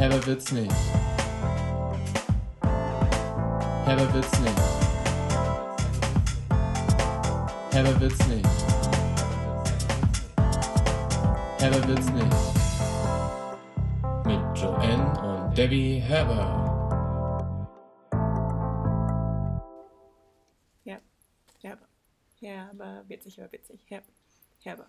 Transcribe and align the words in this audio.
Herber 0.00 0.26
wird's 0.26 0.50
nicht. 0.50 0.72
Herber 3.84 4.14
wird's 4.14 4.40
nicht. 4.40 4.60
Herber 7.70 8.00
wird's 8.00 8.26
nicht. 8.26 8.48
Herber 11.58 11.86
wird's 11.86 12.10
nicht. 12.12 12.36
Mit 14.24 14.58
Joanne 14.58 15.20
und 15.20 15.58
Debbie 15.58 16.00
Herber. 16.00 16.56
Herber. 21.62 21.88
Herber, 22.40 23.04
witzig, 23.06 23.38
aber 23.38 23.52
witzig. 23.52 23.84
Herber, 23.86 24.06
herber. 24.60 24.86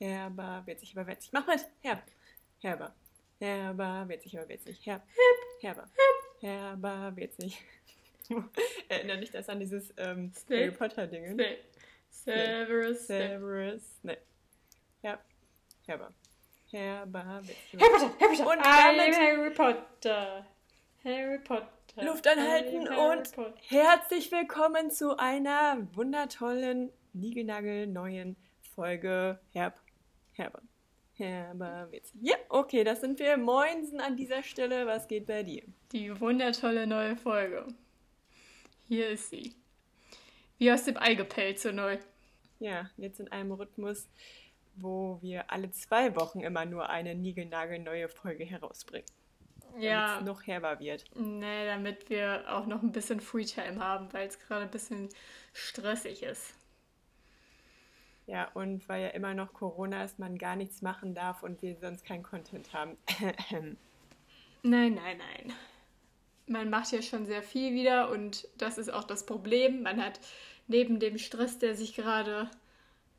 Herber, 0.00 0.62
witzig, 0.66 0.98
aber 0.98 1.06
witzig. 1.06 1.32
Mach 1.32 1.46
mit. 1.46 1.64
Herber, 1.80 2.02
herber. 2.58 2.92
Herber, 3.40 4.04
witzig, 4.08 4.38
aber 4.38 4.48
witzig. 4.48 4.84
Herb, 4.84 5.02
herber. 5.60 5.88
Herber, 6.40 7.12
witzig. 7.16 7.62
Erinnert 8.88 9.22
dich 9.22 9.30
das 9.30 9.48
an 9.48 9.60
dieses 9.60 9.92
ähm? 9.96 10.32
Harry 10.50 10.70
Potter-Ding? 10.70 11.26
Snape. 11.34 11.58
Severus. 12.10 13.06
Severus 13.06 13.82
Snape. 14.00 14.20
Herb, 15.02 15.20
herber. 15.86 16.12
Herber, 16.70 17.42
witzig. 17.44 17.80
Harry 17.80 17.90
Potter, 17.90 18.14
Harry 18.20 18.36
Potter. 18.36 18.50
Und 18.50 18.60
I'm 18.60 18.96
damit- 18.96 19.16
Harry 19.16 19.50
Potter. 19.50 20.46
Harry 21.04 21.38
Potter. 21.38 21.68
Luft 22.04 22.26
anhalten 22.28 22.88
Harry 22.90 23.18
und 23.18 23.32
Potter. 23.34 23.54
herzlich 23.68 24.30
willkommen 24.30 24.90
zu 24.90 25.16
einer 25.16 25.78
wundertollen, 25.94 26.92
niegelnagelneuen 27.12 28.36
Folge 28.74 29.40
Herb, 29.52 29.80
Herber. 30.32 30.60
Herber, 31.18 31.88
witzig. 31.90 32.20
Ja, 32.22 32.36
okay, 32.48 32.84
das 32.84 33.00
sind 33.00 33.18
wir. 33.18 33.36
Moinsen 33.36 34.00
an 34.00 34.16
dieser 34.16 34.42
Stelle. 34.42 34.86
Was 34.86 35.08
geht 35.08 35.26
bei 35.26 35.42
dir? 35.42 35.62
Die 35.92 36.18
wundertolle 36.20 36.86
neue 36.86 37.16
Folge. 37.16 37.66
Hier 38.86 39.08
ist 39.10 39.30
sie. 39.30 39.54
Wie 40.58 40.70
aus 40.72 40.84
dem 40.84 40.96
Ei 40.96 41.14
gepellt, 41.14 41.58
so 41.58 41.72
neu. 41.72 41.98
Ja, 42.60 42.88
jetzt 42.96 43.20
in 43.20 43.28
einem 43.32 43.52
Rhythmus, 43.52 44.08
wo 44.76 45.18
wir 45.20 45.50
alle 45.50 45.70
zwei 45.72 46.14
Wochen 46.16 46.40
immer 46.40 46.64
nur 46.64 46.88
eine 46.88 47.14
niegelnagelneue 47.14 48.08
Folge 48.08 48.44
herausbringen. 48.44 49.06
Damit 49.60 49.82
Ja, 49.82 50.18
es 50.18 50.24
noch 50.24 50.46
herber 50.46 50.78
wird. 50.80 51.04
nee, 51.16 51.66
damit 51.66 52.08
wir 52.10 52.44
auch 52.48 52.66
noch 52.66 52.82
ein 52.82 52.92
bisschen 52.92 53.20
Freetime 53.20 53.78
haben, 53.80 54.12
weil 54.12 54.26
es 54.28 54.38
gerade 54.38 54.62
ein 54.62 54.70
bisschen 54.70 55.08
stressig 55.52 56.22
ist. 56.22 56.54
Ja, 58.28 58.50
und 58.52 58.86
weil 58.90 59.02
ja 59.02 59.08
immer 59.08 59.32
noch 59.32 59.54
Corona 59.54 60.04
ist, 60.04 60.18
man 60.18 60.36
gar 60.36 60.54
nichts 60.54 60.82
machen 60.82 61.14
darf 61.14 61.42
und 61.42 61.62
wir 61.62 61.76
sonst 61.80 62.04
keinen 62.04 62.22
Content 62.22 62.74
haben. 62.74 62.98
Nein, 64.62 64.94
nein, 64.94 65.16
nein. 65.18 65.52
Man 66.46 66.68
macht 66.68 66.92
ja 66.92 67.00
schon 67.00 67.24
sehr 67.26 67.42
viel 67.42 67.72
wieder 67.74 68.10
und 68.10 68.46
das 68.58 68.76
ist 68.76 68.92
auch 68.92 69.04
das 69.04 69.24
Problem. 69.24 69.82
Man 69.82 70.02
hat 70.04 70.20
neben 70.66 71.00
dem 71.00 71.16
Stress, 71.16 71.58
der 71.58 71.74
sich 71.74 71.94
gerade 71.94 72.50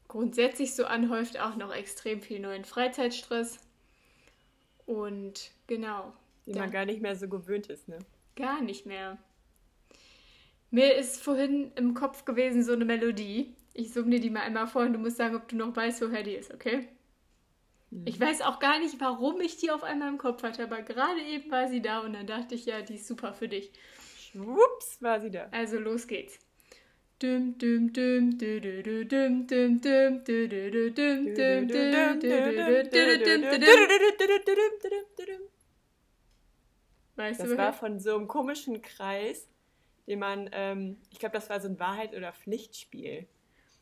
grundsätzlich 0.07 0.75
so 0.75 0.85
anhäuft, 0.85 1.39
auch 1.39 1.55
noch 1.55 1.73
extrem 1.73 2.21
viel 2.21 2.39
neuen 2.39 2.65
Freizeitstress. 2.65 3.59
Und 4.85 5.51
genau, 5.65 6.13
die 6.45 6.51
Ja. 6.51 6.59
man 6.59 6.71
gar 6.71 6.85
nicht 6.85 7.01
mehr 7.01 7.15
so 7.15 7.27
gewöhnt 7.27 7.67
ist, 7.67 7.87
ne? 7.87 7.99
gar 8.35 8.61
nicht 8.61 8.85
mehr. 8.85 9.17
Mir 10.71 10.95
ist 10.95 11.21
vorhin 11.23 11.71
im 11.75 11.93
Kopf 11.95 12.25
gewesen 12.25 12.63
so 12.63 12.73
eine 12.73 12.85
Melodie. 12.85 13.55
Ich 13.79 13.93
summe 13.93 14.09
dir 14.09 14.19
die 14.19 14.29
mal 14.29 14.41
einmal 14.41 14.67
vor 14.67 14.81
und 14.81 14.91
du 14.91 14.99
musst 14.99 15.15
sagen, 15.15 15.37
ob 15.37 15.47
du 15.47 15.55
noch 15.55 15.73
weißt, 15.73 16.01
woher 16.01 16.21
die 16.21 16.33
ist, 16.33 16.53
okay? 16.53 16.89
Ich 18.03 18.19
weiß 18.19 18.41
auch 18.41 18.59
gar 18.59 18.77
nicht, 18.79 18.99
warum 18.99 19.39
ich 19.39 19.55
die 19.55 19.71
auf 19.71 19.83
einmal 19.83 20.09
im 20.09 20.17
Kopf 20.17 20.43
hatte, 20.43 20.63
aber 20.63 20.81
gerade 20.81 21.21
eben 21.21 21.49
war 21.49 21.69
sie 21.69 21.81
da 21.81 22.01
und 22.01 22.11
dann 22.11 22.27
dachte 22.27 22.55
ich, 22.55 22.65
ja, 22.65 22.81
die 22.81 22.95
ist 22.95 23.07
super 23.07 23.33
für 23.33 23.47
dich. 23.47 23.71
Schwupps, 24.19 25.01
war 25.01 25.21
sie 25.21 25.31
da. 25.31 25.47
Also 25.51 25.79
los 25.79 26.07
geht's. 26.07 26.39
Düm, 27.21 27.57
düm, 27.57 27.93
düm, 27.93 28.37
dü, 28.37 28.59
dü, 28.61 28.83
dü, 28.83 29.05
düm, 29.09 29.47
düm, 29.47 29.81
düm, 29.81 30.25
dü, 30.25 30.49
dü, 30.51 30.95
dü, 30.95 30.95
düm, 30.95 31.35
düm, 31.35 31.69
düm, 31.69 31.69
dü, 31.69 31.79
dü, 32.19 32.21
dü, 32.21 32.21
dü, 32.21 32.99
düm, 34.91 35.05
dü, 35.17 35.27
düm. 35.27 35.41
Weißt 37.15 37.39
Das 37.39 37.49
du, 37.49 37.57
war 37.57 37.71
von 37.73 37.99
so 37.99 38.15
einem 38.15 38.27
komischen 38.27 38.81
Kreis, 38.81 39.47
den 40.05 40.19
man, 40.19 40.49
ähm, 40.51 40.97
ich 41.11 41.19
glaube, 41.19 41.33
das 41.33 41.49
war 41.49 41.61
so 41.61 41.69
ein 41.69 41.79
Wahrheit- 41.79 42.13
oder 42.13 42.33
Pflichtspiel. 42.33 43.25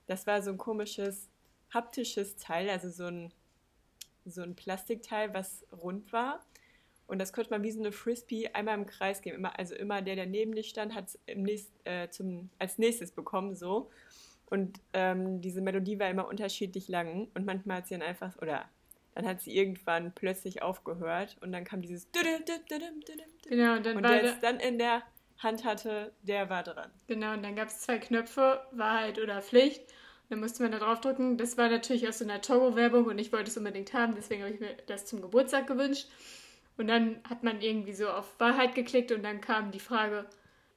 Das 0.08 0.26
war 0.26 0.42
so 0.42 0.52
ein 0.52 0.58
komisches 0.58 1.30
haptisches 1.74 2.38
Teil, 2.38 2.70
also 2.70 2.90
so 2.90 3.06
ein, 3.06 3.34
so 4.26 4.42
ein 4.42 4.56
Plastikteil, 4.56 5.34
was 5.34 5.66
rund 5.72 6.12
war. 6.12 6.46
Und 7.08 7.20
das 7.20 7.32
konnte 7.32 7.52
man 7.52 7.64
wie 7.64 7.72
so 7.72 7.80
eine 7.80 7.92
Frisbee 7.92 8.50
einmal 8.50 8.76
im 8.76 8.86
Kreis 8.86 9.22
geben. 9.22 9.38
Immer, 9.38 9.58
also 9.58 9.76
immer 9.76 10.02
der, 10.02 10.16
der 10.16 10.26
neben 10.26 10.54
dir 10.54 10.64
stand, 10.64 10.94
hat 10.94 11.08
es 11.08 11.20
nächst, 11.34 11.72
äh, 11.86 12.10
zum, 12.10 12.50
als 12.60 12.78
nächstes 12.78 13.12
bekommen, 13.12 13.56
so. 13.56 13.90
Und 14.50 14.80
ähm, 14.94 15.42
diese 15.42 15.62
Melodie 15.62 16.00
war 16.00 16.10
immer 16.10 16.28
unterschiedlich 16.28 16.88
lang. 16.88 17.30
Und 17.34 17.46
manchmal 17.46 17.78
hat 17.78 17.88
sie 17.88 17.96
dann 17.96 18.04
einfach, 18.04 18.38
oder 18.42 18.66
dann 19.16 19.26
hat 19.26 19.42
sie 19.42 19.56
irgendwann 19.56 20.14
plötzlich 20.14 20.62
aufgehört. 20.62 21.38
Und 21.42 21.52
dann 21.52 21.64
kam 21.64 21.82
dieses 21.82 22.12
Genau, 23.50 23.76
und 23.78 23.86
dann 23.86 23.98
und 23.98 24.04
war 24.04 24.12
der 24.12 24.24
es 24.36 24.40
dann 24.40 24.60
in 24.60 24.78
der 24.78 25.04
Hand 25.40 25.66
hatte, 25.66 26.12
der 26.24 26.50
war 26.50 26.64
dran. 26.64 26.90
genau, 27.08 27.34
und 27.34 27.44
dann 27.44 27.56
gab 27.56 27.68
es 27.68 27.82
zwei 27.82 28.00
Knöpfe, 28.00 28.62
Wahrheit 28.72 29.20
oder 29.20 29.42
Pflicht. 29.42 29.82
Und 29.82 30.32
dann 30.32 30.40
musste 30.40 30.64
man 30.64 30.72
da 30.72 30.80
drauf 30.80 31.00
drücken. 31.00 31.38
Das 31.38 31.58
war 31.58 31.70
natürlich 31.70 32.08
aus 32.08 32.20
so 32.20 32.26
einer 32.26 32.42
Togo-Werbung 32.42 33.06
und 33.06 33.20
ich 33.20 33.32
wollte 33.32 33.50
es 33.50 33.58
unbedingt 33.58 33.94
haben, 33.94 34.16
deswegen 34.16 34.44
habe 34.44 34.54
ich 34.54 34.60
mir 34.60 34.76
das 34.88 35.06
zum 35.06 35.22
Geburtstag 35.22 35.68
gewünscht. 35.68 36.08
Und 36.78 36.88
dann 36.88 37.20
hat 37.28 37.44
man 37.44 37.62
irgendwie 37.62 37.94
so 37.94 38.10
auf 38.10 38.40
Wahrheit 38.40 38.76
geklickt 38.76 39.12
und 39.12 39.24
dann 39.24 39.42
kam 39.42 39.72
die 39.72 39.80
Frage, 39.80 40.26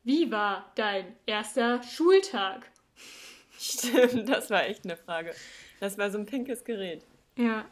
wie 0.03 0.31
war 0.31 0.71
dein 0.77 1.15
erster 1.27 1.83
Schultag? 1.83 2.71
Stimmt, 3.59 4.29
das 4.29 4.51
war 4.51 4.65
echt 4.65 4.85
eine 4.85 4.97
Frage. 4.97 5.35
Das 5.79 5.99
war 5.99 6.11
so 6.11 6.19
ein 6.19 6.27
pinkes 6.27 6.65
Gerät. 6.65 7.05
Ja. 7.37 7.67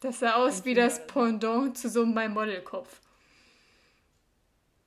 Das 0.00 0.20
sah 0.20 0.34
aus 0.34 0.64
wie 0.64 0.74
das 0.74 1.06
Pendant 1.06 1.76
zu 1.76 1.88
so 1.88 2.02
einem 2.02 2.14
My 2.14 2.28
Model-Kopf. 2.28 3.00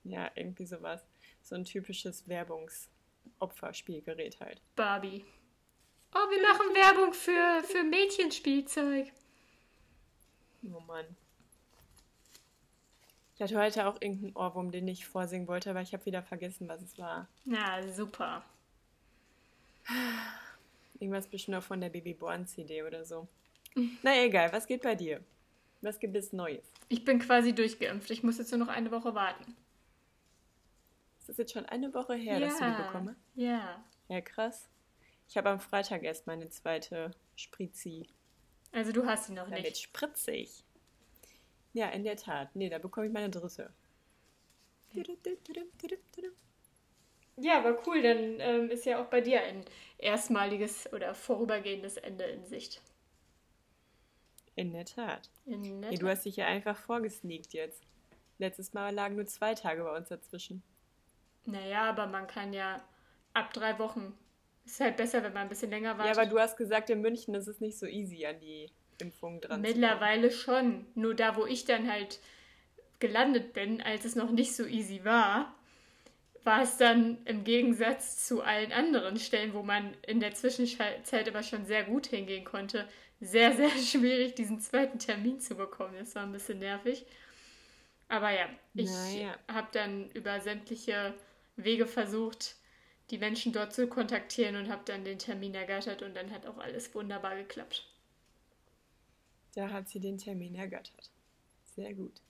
Ja, 0.10 0.32
irgendwie 0.36 0.66
sowas. 0.66 1.02
So 1.44 1.56
ein 1.56 1.64
typisches 1.66 2.26
Werbungsopferspielgerät 2.28 4.40
halt. 4.40 4.60
Barbie. 4.76 5.24
Oh, 6.14 6.30
wir 6.30 6.42
machen 6.42 6.74
Werbung 6.74 7.14
für, 7.14 7.62
für 7.64 7.84
Mädchenspielzeug. 7.84 9.12
Oh 10.64 10.80
Mann. 10.82 11.06
Ich 13.36 13.44
hatte 13.44 13.58
heute 13.58 13.88
auch 13.88 14.02
irgendeinen 14.02 14.36
Ohrwurm, 14.36 14.72
den 14.72 14.88
ich 14.88 15.06
vorsingen 15.06 15.48
wollte, 15.48 15.70
aber 15.70 15.82
ich 15.82 15.94
habe 15.94 16.04
wieder 16.06 16.24
vergessen, 16.24 16.68
was 16.68 16.82
es 16.82 16.98
war. 16.98 17.28
Na, 17.46 17.88
super. 17.94 18.44
Irgendwas 21.00 21.28
bestimmt 21.28 21.58
auch 21.58 21.64
von 21.64 21.80
der 21.80 21.90
Baby 21.90 22.16
Born 22.16 22.48
CD 22.48 22.82
oder 22.84 23.06
so. 23.06 23.28
Na 24.02 24.22
egal, 24.24 24.52
was 24.52 24.66
geht 24.68 24.82
bei 24.82 24.96
dir? 24.96 25.24
Was 25.82 26.00
gibt 26.00 26.18
es 26.18 26.34
Neues? 26.34 26.66
Ich 26.90 27.06
bin 27.06 27.20
quasi 27.20 27.54
durchgeimpft. 27.54 28.12
Ich 28.12 28.24
muss 28.24 28.40
jetzt 28.40 28.52
nur 28.52 28.60
noch 28.60 28.68
eine 28.68 28.92
Woche 28.92 29.16
warten. 29.16 29.56
Ist 31.30 31.38
jetzt 31.38 31.54
schon 31.54 31.66
eine 31.68 31.94
Woche 31.94 32.16
her, 32.16 32.40
dass 32.40 32.58
du 32.58 32.66
die 32.66 32.84
bekommen 32.84 33.10
hast? 33.10 33.36
Ja. 33.36 33.84
Ja, 34.08 34.22
krass. 34.22 34.68
Ich 35.28 35.38
habe 35.38 35.50
am 35.50 35.60
Freitag 35.60 36.04
erst 36.04 36.26
meine 36.26 36.50
zweite 36.50 37.12
Spritzi. 37.36 38.08
Also 38.72 38.92
du 38.92 39.06
hast 39.06 39.26
sie 39.26 39.34
noch 39.34 39.48
Damit 39.48 39.64
nicht. 39.64 39.78
spritze 39.78 40.32
ich. 40.32 40.64
Ja, 41.74 41.90
in 41.90 42.04
der 42.04 42.18
Tat. 42.18 42.56
Nee, 42.56 42.70
da 42.70 42.80
bekomme 42.80 43.06
ich 43.06 43.14
meine 43.14 43.30
dritte. 43.30 43.72
Ja, 47.38 47.60
aber 47.60 47.80
cool. 47.88 48.02
Dann 48.02 48.40
ähm, 48.40 48.72
ist 48.72 48.86
ja 48.86 49.02
auch 49.02 49.08
bei 49.08 49.22
dir 49.22 49.44
ein 49.44 49.64
erstmaliges 50.00 50.92
oder 50.92 51.14
vorübergehendes 51.14 51.98
Ende 51.98 52.24
in 52.26 52.44
Sicht. 52.46 52.82
In 54.56 54.74
der 54.74 54.86
Tat. 54.86 55.30
In 55.46 55.80
Nee, 55.80 55.98
du 55.98 56.08
hast 56.08 56.26
dich 56.26 56.38
ja 56.38 56.48
einfach 56.48 56.76
vorgesneakt 56.76 57.54
jetzt. 57.54 57.84
Letztes 58.40 58.74
Mal 58.74 58.94
lagen 58.94 59.16
nur 59.16 59.28
zwei 59.28 59.54
Tage 59.54 59.84
bei 59.84 59.96
uns 59.96 60.10
dazwischen. 60.10 60.64
Naja, 61.52 61.84
aber 61.90 62.08
man 62.08 62.28
kann 62.28 62.54
ja 62.54 62.82
ab 63.34 63.54
drei 63.54 63.78
Wochen. 63.80 64.18
Ist 64.66 64.80
halt 64.80 64.98
besser, 64.98 65.24
wenn 65.24 65.34
man 65.34 65.44
ein 65.44 65.50
bisschen 65.50 65.70
länger 65.72 65.98
Ja, 65.98 65.98
wartet. 65.98 66.18
aber 66.18 66.26
du 66.26 66.40
hast 66.40 66.58
gesagt, 66.58 66.90
in 66.90 67.02
München 67.02 67.34
ist 67.36 67.48
es 67.48 67.60
nicht 67.60 67.78
so 67.78 67.86
easy, 67.86 68.26
an 68.26 68.40
die 68.40 68.72
Impfung 69.00 69.42
dran 69.42 69.62
Mittlerweile 69.62 70.32
schon. 70.32 70.86
Nur 70.96 71.16
da, 71.16 71.36
wo 71.36 71.46
ich 71.46 71.66
dann 71.66 71.92
halt 71.92 72.20
gelandet 73.00 73.54
bin, 73.54 73.82
als 73.82 74.06
es 74.06 74.16
noch 74.16 74.32
nicht 74.32 74.56
so 74.56 74.66
easy 74.66 75.04
war, 75.06 75.56
war 76.44 76.62
es 76.62 76.78
dann 76.78 77.18
im 77.26 77.44
Gegensatz 77.44 78.26
zu 78.26 78.42
allen 78.42 78.72
anderen 78.72 79.18
Stellen, 79.20 79.54
wo 79.54 79.64
man 79.64 79.94
in 80.08 80.20
der 80.20 80.34
Zwischenzeit 80.34 81.28
aber 81.28 81.44
schon 81.44 81.66
sehr 81.66 81.84
gut 81.84 82.08
hingehen 82.08 82.46
konnte, 82.46 82.88
sehr, 83.20 83.56
sehr 83.56 83.70
schwierig, 83.84 84.36
diesen 84.36 84.60
zweiten 84.60 85.00
Termin 85.00 85.40
zu 85.40 85.56
bekommen. 85.56 85.96
Das 86.00 86.16
war 86.16 86.24
ein 86.24 86.32
bisschen 86.32 86.60
nervig. 86.60 87.06
Aber 88.08 88.32
ja, 88.32 88.48
ich 88.76 88.90
Naja. 88.90 89.36
habe 89.48 89.68
dann 89.72 90.10
über 90.12 90.40
sämtliche 90.42 91.14
Wege 91.64 91.88
versucht, 91.88 92.56
die 93.10 93.18
Menschen 93.18 93.54
dort 93.54 93.74
zu 93.74 93.88
kontaktieren 93.88 94.56
und 94.56 94.70
habe 94.70 94.84
dann 94.86 95.04
den 95.04 95.20
Termin 95.20 95.56
ergattert 95.56 96.02
und 96.02 96.16
dann 96.16 96.32
hat 96.32 96.46
auch 96.46 96.58
alles 96.58 96.94
wunderbar 96.94 97.36
geklappt. 97.36 97.88
Da 99.56 99.70
hat 99.70 99.90
sie 99.90 100.00
den 100.00 100.18
Termin 100.18 100.56
ergattert. 100.56 101.12
Sehr 101.76 101.94
gut. 101.94 102.22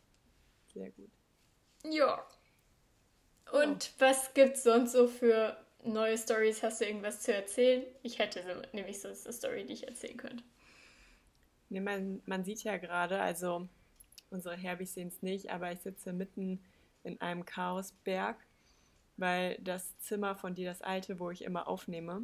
Sehr 0.73 0.89
gut. 0.91 1.09
Ja. 1.83 2.25
Und 3.51 3.93
was 3.99 4.33
gibt's 4.33 4.63
sonst 4.63 4.93
so 4.93 5.07
für 5.07 5.57
neue 5.83 6.17
Stories? 6.17 6.63
Hast 6.63 6.81
du 6.81 6.85
irgendwas 6.85 7.21
zu 7.21 7.33
erzählen? 7.33 7.83
Ich 8.03 8.19
hätte 8.19 8.43
so, 8.43 8.61
nämlich 8.73 9.01
sonst 9.01 9.25
eine 9.25 9.33
Story, 9.33 9.65
die 9.65 9.73
ich 9.73 9.87
erzählen 9.87 10.17
könnte. 10.17 10.43
Nee, 11.69 11.81
man, 11.81 12.21
man 12.25 12.43
sieht 12.43 12.63
ja 12.63 12.77
gerade, 12.77 13.19
also 13.19 13.67
unsere 14.29 14.55
Herbis 14.55 14.93
sehen 14.93 15.09
es 15.09 15.21
nicht, 15.21 15.51
aber 15.51 15.71
ich 15.71 15.79
sitze 15.79 16.13
mitten 16.13 16.63
in 17.03 17.19
einem 17.21 17.45
Chaosberg, 17.45 18.37
weil 19.19 19.57
das 19.60 19.98
Zimmer 20.00 20.36
von 20.36 20.56
dir, 20.56 20.69
das 20.69 20.81
alte, 20.81 21.19
wo 21.19 21.30
ich 21.30 21.44
immer 21.44 21.68
aufnehme, 21.68 22.21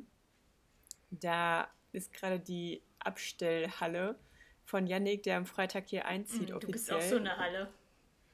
da 1.11 1.67
ist 1.91 2.13
gerade 2.13 2.39
die 2.39 2.81
Abstellhalle 2.99 4.17
von 4.63 4.87
Yannick, 4.87 5.23
der 5.23 5.37
am 5.37 5.45
Freitag 5.45 5.87
hier 5.87 6.05
einzieht. 6.05 6.49
Mm, 6.49 6.59
du 6.59 6.67
bist 6.67 6.91
auch 6.91 7.01
so 7.01 7.17
eine 7.17 7.37
Halle. 7.37 7.69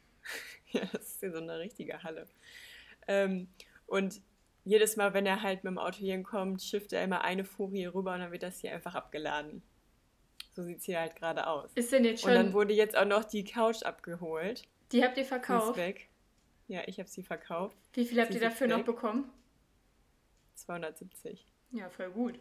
ja, 0.71 0.81
das 0.91 1.01
ist 1.01 1.21
ja 1.21 1.31
so 1.31 1.39
eine 1.39 1.59
richtige 1.59 2.03
Halle. 2.03 2.27
Ähm, 3.07 3.47
und 3.87 4.21
jedes 4.63 4.95
Mal, 4.95 5.13
wenn 5.13 5.25
er 5.25 5.41
halt 5.41 5.63
mit 5.63 5.71
dem 5.71 5.77
Auto 5.77 5.97
hier 5.97 6.13
hinkommt, 6.13 6.61
schifft 6.61 6.93
er 6.93 7.03
immer 7.03 7.23
eine 7.23 7.43
Furie 7.43 7.87
rüber 7.87 8.13
und 8.13 8.19
dann 8.19 8.31
wird 8.31 8.43
das 8.43 8.59
hier 8.59 8.73
einfach 8.73 8.95
abgeladen. 8.95 9.63
So 10.53 10.63
sieht 10.63 10.79
es 10.79 10.85
hier 10.85 10.99
halt 10.99 11.15
gerade 11.15 11.47
aus. 11.47 11.71
Ist 11.75 11.91
denn 11.91 12.05
jetzt 12.05 12.21
schon. 12.21 12.31
Und 12.31 12.35
dann 12.35 12.53
wurde 12.53 12.73
jetzt 12.73 12.95
auch 12.95 13.05
noch 13.05 13.23
die 13.23 13.43
Couch 13.43 13.83
abgeholt. 13.83 14.63
Die 14.91 15.03
habt 15.03 15.11
ihr 15.11 15.15
Die 15.15 15.21
ist 15.21 15.27
verkauft? 15.29 15.77
weg. 15.77 16.09
Ja, 16.71 16.83
ich 16.85 16.99
habe 16.99 17.09
sie 17.09 17.21
verkauft. 17.21 17.75
Wie 17.91 18.05
viel 18.05 18.21
habt 18.21 18.33
ihr 18.33 18.39
dafür 18.39 18.69
weg. 18.69 18.77
noch 18.77 18.85
bekommen? 18.85 19.29
270. 20.55 21.45
Ja, 21.71 21.89
voll 21.89 22.09
gut. 22.11 22.39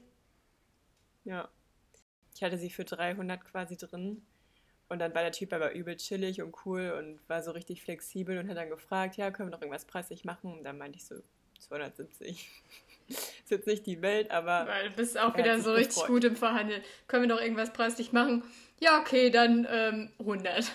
Ja. 1.24 1.48
Ich 2.32 2.40
hatte 2.44 2.56
sie 2.56 2.70
für 2.70 2.84
300 2.84 3.44
quasi 3.44 3.76
drin. 3.76 4.22
Und 4.88 5.00
dann 5.00 5.16
war 5.16 5.22
der 5.22 5.32
Typ 5.32 5.52
aber 5.52 5.72
übel 5.72 5.96
chillig 5.96 6.40
und 6.42 6.54
cool 6.64 6.94
und 6.96 7.18
war 7.28 7.42
so 7.42 7.50
richtig 7.50 7.82
flexibel 7.82 8.38
und 8.38 8.48
hat 8.48 8.56
dann 8.56 8.68
gefragt, 8.68 9.16
ja, 9.16 9.32
können 9.32 9.48
wir 9.48 9.56
noch 9.56 9.62
irgendwas 9.62 9.84
preislich 9.84 10.24
machen? 10.24 10.52
Und 10.58 10.62
dann 10.62 10.78
meinte 10.78 10.98
ich 10.98 11.06
so, 11.06 11.16
270. 11.58 12.48
ist 13.08 13.50
jetzt 13.50 13.66
nicht 13.66 13.84
die 13.84 14.00
Welt, 14.00 14.30
aber 14.30 14.68
Weil 14.68 14.90
du 14.90 14.94
bist 14.94 15.18
auch 15.18 15.34
Er 15.34 15.38
wieder 15.38 15.60
so 15.60 15.72
richtig 15.72 15.96
gefreut. 15.96 16.08
gut 16.08 16.24
im 16.24 16.36
Verhandeln. 16.36 16.82
Können 17.08 17.24
wir 17.24 17.34
noch 17.34 17.42
irgendwas 17.42 17.72
preislich 17.72 18.12
machen? 18.12 18.44
Ja, 18.78 19.00
okay, 19.00 19.30
dann 19.30 19.66
ähm, 19.68 20.12
100. 20.20 20.70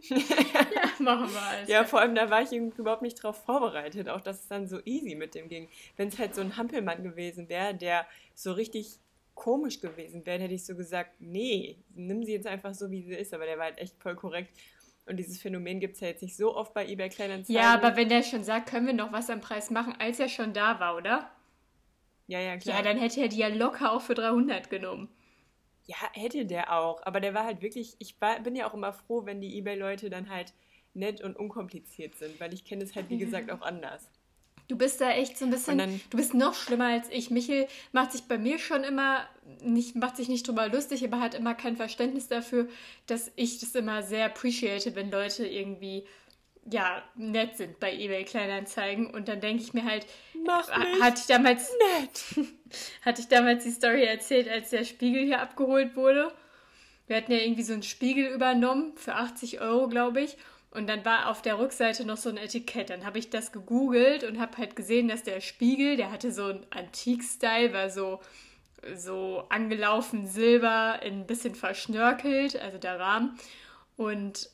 ja, 0.00 0.16
machen 0.98 1.32
wir 1.32 1.42
alles. 1.42 1.68
ja, 1.68 1.84
vor 1.84 2.00
allem 2.00 2.14
da 2.14 2.30
war 2.30 2.42
ich 2.42 2.52
überhaupt 2.52 3.02
nicht 3.02 3.22
drauf 3.22 3.44
vorbereitet, 3.44 4.08
auch 4.08 4.20
dass 4.20 4.40
es 4.40 4.48
dann 4.48 4.66
so 4.66 4.80
easy 4.84 5.14
mit 5.14 5.34
dem 5.34 5.48
ging. 5.48 5.68
Wenn 5.96 6.08
es 6.08 6.18
halt 6.18 6.34
so 6.34 6.40
ein 6.40 6.56
Hampelmann 6.56 7.02
gewesen 7.02 7.48
wäre, 7.48 7.74
der 7.74 8.06
so 8.34 8.52
richtig 8.52 8.98
komisch 9.34 9.80
gewesen 9.80 10.24
wäre, 10.26 10.40
hätte 10.40 10.54
ich 10.54 10.64
so 10.64 10.76
gesagt, 10.76 11.12
nee, 11.18 11.78
nimm 11.94 12.24
sie 12.24 12.32
jetzt 12.32 12.46
einfach 12.46 12.74
so, 12.74 12.90
wie 12.90 13.02
sie 13.02 13.14
ist. 13.14 13.32
Aber 13.34 13.46
der 13.46 13.58
war 13.58 13.64
halt 13.64 13.78
echt 13.78 13.96
voll 13.98 14.14
korrekt. 14.14 14.50
Und 15.06 15.16
dieses 15.16 15.40
Phänomen 15.40 15.80
gibt 15.80 15.94
es 15.94 16.00
ja 16.00 16.08
jetzt 16.08 16.22
nicht 16.22 16.36
so 16.36 16.54
oft 16.54 16.74
bei 16.74 16.86
eBay 16.86 17.08
Kleinanzeigen. 17.08 17.60
Ja, 17.60 17.74
aber 17.74 17.96
wenn 17.96 18.08
der 18.08 18.22
schon 18.22 18.44
sagt, 18.44 18.68
können 18.68 18.86
wir 18.86 18.94
noch 18.94 19.12
was 19.12 19.30
am 19.30 19.40
Preis 19.40 19.70
machen, 19.70 19.94
als 19.98 20.20
er 20.20 20.28
schon 20.28 20.52
da 20.52 20.78
war, 20.78 20.96
oder? 20.96 21.30
Ja, 22.28 22.38
ja, 22.40 22.56
klar. 22.56 22.76
Ja, 22.76 22.82
dann 22.82 22.98
hätte 22.98 23.20
er 23.20 23.28
die 23.28 23.38
ja 23.38 23.48
locker 23.48 23.92
auch 23.92 24.00
für 24.00 24.14
300 24.14 24.70
genommen. 24.70 25.08
Ja, 25.86 25.96
hätte 26.12 26.46
der 26.46 26.72
auch. 26.72 27.02
Aber 27.04 27.20
der 27.20 27.34
war 27.34 27.44
halt 27.44 27.60
wirklich, 27.62 27.96
ich 27.98 28.20
war, 28.20 28.38
bin 28.40 28.54
ja 28.54 28.68
auch 28.68 28.74
immer 28.74 28.92
froh, 28.92 29.26
wenn 29.26 29.40
die 29.40 29.56
Ebay-Leute 29.56 30.10
dann 30.10 30.30
halt 30.30 30.52
nett 30.94 31.20
und 31.22 31.36
unkompliziert 31.36 32.14
sind, 32.16 32.38
weil 32.40 32.52
ich 32.54 32.64
kenne 32.64 32.84
es 32.84 32.94
halt, 32.94 33.08
wie 33.10 33.18
gesagt, 33.18 33.50
auch 33.50 33.62
anders. 33.62 34.08
Du 34.68 34.76
bist 34.78 35.00
da 35.00 35.10
echt 35.10 35.36
so 35.36 35.44
ein 35.44 35.50
bisschen, 35.50 35.76
dann- 35.78 36.00
du 36.10 36.16
bist 36.16 36.34
noch 36.34 36.54
schlimmer 36.54 36.86
als 36.86 37.08
ich. 37.10 37.30
Michel 37.30 37.66
macht 37.90 38.12
sich 38.12 38.22
bei 38.22 38.38
mir 38.38 38.58
schon 38.58 38.84
immer, 38.84 39.26
nicht, 39.62 39.96
macht 39.96 40.16
sich 40.16 40.28
nicht 40.28 40.46
drüber 40.46 40.68
lustig, 40.68 41.04
aber 41.04 41.18
hat 41.20 41.34
immer 41.34 41.54
kein 41.54 41.76
Verständnis 41.76 42.28
dafür, 42.28 42.68
dass 43.06 43.32
ich 43.36 43.58
das 43.58 43.74
immer 43.74 44.02
sehr 44.02 44.26
appreciate, 44.26 44.94
wenn 44.94 45.10
Leute 45.10 45.46
irgendwie, 45.46 46.06
ja, 46.70 47.02
nett 47.16 47.56
sind 47.56 47.80
bei 47.80 47.92
eBay 47.92 48.24
Kleinanzeigen. 48.24 49.08
Und 49.08 49.28
dann 49.28 49.40
denke 49.40 49.62
ich 49.62 49.74
mir 49.74 49.84
halt, 49.84 50.06
Mach 50.44 50.68
mich 50.76 51.02
hatte 51.02 51.20
ich 51.20 51.26
damals, 51.26 51.70
nett. 51.98 52.46
hatte 53.04 53.20
ich 53.20 53.28
damals 53.28 53.64
die 53.64 53.70
Story 53.70 54.04
erzählt, 54.04 54.48
als 54.48 54.70
der 54.70 54.84
Spiegel 54.84 55.24
hier 55.24 55.40
abgeholt 55.40 55.96
wurde. 55.96 56.32
Wir 57.06 57.16
hatten 57.16 57.32
ja 57.32 57.38
irgendwie 57.38 57.64
so 57.64 57.72
einen 57.72 57.82
Spiegel 57.82 58.26
übernommen 58.26 58.96
für 58.96 59.14
80 59.14 59.60
Euro, 59.60 59.88
glaube 59.88 60.20
ich. 60.20 60.36
Und 60.70 60.88
dann 60.88 61.04
war 61.04 61.28
auf 61.28 61.42
der 61.42 61.58
Rückseite 61.58 62.06
noch 62.06 62.16
so 62.16 62.30
ein 62.30 62.38
Etikett. 62.38 62.90
Dann 62.90 63.04
habe 63.04 63.18
ich 63.18 63.28
das 63.28 63.52
gegoogelt 63.52 64.24
und 64.24 64.40
habe 64.40 64.56
halt 64.56 64.76
gesehen, 64.76 65.08
dass 65.08 65.22
der 65.22 65.40
Spiegel, 65.40 65.96
der 65.96 66.10
hatte 66.10 66.32
so 66.32 66.46
einen 66.46 66.66
Antik-Style, 66.70 67.74
war 67.74 67.90
so, 67.90 68.20
so 68.96 69.44
angelaufen 69.50 70.26
Silber, 70.26 71.00
ein 71.02 71.26
bisschen 71.26 71.54
verschnörkelt, 71.54 72.56
also 72.56 72.78
der 72.78 72.98
Rahmen. 72.98 73.38
Und 73.96 74.48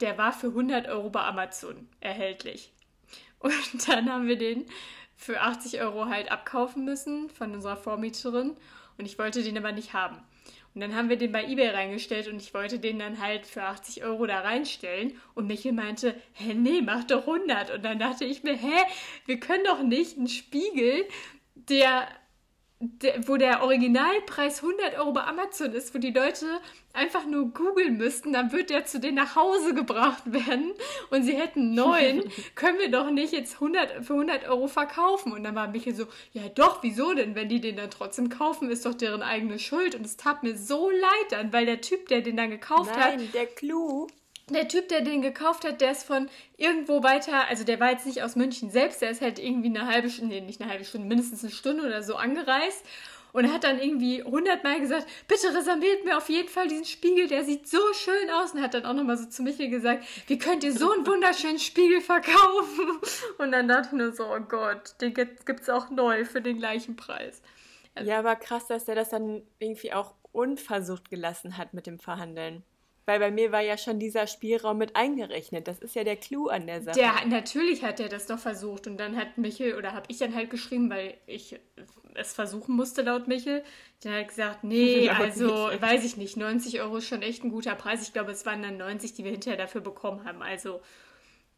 der 0.00 0.18
war 0.18 0.32
für 0.32 0.48
100 0.48 0.88
Euro 0.88 1.10
bei 1.10 1.22
Amazon 1.22 1.88
erhältlich. 2.00 2.72
Und 3.38 3.88
dann 3.88 4.10
haben 4.10 4.26
wir 4.26 4.36
den 4.36 4.66
für 5.16 5.40
80 5.40 5.80
Euro 5.80 6.06
halt 6.06 6.30
abkaufen 6.30 6.84
müssen 6.84 7.28
von 7.30 7.52
unserer 7.52 7.76
Vormieterin. 7.76 8.56
Und 8.98 9.06
ich 9.06 9.18
wollte 9.18 9.42
den 9.42 9.58
aber 9.58 9.72
nicht 9.72 9.92
haben. 9.92 10.18
Und 10.74 10.82
dann 10.82 10.94
haben 10.94 11.08
wir 11.08 11.16
den 11.16 11.32
bei 11.32 11.44
eBay 11.44 11.70
reingestellt 11.70 12.28
und 12.28 12.40
ich 12.40 12.54
wollte 12.54 12.78
den 12.78 12.98
dann 12.98 13.20
halt 13.20 13.46
für 13.46 13.64
80 13.64 14.04
Euro 14.04 14.26
da 14.26 14.40
reinstellen. 14.40 15.18
Und 15.34 15.46
Michael 15.46 15.74
meinte, 15.74 16.14
hä, 16.34 16.54
nee, 16.54 16.80
mach 16.80 17.04
doch 17.04 17.26
100. 17.26 17.72
Und 17.72 17.84
dann 17.84 17.98
dachte 17.98 18.24
ich 18.24 18.44
mir, 18.44 18.54
hä, 18.54 18.84
wir 19.26 19.40
können 19.40 19.64
doch 19.64 19.82
nicht 19.82 20.16
einen 20.16 20.28
Spiegel, 20.28 21.06
der, 21.54 22.06
der 22.80 23.28
wo 23.28 23.36
der 23.36 23.62
Originalpreis 23.62 24.62
100 24.62 24.98
Euro 24.98 25.12
bei 25.12 25.24
Amazon 25.24 25.72
ist, 25.72 25.94
wo 25.94 25.98
die 25.98 26.12
Leute 26.12 26.46
einfach 26.94 27.26
nur 27.26 27.52
googeln 27.52 27.98
müssten, 27.98 28.32
dann 28.32 28.52
wird 28.52 28.70
der 28.70 28.86
zu 28.86 28.98
denen 28.98 29.16
nach 29.16 29.36
Hause 29.36 29.74
gebracht 29.74 30.22
werden 30.32 30.72
und 31.10 31.22
sie 31.22 31.36
hätten 31.36 31.74
neuen, 31.74 32.24
können 32.54 32.78
wir 32.78 32.90
doch 32.90 33.10
nicht 33.10 33.34
jetzt 33.34 33.54
100, 33.54 34.04
für 34.04 34.14
100 34.14 34.48
Euro 34.48 34.66
verkaufen. 34.66 35.32
Und 35.32 35.44
dann 35.44 35.54
war 35.54 35.68
Michael 35.68 35.94
so, 35.94 36.06
ja 36.32 36.48
doch, 36.48 36.82
wieso 36.82 37.12
denn? 37.12 37.34
Wenn 37.34 37.50
die 37.50 37.60
den 37.60 37.76
dann 37.76 37.90
trotzdem 37.90 38.30
kaufen, 38.30 38.70
ist 38.70 38.86
doch 38.86 38.94
deren 38.94 39.22
eigene 39.22 39.58
Schuld. 39.58 39.94
Und 39.94 40.06
es 40.06 40.16
tat 40.16 40.42
mir 40.42 40.56
so 40.56 40.90
leid 40.90 41.26
dann, 41.30 41.52
weil 41.52 41.66
der 41.66 41.82
Typ, 41.82 42.08
der 42.08 42.22
den 42.22 42.38
dann 42.38 42.50
gekauft 42.50 42.96
hat, 42.96 43.16
Nein, 43.16 43.28
der 43.34 43.46
Clou. 43.46 44.08
Der 44.54 44.68
Typ, 44.68 44.88
der 44.88 45.00
den 45.00 45.22
gekauft 45.22 45.64
hat, 45.64 45.80
der 45.80 45.92
ist 45.92 46.04
von 46.04 46.28
irgendwo 46.56 47.02
weiter, 47.02 47.48
also 47.48 47.64
der 47.64 47.80
war 47.80 47.90
jetzt 47.90 48.06
nicht 48.06 48.22
aus 48.22 48.36
München 48.36 48.70
selbst, 48.70 49.02
der 49.02 49.10
ist 49.10 49.20
halt 49.20 49.38
irgendwie 49.38 49.68
eine 49.68 49.86
halbe 49.86 50.10
Stunde, 50.10 50.34
nee, 50.34 50.40
nicht 50.40 50.60
eine 50.60 50.70
halbe 50.70 50.84
Stunde, 50.84 51.06
mindestens 51.06 51.42
eine 51.42 51.52
Stunde 51.52 51.84
oder 51.84 52.02
so 52.02 52.16
angereist 52.16 52.84
und 53.32 53.52
hat 53.52 53.64
dann 53.64 53.80
irgendwie 53.80 54.22
hundertmal 54.22 54.80
gesagt, 54.80 55.06
bitte 55.28 55.54
reserviert 55.54 56.04
mir 56.04 56.16
auf 56.16 56.28
jeden 56.28 56.48
Fall 56.48 56.68
diesen 56.68 56.84
Spiegel, 56.84 57.28
der 57.28 57.44
sieht 57.44 57.68
so 57.68 57.78
schön 57.94 58.30
aus 58.30 58.52
und 58.52 58.62
hat 58.62 58.74
dann 58.74 58.86
auch 58.86 58.94
nochmal 58.94 59.16
so 59.16 59.26
zu 59.26 59.42
Michael 59.42 59.70
gesagt, 59.70 60.04
wie 60.26 60.38
könnt 60.38 60.64
ihr 60.64 60.72
so 60.72 60.92
einen 60.92 61.06
wunderschönen 61.06 61.58
Spiegel 61.58 62.00
verkaufen? 62.00 63.00
Und 63.38 63.52
dann 63.52 63.68
dachte 63.68 63.88
ich 63.92 63.92
nur 63.92 64.12
so, 64.12 64.24
oh 64.24 64.40
Gott, 64.40 64.94
den 65.00 65.14
gibt 65.14 65.60
es 65.60 65.68
auch 65.68 65.90
neu 65.90 66.24
für 66.24 66.40
den 66.40 66.58
gleichen 66.58 66.96
Preis. 66.96 67.42
Ja, 68.00 68.18
aber 68.18 68.36
krass, 68.36 68.66
dass 68.66 68.84
der 68.84 68.94
das 68.94 69.10
dann 69.10 69.42
irgendwie 69.58 69.92
auch 69.92 70.14
unversucht 70.32 71.10
gelassen 71.10 71.56
hat 71.56 71.74
mit 71.74 71.86
dem 71.86 71.98
Verhandeln. 71.98 72.62
Weil 73.10 73.18
bei 73.18 73.32
mir 73.32 73.50
war 73.50 73.60
ja 73.60 73.76
schon 73.76 73.98
dieser 73.98 74.28
Spielraum 74.28 74.78
mit 74.78 74.94
eingerechnet. 74.94 75.66
Das 75.66 75.80
ist 75.80 75.96
ja 75.96 76.04
der 76.04 76.14
Clou 76.14 76.46
an 76.46 76.68
der 76.68 76.80
Sache. 76.80 76.96
Der, 76.96 77.26
natürlich 77.26 77.82
hat 77.82 77.98
er 77.98 78.08
das 78.08 78.26
doch 78.26 78.38
versucht 78.38 78.86
und 78.86 78.98
dann 78.98 79.16
hat 79.16 79.36
Michel, 79.36 79.74
oder 79.74 79.94
habe 79.94 80.06
ich 80.06 80.18
dann 80.18 80.32
halt 80.32 80.48
geschrieben, 80.48 80.88
weil 80.90 81.14
ich 81.26 81.58
es 82.14 82.32
versuchen 82.32 82.76
musste 82.76 83.02
laut 83.02 83.26
Michel, 83.26 83.64
dann 84.04 84.12
hat 84.12 84.28
gesagt, 84.28 84.62
nee, 84.62 85.08
also 85.18 85.46
Michel. 85.46 85.82
weiß 85.82 86.04
ich 86.04 86.16
nicht, 86.18 86.36
90 86.36 86.80
Euro 86.82 86.98
ist 86.98 87.08
schon 87.08 87.22
echt 87.22 87.42
ein 87.42 87.50
guter 87.50 87.74
Preis. 87.74 88.00
Ich 88.02 88.12
glaube, 88.12 88.30
es 88.30 88.46
waren 88.46 88.62
dann 88.62 88.76
90, 88.76 89.14
die 89.14 89.24
wir 89.24 89.32
hinterher 89.32 89.58
dafür 89.58 89.80
bekommen 89.80 90.24
haben. 90.24 90.40
Also 90.40 90.80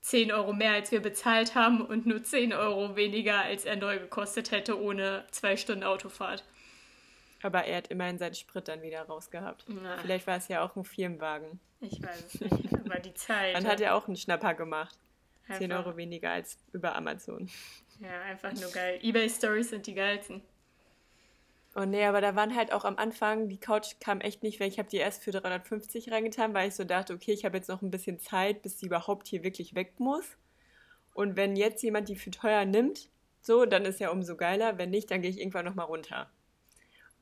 10 0.01 0.33
Euro 0.33 0.55
mehr, 0.55 0.73
als 0.73 0.91
wir 0.91 1.01
bezahlt 1.01 1.55
haben 1.55 1.83
und 1.83 2.07
nur 2.07 2.23
10 2.23 2.55
Euro 2.55 2.97
weniger, 2.97 3.43
als 3.43 3.67
er 3.67 3.77
neu 3.77 3.99
gekostet 3.99 4.53
hätte, 4.53 4.81
ohne 4.81 5.27
zwei 5.33 5.59
Stunden 5.59 5.85
Autofahrt. 5.85 6.45
Aber 7.43 7.65
er 7.65 7.79
hat 7.79 7.89
immerhin 7.89 8.19
seinen 8.19 8.35
Sprit 8.35 8.69
dann 8.69 8.83
wieder 8.83 9.03
rausgehabt. 9.03 9.65
Na. 9.69 9.99
Vielleicht 9.99 10.27
war 10.27 10.37
es 10.37 10.49
ja 10.49 10.65
auch 10.65 10.77
ein 10.77 10.85
Firmenwagen. 10.85 11.59
Ich 11.81 12.01
weiß 12.03 12.25
es 12.35 12.41
nicht, 12.41 12.73
aber 12.85 13.01
die 13.01 13.15
Zeit. 13.15 13.57
Dann 13.57 13.67
hat 13.67 13.81
er 13.81 13.97
auch 13.97 14.07
einen 14.07 14.17
Schnapper 14.17 14.55
gemacht. 14.55 14.97
10 15.49 15.71
Einfach- 15.73 15.87
Euro 15.87 15.97
weniger 15.97 16.31
als 16.31 16.59
über 16.73 16.95
Amazon. 16.95 17.51
Ja, 18.01 18.21
einfach 18.23 18.53
nur 18.53 18.71
geil. 18.71 18.99
Ebay-Stories 19.03 19.71
sind 19.71 19.87
die 19.87 19.95
geilsten. 19.95 20.43
Oh 21.75 21.85
nee, 21.85 22.05
aber 22.05 22.21
da 22.21 22.37
waren 22.37 22.55
halt 22.55 22.71
auch 22.73 22.85
am 22.85 22.97
Anfang, 22.99 23.49
die 23.49 23.59
Couch 23.59 23.95
kam 23.99 24.21
echt 24.21 24.43
nicht, 24.43 24.61
weil 24.61 24.69
ich 24.69 24.79
habe 24.79 24.89
die 24.91 24.99
erst 24.99 25.25
für 25.25 25.31
350 25.31 26.13
reingetan, 26.13 26.53
weil 26.53 26.69
ich 26.69 26.75
so 26.75 26.85
dachte, 26.85 27.15
okay, 27.15 27.33
ich 27.33 27.45
habe 27.45 27.57
jetzt 27.57 27.69
noch 27.69 27.81
ein 27.81 27.91
bisschen 27.91 28.19
Zeit, 28.21 28.61
bis 28.63 28.79
sie 28.79 28.87
überhaupt 28.87 29.27
hier 29.27 29.43
wirklich 29.43 29.75
weg 29.75 29.95
muss. 29.99 30.37
Und 31.15 31.35
wenn 31.37 31.57
jetzt 31.57 31.83
jemand 31.83 32.09
die 32.09 32.17
für 32.17 32.31
teuer 32.31 32.65
nimmt, 32.67 33.09
so, 33.41 33.65
dann 33.65 33.85
ist 33.87 34.01
ja 34.01 34.11
umso 34.11 34.37
geiler. 34.37 34.79
Wenn 34.79 34.91
nicht, 34.91 35.11
dann 35.11 35.23
gehe 35.23 35.31
ich 35.31 35.41
irgendwann 35.41 35.65
nochmal 35.65 35.87
runter. 35.87 36.31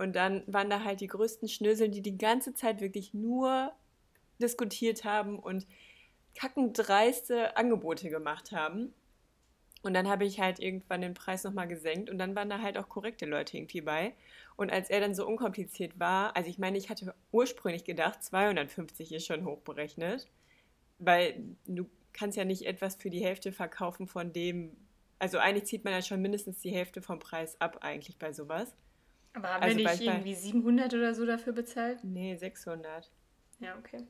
Und 0.01 0.17
dann 0.17 0.45
waren 0.47 0.71
da 0.71 0.83
halt 0.83 1.03
die 1.03 1.09
größten 1.09 1.47
Schnösel, 1.47 1.91
die 1.91 2.01
die 2.01 2.17
ganze 2.17 2.55
Zeit 2.55 2.81
wirklich 2.81 3.13
nur 3.13 3.71
diskutiert 4.41 5.05
haben 5.05 5.39
und 5.39 5.67
kackendreiste 6.35 7.55
Angebote 7.59 8.09
gemacht 8.09 8.51
haben. 8.51 8.95
Und 9.83 9.93
dann 9.93 10.09
habe 10.09 10.25
ich 10.25 10.41
halt 10.41 10.59
irgendwann 10.59 11.03
den 11.03 11.13
Preis 11.13 11.45
nochmal 11.45 11.69
gesenkt 11.69 12.09
und 12.09 12.17
dann 12.17 12.35
waren 12.35 12.49
da 12.49 12.63
halt 12.63 12.79
auch 12.79 12.89
korrekte 12.89 13.27
Leute 13.27 13.59
irgendwie 13.59 13.83
bei. 13.83 14.15
Und 14.57 14.73
als 14.73 14.89
er 14.89 15.01
dann 15.01 15.15
so 15.15 15.27
unkompliziert 15.27 16.01
war, 16.01 16.35
also 16.35 16.49
ich 16.49 16.57
meine, 16.57 16.79
ich 16.79 16.89
hatte 16.89 17.15
ursprünglich 17.31 17.85
gedacht, 17.85 18.25
250 18.25 19.13
ist 19.13 19.27
schon 19.27 19.45
hochberechnet, 19.45 20.31
weil 20.99 21.45
du 21.67 21.85
kannst 22.15 22.39
ja 22.39 22.47
nicht 22.47 22.65
etwas 22.65 22.97
für 22.97 23.11
die 23.11 23.23
Hälfte 23.23 23.53
verkaufen 23.53 24.07
von 24.07 24.33
dem. 24.33 24.79
Also 25.19 25.37
eigentlich 25.37 25.67
zieht 25.67 25.85
man 25.85 25.93
ja 25.93 26.01
schon 26.01 26.23
mindestens 26.23 26.59
die 26.61 26.71
Hälfte 26.71 27.03
vom 27.03 27.19
Preis 27.19 27.61
ab, 27.61 27.81
eigentlich 27.83 28.19
bei 28.19 28.33
sowas. 28.33 28.75
Aber 29.33 29.49
haben 29.49 29.63
Also 29.63 29.79
wir 29.79 29.91
nicht 29.91 30.03
irgendwie 30.03 30.35
700 30.35 30.95
oder 30.95 31.15
so 31.15 31.25
dafür 31.25 31.53
bezahlt? 31.53 32.03
Nee, 32.03 32.37
600. 32.37 33.11
Ja, 33.61 33.77
okay. 33.79 34.07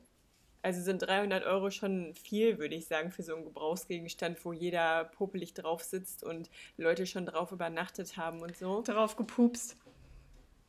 Also 0.63 0.81
sind 0.81 1.01
300 1.01 1.43
Euro 1.45 1.71
schon 1.71 2.13
viel, 2.13 2.59
würde 2.59 2.75
ich 2.75 2.87
sagen, 2.87 3.11
für 3.11 3.23
so 3.23 3.35
einen 3.35 3.45
Gebrauchsgegenstand, 3.45 4.43
wo 4.45 4.53
jeder 4.53 5.05
popelig 5.05 5.53
drauf 5.53 5.83
sitzt 5.83 6.23
und 6.23 6.49
Leute 6.77 7.07
schon 7.07 7.25
drauf 7.25 7.51
übernachtet 7.51 8.15
haben 8.17 8.41
und 8.41 8.55
so. 8.55 8.81
Drauf 8.83 9.15
gepupst. 9.15 9.75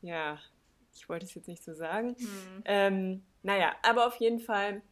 Ja, 0.00 0.38
ich 0.94 1.08
wollte 1.08 1.26
es 1.26 1.34
jetzt 1.34 1.48
nicht 1.48 1.62
so 1.62 1.74
sagen. 1.74 2.16
Hm. 2.18 2.62
Ähm, 2.64 3.22
naja, 3.42 3.72
aber 3.82 4.06
auf 4.06 4.16
jeden 4.16 4.40
Fall 4.40 4.82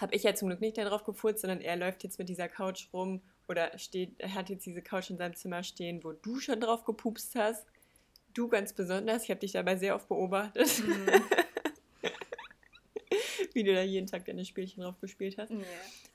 habe 0.00 0.14
ich 0.14 0.24
ja 0.24 0.34
zum 0.34 0.48
Glück 0.48 0.60
nicht 0.60 0.76
darauf 0.76 1.04
gefurzt, 1.04 1.40
sondern 1.40 1.60
er 1.60 1.76
läuft 1.76 2.02
jetzt 2.02 2.18
mit 2.18 2.28
dieser 2.28 2.48
Couch 2.48 2.88
rum 2.92 3.22
oder 3.48 3.78
steht, 3.78 4.18
er 4.18 4.34
hat 4.34 4.50
jetzt 4.50 4.66
diese 4.66 4.82
Couch 4.82 5.10
in 5.10 5.18
seinem 5.18 5.34
Zimmer 5.34 5.62
stehen, 5.62 6.02
wo 6.02 6.12
du 6.12 6.40
schon 6.40 6.60
drauf 6.60 6.84
gepupst 6.84 7.34
hast. 7.36 7.66
Du 8.36 8.48
ganz 8.48 8.74
besonders. 8.74 9.24
Ich 9.24 9.30
habe 9.30 9.40
dich 9.40 9.52
dabei 9.52 9.76
sehr 9.76 9.94
oft 9.94 10.08
beobachtet, 10.08 10.68
Hm. 10.68 11.06
wie 13.54 13.64
du 13.64 13.74
da 13.74 13.80
jeden 13.80 14.06
Tag 14.06 14.26
deine 14.26 14.44
Spielchen 14.44 14.82
drauf 14.82 15.00
gespielt 15.00 15.38
hast. 15.38 15.50
Ja. 15.50 15.56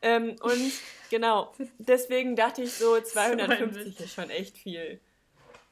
Ähm, 0.03 0.35
und 0.41 0.71
genau, 1.09 1.51
deswegen 1.79 2.35
dachte 2.35 2.61
ich 2.61 2.73
so, 2.73 2.85
So 2.93 2.95
ein 2.95 3.05
250 3.05 3.85
Mist. 3.85 4.01
ist 4.01 4.13
schon 4.13 4.29
echt 4.29 4.57
viel. 4.57 4.99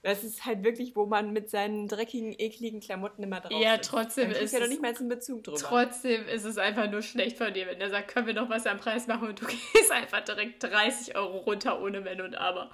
Das 0.02 0.24
ist 0.24 0.46
halt 0.46 0.64
wirklich, 0.64 0.96
wo 0.96 1.06
man 1.06 1.34
mit 1.34 1.50
seinen 1.50 1.88
dreckigen, 1.88 2.34
ekligen 2.38 2.80
Klamotten 2.80 3.22
immer 3.22 3.42
drauf 3.42 3.62
Ja, 3.62 3.78
trotzdem 3.78 4.32
ist 4.32 4.54
ja 4.54 4.62
noch 4.62 4.68
nicht 4.68 4.82
mal 4.82 4.96
einen 4.96 5.10
Bezug 5.10 5.44
drüber. 5.44 5.58
Trotzdem 5.58 6.26
ist 6.28 6.46
es 6.46 6.58
einfach 6.58 6.90
nur 6.90 7.02
schlecht 7.02 7.38
von 7.38 7.54
dir, 7.54 7.68
wenn 7.68 7.82
er 7.82 7.90
sagt, 7.90 8.08
können 8.08 8.26
wir 8.26 8.34
noch 8.34 8.50
was 8.50 8.66
am 8.66 8.78
Preis 8.78 9.08
machen 9.08 9.28
und 9.28 9.42
du 9.42 9.46
gehst 9.74 9.92
einfach 9.92 10.24
direkt 10.24 10.64
30 10.64 11.18
Euro 11.18 11.40
runter 11.40 11.82
ohne 11.82 12.06
Wenn 12.06 12.22
und 12.22 12.36
Aber. 12.36 12.72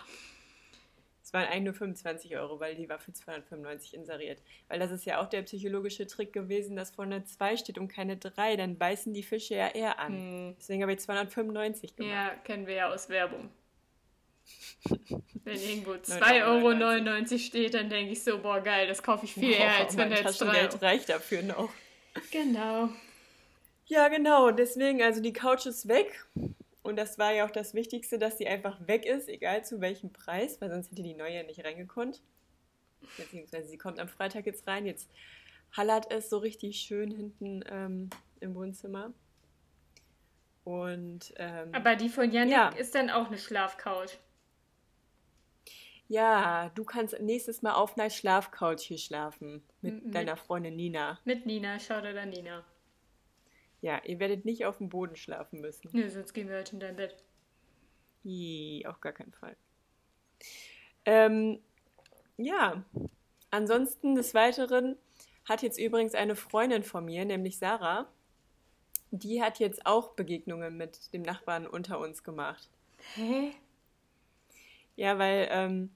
Es 1.25 1.33
waren 1.33 1.47
eigentlich 1.47 1.63
nur 1.63 1.73
25 1.73 2.37
Euro, 2.37 2.59
weil 2.59 2.75
die 2.75 2.87
war 2.87 2.99
für 2.99 3.11
295 3.11 3.95
inseriert. 3.95 4.43
Weil 4.67 4.77
das 4.77 4.91
ist 4.91 5.05
ja 5.05 5.19
auch 5.19 5.25
der 5.25 5.41
psychologische 5.41 6.05
Trick 6.05 6.31
gewesen, 6.33 6.75
dass 6.75 6.91
vorne 6.91 7.23
2 7.23 7.57
steht 7.57 7.79
und 7.79 7.87
keine 7.87 8.15
3. 8.15 8.57
Dann 8.57 8.77
beißen 8.77 9.11
die 9.11 9.23
Fische 9.23 9.55
ja 9.55 9.69
eher 9.69 9.97
an. 9.97 10.13
Hm. 10.13 10.55
Deswegen 10.59 10.83
habe 10.83 10.93
ich 10.93 10.99
295 10.99 11.95
gemacht. 11.95 12.13
Ja, 12.13 12.29
kennen 12.43 12.67
wir 12.67 12.75
ja 12.75 12.93
aus 12.93 13.09
Werbung. 13.09 13.49
Wenn 15.43 15.59
irgendwo 15.59 15.91
9,99 15.93 16.19
2,99 16.19 17.31
Euro 17.31 17.37
steht, 17.39 17.73
dann 17.73 17.89
denke 17.89 18.11
ich 18.11 18.23
so, 18.23 18.37
boah 18.39 18.61
geil, 18.61 18.87
das 18.87 19.01
kaufe 19.01 19.25
ich 19.25 19.33
viel 19.33 19.51
eher, 19.51 19.77
als 19.79 19.97
wenn 19.97 20.11
da 20.11 20.17
jetzt 20.17 20.39
3 20.39 20.45
Taschengeld 20.45 20.73
Euro. 20.75 20.85
reicht 20.85 21.09
dafür 21.09 21.41
noch. 21.41 21.71
Genau. 22.29 22.89
Ja, 23.87 24.09
genau. 24.09 24.51
Deswegen, 24.51 25.01
also 25.01 25.23
die 25.23 25.33
Couch 25.33 25.65
ist 25.65 25.87
weg. 25.87 26.27
Und 26.85 26.97
das 26.97 27.17
war 27.17 27.33
ja 27.33 27.45
auch 27.45 27.51
das 27.51 27.73
Wichtigste, 27.73 28.19
dass 28.19 28.37
die 28.37 28.47
einfach 28.47 28.87
weg 28.87 29.05
ist, 29.05 29.27
egal 29.27 29.65
zu 29.65 29.81
welchem 29.81 30.11
Preis, 30.13 30.61
weil 30.61 30.69
sonst 30.69 30.91
hätte 30.91 31.03
die 31.03 31.15
neue 31.15 31.43
nicht 31.43 31.63
reingekonnt. 31.65 32.21
Beziehungsweise 33.17 33.67
sie 33.69 33.77
kommt 33.77 33.99
am 33.99 34.07
Freitag 34.07 34.45
jetzt 34.45 34.67
rein. 34.67 34.85
Jetzt 34.85 35.09
hallert 35.75 36.11
es 36.11 36.29
so 36.29 36.37
richtig 36.37 36.77
schön 36.77 37.11
hinten 37.11 37.63
ähm, 37.69 38.09
im 38.39 38.55
Wohnzimmer. 38.55 39.13
Und 40.63 41.33
ähm, 41.37 41.69
Aber 41.73 41.95
die 41.95 42.09
von 42.09 42.31
Yannick 42.31 42.53
Ja. 42.53 42.69
ist 42.69 42.95
dann 42.95 43.09
auch 43.09 43.27
eine 43.27 43.37
Schlafcouch. 43.37 44.17
ja, 46.07 46.69
du 46.75 46.83
kannst 46.83 47.19
nächstes 47.19 47.61
Mal 47.61 47.73
auf 47.73 47.97
einer 47.97 48.09
Schlafcouch 48.09 48.79
hier 48.81 48.97
schlafen 48.97 49.63
mit 49.81 50.03
M- 50.05 50.11
deiner 50.11 50.37
Freundin 50.37 50.75
Nina. 50.75 51.19
Mit 51.25 51.45
Nina, 51.45 51.79
schau 51.79 52.01
dir 52.01 52.13
dann 52.13 52.29
Nina. 52.29 52.63
Ja, 53.85 54.01
ihr 54.03 54.19
werdet 54.19 54.45
nicht 54.45 54.65
auf 54.65 54.79
dem 54.79 54.89
Boden 54.89 55.15
schlafen 55.15 55.61
müssen. 55.61 55.91
Nö, 55.93 56.09
sonst 56.09 56.33
gehen 56.33 56.49
wir 56.49 56.57
heute 56.57 56.73
in 56.73 56.79
dein 56.79 56.95
Bett. 56.95 57.23
Ih, 58.23 58.83
auf 58.87 58.99
gar 58.99 59.13
keinen 59.13 59.31
Fall. 59.31 59.55
Ähm, 61.05 61.59
ja, 62.35 62.83
ansonsten 63.51 64.15
des 64.15 64.33
Weiteren 64.33 64.97
hat 65.47 65.61
jetzt 65.61 65.77
übrigens 65.77 66.15
eine 66.15 66.35
Freundin 66.35 66.81
von 66.81 67.05
mir, 67.05 67.25
nämlich 67.25 67.59
Sarah, 67.59 68.11
die 69.11 69.43
hat 69.43 69.59
jetzt 69.59 69.85
auch 69.85 70.13
Begegnungen 70.15 70.77
mit 70.77 71.13
dem 71.13 71.21
Nachbarn 71.21 71.67
unter 71.67 71.99
uns 71.99 72.23
gemacht. 72.23 72.67
Hä? 73.13 73.51
Ja, 74.95 75.19
weil 75.19 75.47
ähm, 75.51 75.91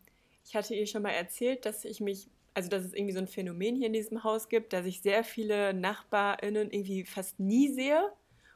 ich 0.46 0.56
hatte 0.56 0.76
ihr 0.76 0.86
schon 0.86 1.02
mal 1.02 1.10
erzählt, 1.10 1.66
dass 1.66 1.86
ich 1.86 2.02
mich, 2.02 2.30
also 2.54 2.70
dass 2.70 2.84
es 2.84 2.94
irgendwie 2.94 3.14
so 3.14 3.20
ein 3.20 3.28
Phänomen 3.28 3.76
hier 3.76 3.88
in 3.88 3.94
diesem 3.94 4.24
Haus 4.24 4.50
gibt, 4.50 4.74
dass 4.74 4.86
ich 4.86 5.02
sehr 5.02 5.24
viele 5.24 5.74
NachbarInnen 5.74 6.72
irgendwie 6.72 7.06
fast 7.06 7.40
nie 7.40 7.72
sehe 7.74 8.12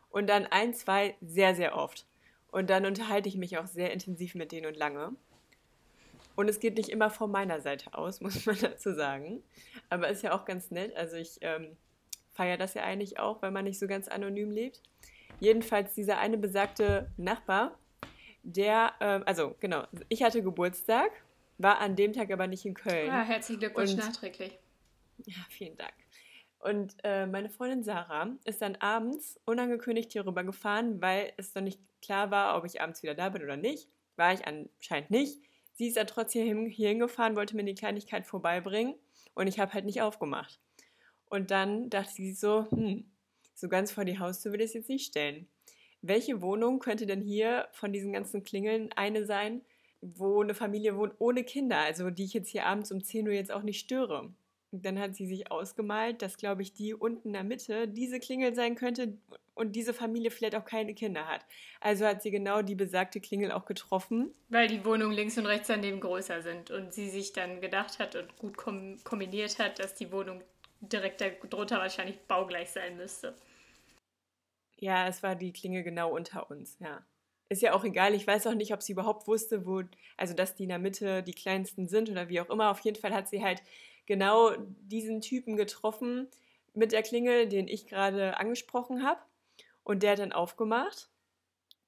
und 0.09 0.27
dann 0.27 0.45
ein, 0.45 0.73
zwei 0.73 1.15
sehr, 1.21 1.55
sehr 1.55 1.75
oft. 1.75 2.05
Und 2.51 2.69
dann 2.69 2.85
unterhalte 2.85 3.27
ich 3.29 3.35
mich 3.35 3.57
auch 3.57 3.65
sehr 3.65 3.91
intensiv 3.91 4.35
mit 4.35 4.51
denen 4.51 4.67
und 4.67 4.77
lange. 4.77 5.15
Und 6.35 6.49
es 6.49 6.59
geht 6.59 6.77
nicht 6.77 6.89
immer 6.89 7.09
von 7.09 7.31
meiner 7.31 7.61
Seite 7.61 7.93
aus, 7.93 8.21
muss 8.21 8.45
man 8.45 8.57
dazu 8.59 8.93
sagen. 8.93 9.43
Aber 9.89 10.07
ist 10.09 10.23
ja 10.23 10.33
auch 10.33 10.45
ganz 10.45 10.71
nett. 10.71 10.95
Also 10.95 11.15
ich 11.15 11.37
ähm, 11.41 11.75
feiere 12.31 12.57
das 12.57 12.73
ja 12.73 12.83
eigentlich 12.83 13.19
auch, 13.19 13.41
weil 13.41 13.51
man 13.51 13.65
nicht 13.65 13.79
so 13.79 13.87
ganz 13.87 14.07
anonym 14.07 14.51
lebt. 14.51 14.81
Jedenfalls 15.39 15.93
dieser 15.93 16.19
eine 16.19 16.37
besagte 16.37 17.11
Nachbar, 17.17 17.77
der, 18.43 18.93
ähm, 18.99 19.23
also 19.25 19.55
genau, 19.59 19.85
ich 20.09 20.23
hatte 20.23 20.43
Geburtstag, 20.43 21.11
war 21.63 21.79
an 21.79 21.95
dem 21.95 22.13
Tag 22.13 22.31
aber 22.31 22.47
nicht 22.47 22.65
in 22.65 22.73
Köln. 22.73 23.09
Ah, 23.09 23.23
herzlichen 23.23 23.59
Glückwunsch 23.59 23.91
Und- 23.91 23.97
nachträglich. 23.97 24.59
Ja, 25.25 25.35
vielen 25.49 25.77
Dank. 25.77 25.93
Und 26.59 26.95
äh, 27.03 27.25
meine 27.25 27.49
Freundin 27.49 27.83
Sarah 27.83 28.35
ist 28.45 28.61
dann 28.61 28.75
abends 28.77 29.39
unangekündigt 29.45 30.11
hier 30.13 30.25
rüber 30.25 30.43
gefahren, 30.43 31.01
weil 31.01 31.33
es 31.37 31.53
noch 31.55 31.61
nicht 31.61 31.79
klar 32.01 32.31
war, 32.31 32.57
ob 32.57 32.65
ich 32.65 32.81
abends 32.81 33.03
wieder 33.03 33.15
da 33.15 33.29
bin 33.29 33.43
oder 33.43 33.57
nicht. 33.57 33.89
War 34.15 34.33
ich 34.33 34.45
anscheinend 34.47 35.11
nicht. 35.11 35.41
Sie 35.73 35.87
ist 35.87 35.97
dann 35.97 36.07
trotzdem 36.07 36.67
hier 36.67 36.89
hingefahren, 36.89 37.35
wollte 37.35 37.55
mir 37.55 37.63
die 37.65 37.75
Kleinigkeit 37.75 38.25
vorbeibringen 38.25 38.95
und 39.33 39.47
ich 39.47 39.59
habe 39.59 39.73
halt 39.73 39.85
nicht 39.85 40.01
aufgemacht. 40.01 40.59
Und 41.25 41.51
dann 41.51 41.89
dachte 41.89 42.13
sie 42.13 42.33
so, 42.33 42.67
hm, 42.69 43.11
so 43.55 43.67
ganz 43.69 43.91
vor 43.91 44.05
die 44.05 44.19
Haustür 44.19 44.51
will 44.53 44.61
ich 44.61 44.67
es 44.67 44.73
jetzt 44.73 44.89
nicht 44.89 45.07
stellen. 45.07 45.47
Welche 46.01 46.41
Wohnung 46.41 46.79
könnte 46.79 47.05
denn 47.05 47.21
hier 47.21 47.67
von 47.71 47.91
diesen 47.91 48.13
ganzen 48.13 48.43
Klingeln 48.43 48.91
eine 48.93 49.25
sein, 49.25 49.61
wo 50.15 50.41
eine 50.41 50.53
Familie 50.53 50.97
wohnt 50.97 51.15
ohne 51.19 51.43
Kinder, 51.43 51.77
also 51.77 52.09
die 52.09 52.25
ich 52.25 52.33
jetzt 52.33 52.49
hier 52.49 52.65
abends 52.65 52.91
um 52.91 53.03
10 53.03 53.27
Uhr 53.27 53.33
jetzt 53.33 53.51
auch 53.51 53.63
nicht 53.63 53.79
störe? 53.79 54.33
Und 54.71 54.85
dann 54.85 54.99
hat 54.99 55.15
sie 55.15 55.27
sich 55.27 55.51
ausgemalt, 55.51 56.23
dass, 56.23 56.35
glaube 56.35 56.63
ich, 56.63 56.73
die 56.73 56.95
unten 56.95 57.27
in 57.27 57.33
der 57.33 57.43
Mitte 57.43 57.87
diese 57.87 58.19
Klingel 58.19 58.55
sein 58.55 58.73
könnte 58.73 59.15
und 59.53 59.75
diese 59.75 59.93
Familie 59.93 60.31
vielleicht 60.31 60.55
auch 60.55 60.65
keine 60.65 60.95
Kinder 60.95 61.27
hat. 61.27 61.45
Also 61.79 62.07
hat 62.07 62.23
sie 62.23 62.31
genau 62.31 62.63
die 62.63 62.73
besagte 62.73 63.21
Klingel 63.21 63.51
auch 63.51 63.65
getroffen. 63.65 64.33
Weil 64.49 64.67
die 64.67 64.83
Wohnungen 64.83 65.13
links 65.13 65.37
und 65.37 65.45
rechts 65.45 65.67
daneben 65.67 65.99
größer 65.99 66.41
sind 66.41 66.71
und 66.71 66.91
sie 66.91 67.11
sich 67.11 67.33
dann 67.33 67.61
gedacht 67.61 67.99
hat 67.99 68.15
und 68.15 68.35
gut 68.37 68.57
kom 68.57 68.97
kombiniert 69.03 69.59
hat, 69.59 69.77
dass 69.77 69.93
die 69.93 70.11
Wohnung 70.11 70.41
direkt 70.81 71.21
darunter 71.21 71.77
wahrscheinlich 71.77 72.19
baugleich 72.21 72.71
sein 72.71 72.97
müsste. 72.97 73.35
Ja, 74.77 75.07
es 75.07 75.21
war 75.21 75.35
die 75.35 75.53
Klingel 75.53 75.83
genau 75.83 76.15
unter 76.15 76.49
uns, 76.49 76.77
ja. 76.79 77.05
Ist 77.53 77.61
ja 77.61 77.73
auch 77.73 77.83
egal, 77.83 78.15
ich 78.15 78.25
weiß 78.25 78.47
auch 78.47 78.55
nicht, 78.55 78.73
ob 78.73 78.81
sie 78.81 78.93
überhaupt 78.93 79.27
wusste, 79.27 79.67
wo, 79.67 79.83
also 80.17 80.33
dass 80.33 80.55
die 80.55 80.63
in 80.63 80.69
der 80.69 80.79
Mitte 80.79 81.21
die 81.21 81.35
kleinsten 81.35 81.87
sind 81.87 82.09
oder 82.09 82.27
wie 82.27 82.41
auch 82.41 82.49
immer. 82.49 82.71
Auf 82.71 82.79
jeden 82.79 82.99
Fall 82.99 83.13
hat 83.13 83.29
sie 83.29 83.43
halt 83.43 83.61
genau 84.07 84.55
diesen 84.81 85.21
Typen 85.21 85.55
getroffen 85.55 86.27
mit 86.73 86.91
der 86.91 87.03
Klingel, 87.03 87.47
den 87.47 87.67
ich 87.67 87.85
gerade 87.85 88.37
angesprochen 88.37 89.03
habe. 89.03 89.19
Und 89.83 90.01
der 90.01 90.13
hat 90.13 90.19
dann 90.19 90.31
aufgemacht. 90.31 91.11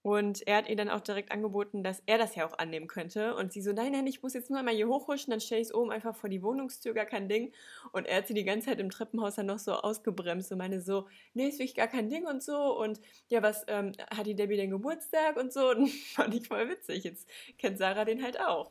Und 0.06 0.46
er 0.48 0.58
hat 0.58 0.70
ihr 0.70 0.76
dann 0.76 0.90
auch 0.92 1.02
direkt 1.02 1.32
angeboten, 1.32 1.82
dass 1.82 2.04
er 2.06 2.20
das 2.20 2.36
ja 2.36 2.46
auch 2.46 2.60
annehmen 2.60 2.86
könnte. 2.86 3.36
Und 3.36 3.52
sie 3.52 3.62
so, 3.64 3.74
nein, 3.74 3.92
nein, 3.92 4.06
ich 4.06 4.22
muss 4.22 4.36
jetzt 4.36 4.52
nur 4.52 4.60
einmal 4.60 4.76
hier 4.76 4.88
hochhuschen, 4.88 5.32
dann 5.32 5.42
stelle 5.42 5.62
ich 5.62 5.70
es 5.70 5.74
oben 5.74 5.90
einfach 5.92 6.16
vor 6.16 6.30
die 6.30 6.44
Wohnungstür, 6.44 6.94
gar 6.94 7.08
kein 7.08 7.28
Ding. 7.28 7.52
Und 7.92 8.06
er 8.06 8.18
hat 8.18 8.28
sie 8.28 8.36
die 8.36 8.44
ganze 8.44 8.68
Zeit 8.68 8.80
im 8.80 8.92
Treppenhaus 8.92 9.34
dann 9.34 9.48
noch 9.48 9.58
so 9.58 9.74
ausgebremst 9.74 10.52
und 10.52 10.60
meine 10.60 10.80
so, 10.80 11.08
nee, 11.34 11.48
ist 11.48 11.58
wirklich 11.58 11.74
gar 11.74 11.88
kein 11.88 12.12
Ding 12.12 12.28
und 12.28 12.44
so. 12.44 12.78
Und 12.80 13.00
ja, 13.30 13.42
was 13.42 13.64
ähm, 13.68 13.94
hat 14.16 14.28
die 14.28 14.36
Debbie 14.36 14.58
denn 14.58 14.70
Geburtstag 14.70 15.38
und 15.38 15.52
so? 15.52 15.70
Und 15.76 15.90
fand 15.90 16.36
ich 16.36 16.48
voll 16.50 16.70
witzig. 16.70 17.04
Jetzt 17.04 17.28
kennt 17.58 17.80
Sarah 17.80 18.06
den 18.06 18.22
halt 18.22 18.40
auch. 18.40 18.70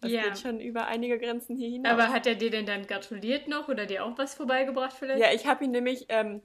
Das 0.00 0.10
Ja. 0.10 0.22
geht 0.22 0.38
schon 0.38 0.58
über 0.58 0.86
einige 0.86 1.18
Grenzen 1.18 1.54
hier 1.54 1.68
hinaus. 1.68 1.92
Aber 1.92 2.08
hat 2.08 2.26
er 2.26 2.34
dir 2.34 2.50
denn 2.50 2.64
dann 2.64 2.86
gratuliert 2.86 3.46
noch 3.46 3.68
oder 3.68 3.84
dir 3.84 4.06
auch 4.06 4.16
was 4.16 4.34
vorbeigebracht 4.34 4.96
vielleicht? 4.98 5.20
Ja, 5.20 5.32
ich 5.34 5.46
habe 5.46 5.64
ihn 5.64 5.70
nämlich 5.70 6.06
ähm, 6.08 6.40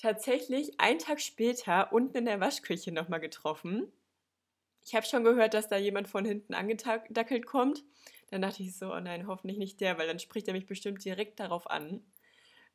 tatsächlich 0.00 0.80
einen 0.80 0.98
Tag 0.98 1.20
später 1.20 1.92
unten 1.92 2.18
in 2.18 2.24
der 2.24 2.40
Waschküche 2.40 2.92
nochmal 2.92 3.20
getroffen. 3.20 3.92
Ich 4.84 4.94
habe 4.94 5.04
schon 5.04 5.24
gehört, 5.24 5.54
dass 5.54 5.68
da 5.68 5.76
jemand 5.76 6.08
von 6.08 6.24
hinten 6.24 6.54
angedackelt 6.54 7.46
kommt. 7.46 7.84
Dann 8.30 8.42
dachte 8.42 8.62
ich 8.62 8.76
so, 8.76 8.92
oh 8.94 9.00
nein, 9.00 9.26
hoffentlich 9.26 9.58
nicht 9.58 9.80
der, 9.80 9.98
weil 9.98 10.06
dann 10.06 10.18
spricht 10.18 10.48
er 10.48 10.54
mich 10.54 10.66
bestimmt 10.66 11.04
direkt 11.04 11.40
darauf 11.40 11.68
an. 11.68 12.02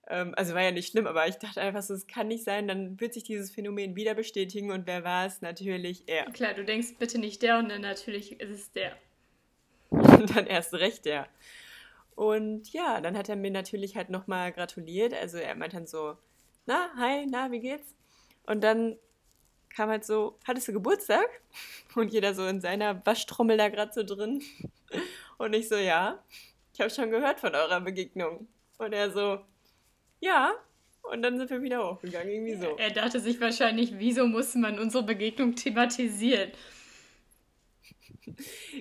Ähm, 0.07 0.33
also 0.35 0.53
war 0.53 0.61
ja 0.61 0.71
nicht 0.71 0.91
schlimm, 0.91 1.07
aber 1.07 1.27
ich 1.27 1.35
dachte 1.35 1.61
einfach 1.61 1.81
so, 1.81 1.93
es 1.93 2.07
kann 2.07 2.27
nicht 2.27 2.43
sein, 2.43 2.67
dann 2.67 2.99
wird 2.99 3.13
sich 3.13 3.23
dieses 3.23 3.51
Phänomen 3.51 3.95
wieder 3.95 4.15
bestätigen 4.15 4.71
und 4.71 4.85
wer 4.85 5.03
war 5.03 5.25
es? 5.25 5.41
Natürlich 5.41 6.03
er. 6.07 6.25
Klar, 6.31 6.53
du 6.53 6.65
denkst 6.65 6.95
bitte 6.99 7.19
nicht 7.19 7.41
der 7.41 7.59
und 7.59 7.69
dann 7.69 7.81
natürlich 7.81 8.39
ist 8.39 8.49
es 8.49 8.71
der. 8.71 8.97
Und 9.89 10.29
dann 10.35 10.47
erst 10.47 10.73
recht 10.73 11.05
der. 11.05 11.27
Und 12.15 12.73
ja, 12.73 13.01
dann 13.01 13.17
hat 13.17 13.29
er 13.29 13.35
mir 13.35 13.51
natürlich 13.51 13.95
halt 13.95 14.09
nochmal 14.09 14.51
gratuliert. 14.51 15.13
Also 15.13 15.37
er 15.37 15.55
meint 15.55 15.73
dann 15.73 15.87
so, 15.87 16.17
na, 16.65 16.89
hi, 16.95 17.25
na, 17.27 17.51
wie 17.51 17.59
geht's? 17.59 17.93
Und 18.45 18.63
dann 18.63 18.97
kam 19.69 19.89
halt 19.89 20.05
so, 20.05 20.37
hattest 20.45 20.67
du 20.67 20.73
Geburtstag? 20.73 21.27
Und 21.95 22.11
jeder 22.11 22.33
so 22.33 22.45
in 22.45 22.61
seiner 22.61 23.05
Waschtrommel 23.05 23.57
da 23.57 23.69
gerade 23.69 23.93
so 23.93 24.03
drin. 24.03 24.41
Und 25.37 25.53
ich 25.53 25.67
so, 25.67 25.75
ja, 25.75 26.23
ich 26.73 26.79
habe 26.79 26.89
schon 26.89 27.11
gehört 27.11 27.39
von 27.39 27.53
eurer 27.53 27.81
Begegnung. 27.81 28.47
Und 28.77 28.93
er 28.93 29.11
so, 29.11 29.39
ja. 30.19 30.53
Und 31.03 31.21
dann 31.21 31.37
sind 31.37 31.49
wir 31.49 31.61
wieder 31.61 31.85
hochgegangen, 31.85 32.29
irgendwie 32.29 32.55
so. 32.55 32.77
Er 32.77 32.91
dachte 32.91 33.19
sich 33.19 33.41
wahrscheinlich, 33.41 33.99
wieso 33.99 34.25
muss 34.25 34.55
man 34.55 34.79
unsere 34.79 35.03
Begegnung 35.03 35.55
thematisieren? 35.55 36.51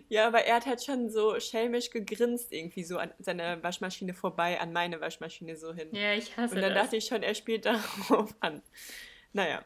Ja, 0.09 0.27
aber 0.27 0.45
er 0.45 0.57
hat 0.57 0.67
halt 0.67 0.83
schon 0.85 1.11
so 1.11 1.39
schelmisch 1.41 1.91
gegrinst, 1.91 2.53
irgendwie 2.53 2.85
so 2.85 2.99
an 2.99 3.13
seiner 3.19 3.63
Waschmaschine 3.63 4.15
vorbei, 4.15 4.61
an 4.61 4.73
meine 4.73 5.01
Waschmaschine 5.01 5.57
so 5.57 5.73
hin. 5.73 5.89
Ja, 5.93 6.15
ich 6.15 6.37
hasse 6.37 6.55
Und 6.55 6.61
dann 6.63 6.75
das. 6.75 6.85
dachte 6.85 6.97
ich 6.97 7.07
schon, 7.07 7.23
er 7.23 7.35
spielt 7.35 7.65
darauf 7.67 8.35
an. 8.41 8.63
Naja. 9.33 9.65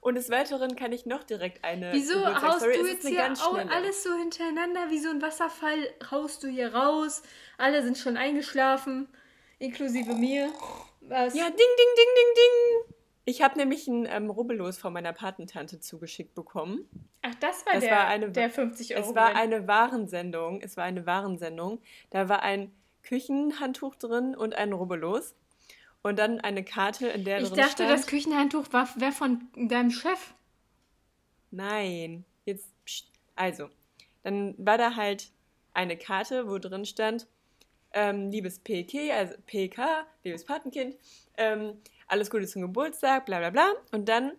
Und 0.00 0.14
des 0.14 0.30
Weiteren 0.30 0.76
kann 0.76 0.92
ich 0.92 1.04
noch 1.04 1.24
direkt 1.24 1.64
eine. 1.64 1.92
Wieso 1.92 2.24
haust 2.24 2.64
Geburtstagsstory- 2.64 2.78
du 2.80 2.86
jetzt 2.86 3.08
hier 3.08 3.24
alles 3.72 4.04
so 4.04 4.14
hintereinander 4.16 4.88
wie 4.90 4.98
so 5.00 5.10
ein 5.10 5.20
Wasserfall? 5.20 5.92
Haust 6.12 6.44
du 6.44 6.48
hier 6.48 6.72
raus? 6.74 7.22
Alle 7.58 7.82
sind 7.82 7.98
schon 7.98 8.16
eingeschlafen, 8.16 9.08
inklusive 9.58 10.14
mir. 10.14 10.52
Was? 11.00 11.34
Ja, 11.34 11.46
ding, 11.46 11.56
ding, 11.56 11.92
ding, 11.96 12.06
ding, 12.14 12.34
ding. 12.36 12.94
Ich 13.28 13.42
habe 13.42 13.58
nämlich 13.58 13.88
ein 13.88 14.06
ähm, 14.08 14.30
Rubbellos 14.30 14.78
von 14.78 14.92
meiner 14.92 15.12
Patentante 15.12 15.80
zugeschickt 15.80 16.34
bekommen. 16.34 16.88
Ach, 17.22 17.34
das 17.40 17.66
war 17.66 17.72
Das 17.74 17.82
der, 17.82 17.90
war 17.90 18.06
eine- 18.06 18.30
der 18.30 18.48
50 18.50 18.94
Euro. 18.96 19.08
Es 19.10 19.14
war 19.16 19.34
eine 19.34 19.66
Warensendung. 19.66 20.60
Es 20.62 20.76
war 20.76 20.84
eine 20.84 21.06
Warensendung. 21.06 21.80
Da 22.10 22.28
war 22.28 22.42
ein 22.42 22.70
Küchenhandtuch 23.02 23.96
drin 23.96 24.36
und 24.36 24.54
ein 24.54 24.72
Rubbellos. 24.72 25.34
Und 26.02 26.20
dann 26.20 26.40
eine 26.40 26.62
Karte, 26.62 27.08
in 27.08 27.24
der 27.24 27.40
ich 27.40 27.48
drin 27.48 27.56
dachte, 27.58 27.72
stand. 27.84 27.90
das 27.90 28.06
Küchenhandtuch 28.06 28.72
war 28.72 28.88
wer 28.96 29.10
von 29.10 29.48
deinem 29.56 29.90
Chef. 29.90 30.34
Nein, 31.50 32.24
jetzt. 32.44 32.70
Psst. 32.84 33.08
Also, 33.34 33.68
dann 34.22 34.54
war 34.58 34.78
da 34.78 34.94
halt 34.94 35.30
eine 35.74 35.96
Karte, 35.96 36.48
wo 36.48 36.58
drin 36.58 36.84
stand, 36.86 37.26
ähm, 37.92 38.30
liebes 38.30 38.60
PK, 38.60 39.10
also 39.12 39.34
PK, 39.46 40.06
liebes 40.22 40.44
Patenkind, 40.44 40.96
ähm, 41.36 41.74
alles 42.06 42.30
Gute 42.30 42.46
zum 42.46 42.62
Geburtstag, 42.62 43.26
bla 43.26 43.38
bla 43.38 43.50
bla. 43.50 43.72
Und 43.92 44.08
dann 44.08 44.32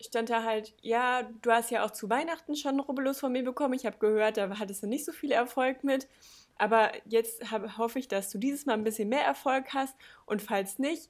stand 0.00 0.30
da 0.30 0.44
halt, 0.44 0.74
ja, 0.82 1.22
du 1.42 1.50
hast 1.50 1.70
ja 1.70 1.84
auch 1.84 1.90
zu 1.90 2.10
Weihnachten 2.10 2.56
schon 2.56 2.80
Rubbellos 2.80 3.20
von 3.20 3.32
mir 3.32 3.44
bekommen. 3.44 3.74
Ich 3.74 3.86
habe 3.86 3.98
gehört, 3.98 4.36
da 4.36 4.58
hattest 4.58 4.82
du 4.82 4.86
nicht 4.86 5.04
so 5.04 5.12
viel 5.12 5.32
Erfolg 5.32 5.84
mit. 5.84 6.08
Aber 6.56 6.92
jetzt 7.06 7.50
hab, 7.50 7.78
hoffe 7.78 7.98
ich, 7.98 8.08
dass 8.08 8.30
du 8.30 8.38
dieses 8.38 8.66
Mal 8.66 8.74
ein 8.74 8.84
bisschen 8.84 9.08
mehr 9.08 9.24
Erfolg 9.24 9.74
hast. 9.74 9.94
Und 10.26 10.42
falls 10.42 10.78
nicht, 10.78 11.08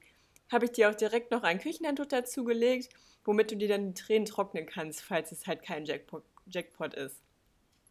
habe 0.50 0.66
ich 0.66 0.72
dir 0.72 0.90
auch 0.90 0.94
direkt 0.94 1.30
noch 1.30 1.42
ein 1.42 1.58
Küchenhandtuch 1.58 2.06
dazugelegt, 2.06 2.88
womit 3.24 3.50
du 3.50 3.56
dir 3.56 3.68
dann 3.68 3.94
die 3.94 4.00
Tränen 4.00 4.26
trocknen 4.26 4.66
kannst, 4.66 5.02
falls 5.02 5.32
es 5.32 5.46
halt 5.46 5.62
kein 5.62 5.84
Jackpot, 5.84 6.24
Jackpot 6.46 6.94
ist. 6.94 7.20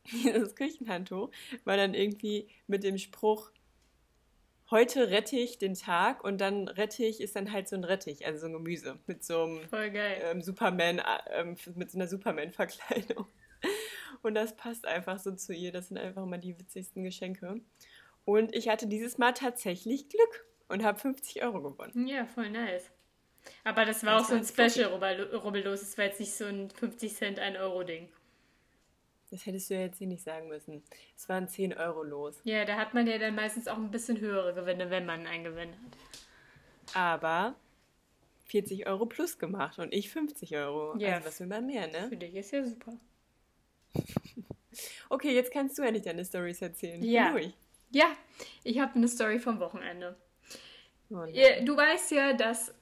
Dieses 0.11 0.55
Küchenhandtuch 0.55 1.29
war 1.63 1.77
dann 1.77 1.93
irgendwie 1.93 2.47
mit 2.67 2.83
dem 2.83 2.97
Spruch, 2.97 3.51
heute 4.73 5.09
rette 5.11 5.37
ich 5.37 5.59
den 5.59 5.75
Tag 5.75 6.23
und 6.23 6.41
dann 6.41 6.67
Rettich 6.67 7.21
ist 7.21 7.35
dann 7.35 7.53
halt 7.53 7.69
so 7.69 7.75
ein 7.75 7.83
Rettich, 7.83 8.25
also 8.25 8.39
so 8.39 8.47
ein 8.47 8.53
Gemüse 8.53 8.99
mit 9.05 9.23
so 9.23 9.43
einem 9.43 9.61
ähm, 9.71 10.41
Superman, 10.41 10.99
äh, 10.99 11.03
ähm, 11.31 11.55
mit 11.75 11.91
so 11.91 11.97
einer 11.97 12.07
Superman-Verkleidung. 12.07 13.27
Und 14.23 14.35
das 14.35 14.55
passt 14.55 14.87
einfach 14.87 15.19
so 15.19 15.33
zu 15.33 15.53
ihr. 15.53 15.71
Das 15.71 15.89
sind 15.89 15.97
einfach 15.97 16.25
mal 16.25 16.37
die 16.37 16.57
witzigsten 16.57 17.03
Geschenke. 17.03 17.59
Und 18.25 18.55
ich 18.55 18.69
hatte 18.69 18.87
dieses 18.87 19.17
Mal 19.17 19.33
tatsächlich 19.33 20.07
Glück 20.07 20.45
und 20.69 20.83
habe 20.83 20.97
50 20.97 21.43
Euro 21.43 21.61
gewonnen. 21.61 22.07
Ja, 22.07 22.25
voll 22.25 22.49
nice. 22.49 22.89
Aber 23.65 23.83
das 23.83 24.05
war 24.05 24.13
Das 24.13 24.23
auch 24.23 24.29
so 24.29 24.35
ein 24.35 24.43
Fuffi. 24.45 24.81
Special-Rubbellos. 24.81 25.81
Es 25.81 25.97
war 25.97 26.05
jetzt 26.05 26.21
nicht 26.21 26.33
so 26.33 26.45
ein 26.45 26.69
50 26.69 27.13
Cent, 27.13 27.39
1 27.39 27.57
Euro-Ding. 27.57 28.09
Das 29.33 29.47
hättest 29.47 29.71
du 29.71 29.73
ja 29.73 29.79
jetzt 29.79 29.97
hier 29.97 30.05
nicht 30.05 30.23
sagen 30.23 30.47
müssen. 30.47 30.83
Es 31.17 31.27
waren 31.27 31.47
10 31.47 31.73
Euro 31.73 32.03
los. 32.03 32.39
Ja, 32.43 32.65
da 32.65 32.75
hat 32.75 32.93
man 32.93 33.07
ja 33.07 33.17
dann 33.17 33.33
meistens 33.33 33.67
auch 33.67 33.77
ein 33.77 33.89
bisschen 33.89 34.19
höhere 34.19 34.53
Gewinne, 34.53 34.91
wenn 34.91 35.07
man 35.07 35.25
einen 35.25 35.43
Gewinn 35.43 35.69
hat. 35.71 36.95
Aber 36.95 37.55
40 38.45 38.85
Euro 38.85 39.07
plus 39.07 39.39
gemacht 39.39 39.79
und 39.79 39.91
ich 39.91 40.11
50 40.11 40.55
Euro. 40.55 40.95
Ja. 40.99 41.15
Also 41.15 41.25
was 41.25 41.39
will 41.39 41.47
man 41.47 41.65
mehr, 41.65 41.87
ne? 41.87 42.09
Für 42.09 42.17
dich 42.17 42.35
ist 42.35 42.51
ja 42.51 42.63
super. 42.63 42.93
Okay, 45.09 45.35
jetzt 45.35 45.51
kannst 45.51 45.77
du 45.77 45.83
ja 45.83 45.91
nicht 45.91 46.07
deine 46.07 46.25
Storys 46.25 46.61
erzählen. 46.61 47.03
Ich 47.03 47.09
Ja. 47.11 47.31
durch. 47.31 47.53
Ja, 47.91 48.07
ich 48.63 48.79
habe 48.79 48.95
eine 48.95 49.07
Story 49.07 49.37
vom 49.37 49.59
Wochenende. 49.59 50.15
Oh 51.11 51.25
Du 51.25 51.77
weißt 51.77 52.09
ja, 52.09 52.33
dass 52.33 52.73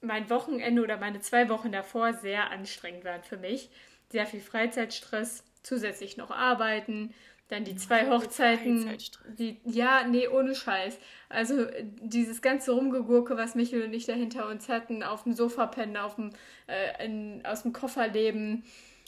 mein 0.00 0.30
Wochenende 0.30 0.82
oder 0.82 0.96
meine 0.96 1.20
zwei 1.20 1.50
Wochen 1.50 1.72
davor 1.72 2.14
sehr 2.14 2.50
anstrengend 2.50 3.04
waren 3.04 3.22
für 3.22 3.36
mich. 3.36 3.70
Sehr 4.08 4.26
viel 4.26 4.40
Freizeitstress, 4.40 5.44
zusätzlich 5.62 6.16
noch 6.16 6.30
arbeiten, 6.30 7.14
dann 7.48 7.64
die 7.64 7.74
zwei 7.74 8.08
Hochzeiten. 8.08 8.96
Die, 9.38 9.60
ja, 9.64 10.06
nee, 10.06 10.28
ohne 10.28 10.54
Scheiß. 10.54 10.98
Also 11.28 11.66
dieses 12.00 12.42
ganze 12.42 12.72
Rumgegurke, 12.72 13.36
was 13.36 13.54
Michael 13.54 13.82
und 13.82 13.92
ich 13.92 14.06
da 14.06 14.12
hinter 14.12 14.48
uns 14.48 14.68
hatten, 14.68 15.02
auf 15.02 15.24
dem 15.24 15.32
Sofa 15.34 15.66
pennen, 15.66 15.96
auf 15.96 16.14
dem, 16.14 16.30
äh, 16.68 17.04
in, 17.04 17.44
aus 17.44 17.62
dem 17.62 17.72
Koffer 17.72 18.06
leben. 18.08 18.64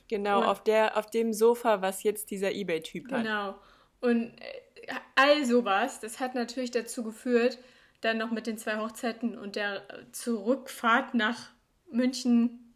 Genau, 0.08 0.40
Und- 0.40 0.46
auf, 0.46 0.62
der, 0.64 0.96
auf 0.96 1.08
dem 1.08 1.32
Sofa, 1.32 1.82
was 1.82 2.02
jetzt 2.02 2.30
dieser 2.30 2.52
Ebay-Typ 2.52 3.12
hat. 3.12 3.22
Genau. 3.22 3.54
Und 4.00 4.32
äh, 4.40 4.92
all 5.14 5.44
sowas, 5.44 6.00
das 6.00 6.18
hat 6.18 6.34
natürlich 6.34 6.72
dazu 6.72 7.04
geführt, 7.04 7.58
dann 8.00 8.18
noch 8.18 8.32
mit 8.32 8.48
den 8.48 8.58
zwei 8.58 8.78
Hochzeiten 8.78 9.38
und 9.38 9.54
der 9.54 9.82
Zurückfahrt 10.10 11.14
nach 11.14 11.50
München 11.92 12.71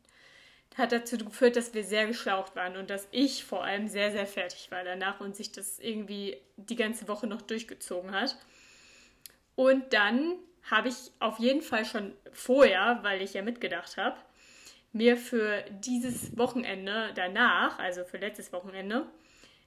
hat 0.76 0.92
dazu 0.92 1.16
geführt, 1.16 1.56
dass 1.56 1.72
wir 1.72 1.84
sehr 1.84 2.06
geschlaucht 2.06 2.54
waren 2.54 2.76
und 2.76 2.90
dass 2.90 3.08
ich 3.10 3.44
vor 3.44 3.64
allem 3.64 3.88
sehr, 3.88 4.12
sehr 4.12 4.26
fertig 4.26 4.70
war 4.70 4.84
danach 4.84 5.20
und 5.20 5.34
sich 5.34 5.50
das 5.50 5.78
irgendwie 5.78 6.36
die 6.56 6.76
ganze 6.76 7.08
Woche 7.08 7.26
noch 7.26 7.42
durchgezogen 7.42 8.12
hat. 8.12 8.36
Und 9.54 9.92
dann 9.94 10.34
habe 10.70 10.88
ich 10.88 11.12
auf 11.18 11.38
jeden 11.38 11.62
Fall 11.62 11.84
schon 11.84 12.12
vorher, 12.32 12.98
weil 13.02 13.22
ich 13.22 13.34
ja 13.34 13.42
mitgedacht 13.42 13.96
habe, 13.96 14.16
mir 14.92 15.16
für 15.16 15.64
dieses 15.70 16.36
Wochenende 16.36 17.12
danach, 17.14 17.78
also 17.78 18.04
für 18.04 18.18
letztes 18.18 18.52
Wochenende, 18.52 19.06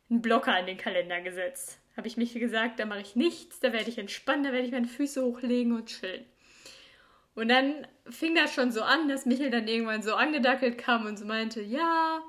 einen 0.09 0.21
Blocker 0.21 0.59
in 0.59 0.67
den 0.67 0.77
Kalender 0.77 1.21
gesetzt. 1.21 1.79
Habe 1.97 2.07
ich 2.07 2.17
mich 2.17 2.33
gesagt, 2.33 2.79
da 2.79 2.85
mache 2.85 3.01
ich 3.01 3.15
nichts, 3.15 3.59
da 3.59 3.73
werde 3.73 3.89
ich 3.89 3.97
entspannen, 3.97 4.43
da 4.43 4.51
werde 4.51 4.65
ich 4.65 4.71
meine 4.71 4.87
Füße 4.87 5.23
hochlegen 5.23 5.73
und 5.73 5.87
chillen. 5.87 6.25
Und 7.39 7.47
dann 7.47 7.87
fing 8.09 8.35
das 8.35 8.53
schon 8.53 8.71
so 8.71 8.81
an, 8.81 9.07
dass 9.07 9.25
Michael 9.25 9.49
dann 9.49 9.67
irgendwann 9.67 10.01
so 10.01 10.13
angedackelt 10.13 10.77
kam 10.77 11.05
und 11.05 11.17
so 11.17 11.25
meinte, 11.25 11.61
ja, 11.61 12.21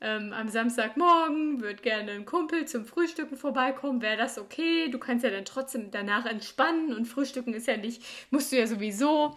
ähm, 0.00 0.32
am 0.32 0.48
Samstagmorgen 0.48 1.60
wird 1.60 1.82
gerne 1.82 2.12
ein 2.12 2.24
Kumpel 2.24 2.66
zum 2.66 2.84
Frühstücken 2.84 3.36
vorbeikommen, 3.36 4.02
wäre 4.02 4.16
das 4.16 4.38
okay? 4.38 4.88
Du 4.90 4.98
kannst 4.98 5.24
ja 5.24 5.30
dann 5.30 5.44
trotzdem 5.44 5.90
danach 5.90 6.26
entspannen 6.26 6.92
und 6.92 7.06
Frühstücken 7.06 7.54
ist 7.54 7.66
ja 7.66 7.76
nicht, 7.76 8.02
musst 8.30 8.52
du 8.52 8.58
ja 8.58 8.66
sowieso. 8.66 9.36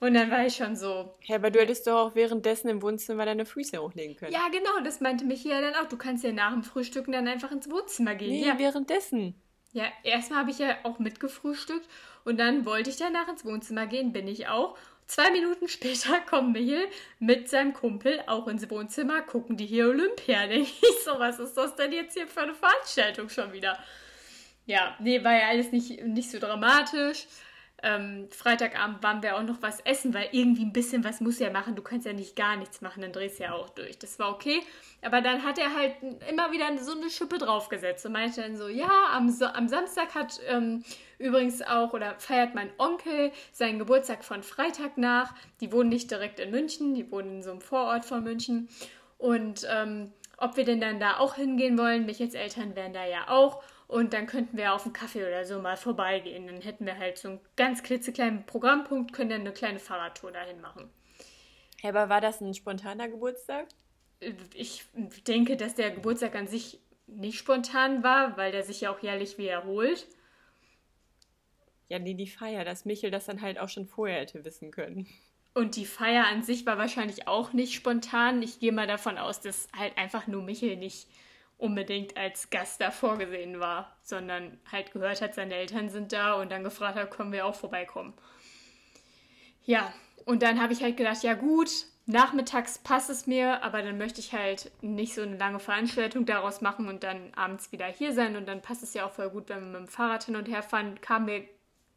Und 0.00 0.14
dann 0.14 0.30
war 0.32 0.44
ich 0.44 0.56
schon 0.56 0.74
so, 0.74 1.14
Ja, 1.22 1.36
aber 1.36 1.50
du 1.50 1.60
hättest 1.60 1.86
doch 1.86 2.08
auch 2.08 2.14
währenddessen 2.16 2.68
im 2.68 2.82
Wohnzimmer 2.82 3.24
deine 3.24 3.46
Füße 3.46 3.80
hochlegen 3.80 4.16
können. 4.16 4.32
ja 4.32 4.48
genau, 4.50 4.84
das 4.84 5.00
meinte 5.00 5.24
Michael 5.24 5.62
dann 5.62 5.74
auch, 5.76 5.88
du 5.88 5.96
kannst 5.96 6.24
ja 6.24 6.32
nach 6.32 6.52
dem 6.52 6.64
Frühstücken 6.64 7.12
dann 7.12 7.28
einfach 7.28 7.52
ins 7.52 7.70
Wohnzimmer 7.70 8.16
gehen. 8.16 8.30
Nee, 8.30 8.46
ja, 8.46 8.58
währenddessen. 8.58 9.40
Ja, 9.72 9.84
erstmal 10.02 10.40
habe 10.40 10.50
ich 10.50 10.58
ja 10.58 10.76
auch 10.82 10.98
mitgefrühstückt 10.98 11.88
und 12.24 12.38
dann 12.38 12.66
wollte 12.66 12.90
ich 12.90 12.96
danach 12.96 13.28
ins 13.28 13.44
Wohnzimmer 13.44 13.86
gehen, 13.86 14.12
bin 14.12 14.28
ich 14.28 14.48
auch. 14.48 14.76
Zwei 15.06 15.30
Minuten 15.30 15.68
später 15.68 16.20
kommt 16.20 16.52
Michael 16.52 16.88
mit 17.18 17.48
seinem 17.48 17.72
Kumpel 17.72 18.22
auch 18.26 18.48
ins 18.48 18.68
Wohnzimmer, 18.70 19.22
gucken 19.22 19.56
die 19.56 19.66
hier 19.66 19.88
Olympia. 19.88 20.46
Denke 20.48 20.70
ich 20.70 21.04
so, 21.04 21.18
was 21.18 21.38
ist 21.38 21.54
das 21.54 21.74
denn 21.74 21.92
jetzt 21.92 22.14
hier 22.14 22.28
für 22.28 22.42
eine 22.42 22.54
Veranstaltung 22.54 23.28
schon 23.28 23.52
wieder? 23.52 23.78
Ja, 24.66 24.96
nee, 25.00 25.24
war 25.24 25.34
ja 25.34 25.48
alles 25.48 25.72
nicht, 25.72 26.04
nicht 26.04 26.30
so 26.30 26.38
dramatisch. 26.38 27.26
Ähm, 27.84 28.28
Freitagabend 28.30 29.02
waren 29.02 29.22
wir 29.22 29.36
auch 29.36 29.42
noch 29.42 29.60
was 29.60 29.80
essen, 29.80 30.14
weil 30.14 30.28
irgendwie 30.30 30.64
ein 30.64 30.72
bisschen 30.72 31.02
was 31.02 31.20
muss 31.20 31.40
ja 31.40 31.50
machen. 31.50 31.74
Du 31.74 31.82
kannst 31.82 32.06
ja 32.06 32.12
nicht 32.12 32.36
gar 32.36 32.56
nichts 32.56 32.80
machen, 32.80 33.02
dann 33.02 33.12
drehst 33.12 33.40
du 33.40 33.44
ja 33.44 33.54
auch 33.54 33.70
durch. 33.70 33.98
Das 33.98 34.18
war 34.20 34.30
okay. 34.30 34.60
Aber 35.02 35.20
dann 35.20 35.42
hat 35.42 35.58
er 35.58 35.74
halt 35.74 35.96
immer 36.30 36.52
wieder 36.52 36.66
so 36.78 36.92
eine 36.92 37.10
Schippe 37.10 37.38
draufgesetzt 37.38 38.06
und 38.06 38.12
meinte 38.12 38.40
dann 38.40 38.56
so, 38.56 38.68
ja, 38.68 39.08
am, 39.12 39.28
so 39.30 39.46
am 39.46 39.66
Samstag 39.66 40.14
hat 40.14 40.40
ähm, 40.48 40.84
übrigens 41.18 41.60
auch 41.60 41.92
oder 41.92 42.14
feiert 42.18 42.54
mein 42.54 42.70
Onkel 42.78 43.32
seinen 43.50 43.80
Geburtstag 43.80 44.24
von 44.24 44.44
Freitag 44.44 44.96
nach. 44.96 45.34
Die 45.60 45.72
wohnen 45.72 45.88
nicht 45.88 46.10
direkt 46.10 46.38
in 46.38 46.52
München, 46.52 46.94
die 46.94 47.10
wohnen 47.10 47.36
in 47.36 47.42
so 47.42 47.50
einem 47.50 47.60
Vorort 47.60 48.04
von 48.04 48.22
München. 48.22 48.68
Und 49.18 49.66
ähm, 49.68 50.12
ob 50.36 50.56
wir 50.56 50.64
denn 50.64 50.80
dann 50.80 51.00
da 51.00 51.18
auch 51.18 51.34
hingehen 51.34 51.78
wollen, 51.78 52.06
Michels 52.06 52.34
Eltern 52.34 52.76
wären 52.76 52.92
da 52.92 53.04
ja 53.04 53.28
auch. 53.28 53.62
Und 53.92 54.14
dann 54.14 54.26
könnten 54.26 54.56
wir 54.56 54.72
auf 54.72 54.84
einen 54.84 54.94
Kaffee 54.94 55.22
oder 55.22 55.44
so 55.44 55.60
mal 55.60 55.76
vorbeigehen. 55.76 56.46
Dann 56.46 56.62
hätten 56.62 56.86
wir 56.86 56.96
halt 56.96 57.18
so 57.18 57.28
einen 57.28 57.40
ganz 57.56 57.82
klitzekleinen 57.82 58.46
Programmpunkt, 58.46 59.12
können 59.12 59.28
dann 59.28 59.42
eine 59.42 59.52
kleine 59.52 59.78
Fahrradtour 59.78 60.32
dahin 60.32 60.62
machen. 60.62 60.88
Ja, 61.82 61.90
aber 61.90 62.08
war 62.08 62.22
das 62.22 62.40
ein 62.40 62.54
spontaner 62.54 63.08
Geburtstag? 63.08 63.68
Ich 64.54 64.86
denke, 65.26 65.58
dass 65.58 65.74
der 65.74 65.90
Geburtstag 65.90 66.34
an 66.36 66.46
sich 66.46 66.80
nicht 67.06 67.36
spontan 67.36 68.02
war, 68.02 68.38
weil 68.38 68.50
der 68.50 68.62
sich 68.62 68.80
ja 68.80 68.90
auch 68.90 69.00
jährlich 69.00 69.36
wiederholt. 69.36 70.06
Ja, 71.90 71.98
nee, 71.98 72.14
die 72.14 72.28
Feier, 72.28 72.64
dass 72.64 72.86
Michel 72.86 73.10
das 73.10 73.26
dann 73.26 73.42
halt 73.42 73.58
auch 73.58 73.68
schon 73.68 73.86
vorher 73.86 74.20
hätte 74.20 74.42
wissen 74.46 74.70
können. 74.70 75.06
Und 75.52 75.76
die 75.76 75.84
Feier 75.84 76.28
an 76.28 76.42
sich 76.42 76.64
war 76.64 76.78
wahrscheinlich 76.78 77.28
auch 77.28 77.52
nicht 77.52 77.74
spontan. 77.74 78.40
Ich 78.40 78.58
gehe 78.58 78.72
mal 78.72 78.86
davon 78.86 79.18
aus, 79.18 79.42
dass 79.42 79.68
halt 79.76 79.98
einfach 79.98 80.26
nur 80.28 80.42
Michel 80.42 80.78
nicht 80.78 81.08
unbedingt 81.62 82.16
als 82.16 82.50
Gast 82.50 82.80
da 82.80 82.90
vorgesehen 82.90 83.60
war, 83.60 83.96
sondern 84.02 84.58
halt 84.70 84.90
gehört 84.92 85.22
hat, 85.22 85.34
seine 85.34 85.54
Eltern 85.54 85.88
sind 85.88 86.12
da 86.12 86.34
und 86.34 86.50
dann 86.50 86.64
gefragt 86.64 86.96
hat, 86.96 87.10
können 87.12 87.32
wir 87.32 87.46
auch 87.46 87.54
vorbeikommen. 87.54 88.14
Ja, 89.64 89.94
und 90.24 90.42
dann 90.42 90.60
habe 90.60 90.72
ich 90.72 90.82
halt 90.82 90.96
gedacht, 90.96 91.22
ja 91.22 91.34
gut, 91.34 91.70
nachmittags 92.06 92.78
passt 92.78 93.10
es 93.10 93.28
mir, 93.28 93.62
aber 93.62 93.82
dann 93.82 93.96
möchte 93.96 94.18
ich 94.18 94.32
halt 94.32 94.72
nicht 94.80 95.14
so 95.14 95.22
eine 95.22 95.36
lange 95.36 95.60
Veranstaltung 95.60 96.26
daraus 96.26 96.62
machen 96.62 96.88
und 96.88 97.04
dann 97.04 97.32
abends 97.34 97.70
wieder 97.70 97.86
hier 97.86 98.12
sein 98.12 98.34
und 98.34 98.46
dann 98.48 98.60
passt 98.60 98.82
es 98.82 98.92
ja 98.94 99.06
auch 99.06 99.12
voll 99.12 99.30
gut, 99.30 99.48
wenn 99.48 99.60
wir 99.60 99.78
mit 99.78 99.88
dem 99.88 99.88
Fahrrad 99.88 100.24
hin 100.24 100.34
und 100.34 100.48
her 100.48 100.64
fahren. 100.64 101.00
Kam 101.00 101.26
mir 101.26 101.44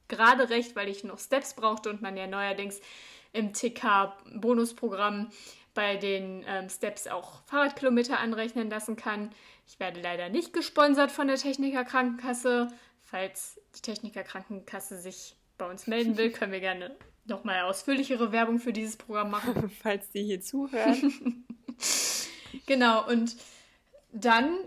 gerade 0.08 0.52
recht, 0.52 0.76
weil 0.76 0.90
ich 0.90 1.04
noch 1.04 1.18
Steps 1.18 1.56
brauchte 1.56 1.90
und 1.90 2.04
man 2.04 2.18
ja 2.18 2.28
neuerdings 2.28 2.82
im 3.34 3.52
TK-Bonusprogramm 3.52 5.32
bei 5.76 5.98
den 5.98 6.44
ähm, 6.48 6.70
Steps 6.70 7.06
auch 7.06 7.44
Fahrradkilometer 7.46 8.20
anrechnen 8.20 8.70
lassen 8.70 8.96
kann. 8.96 9.30
Ich 9.68 9.80
werde 9.80 10.02
leider 10.02 10.30
nicht 10.30 10.54
gesponsert 10.54 11.12
von 11.12 11.28
der 11.28 11.38
Techniker 11.38 11.86
Krankenkasse. 11.86 12.70
Falls 13.02 13.62
die 13.76 13.82
Techniker 13.82 14.24
Krankenkasse 14.24 14.98
sich 14.98 15.36
bei 15.60 15.70
uns 15.70 15.86
melden 15.86 16.18
will, 16.18 16.32
können 16.32 16.52
wir 16.52 16.60
gerne 16.60 16.96
nochmal 17.26 17.62
ausführlichere 17.62 18.32
Werbung 18.32 18.60
für 18.60 18.74
dieses 18.74 18.98
Programm 18.98 19.30
machen. 19.30 19.70
Falls 19.82 20.10
die 20.10 20.24
hier 20.24 20.42
zuhören. 20.42 21.46
genau, 22.66 23.08
und 23.08 23.36
dann 24.12 24.58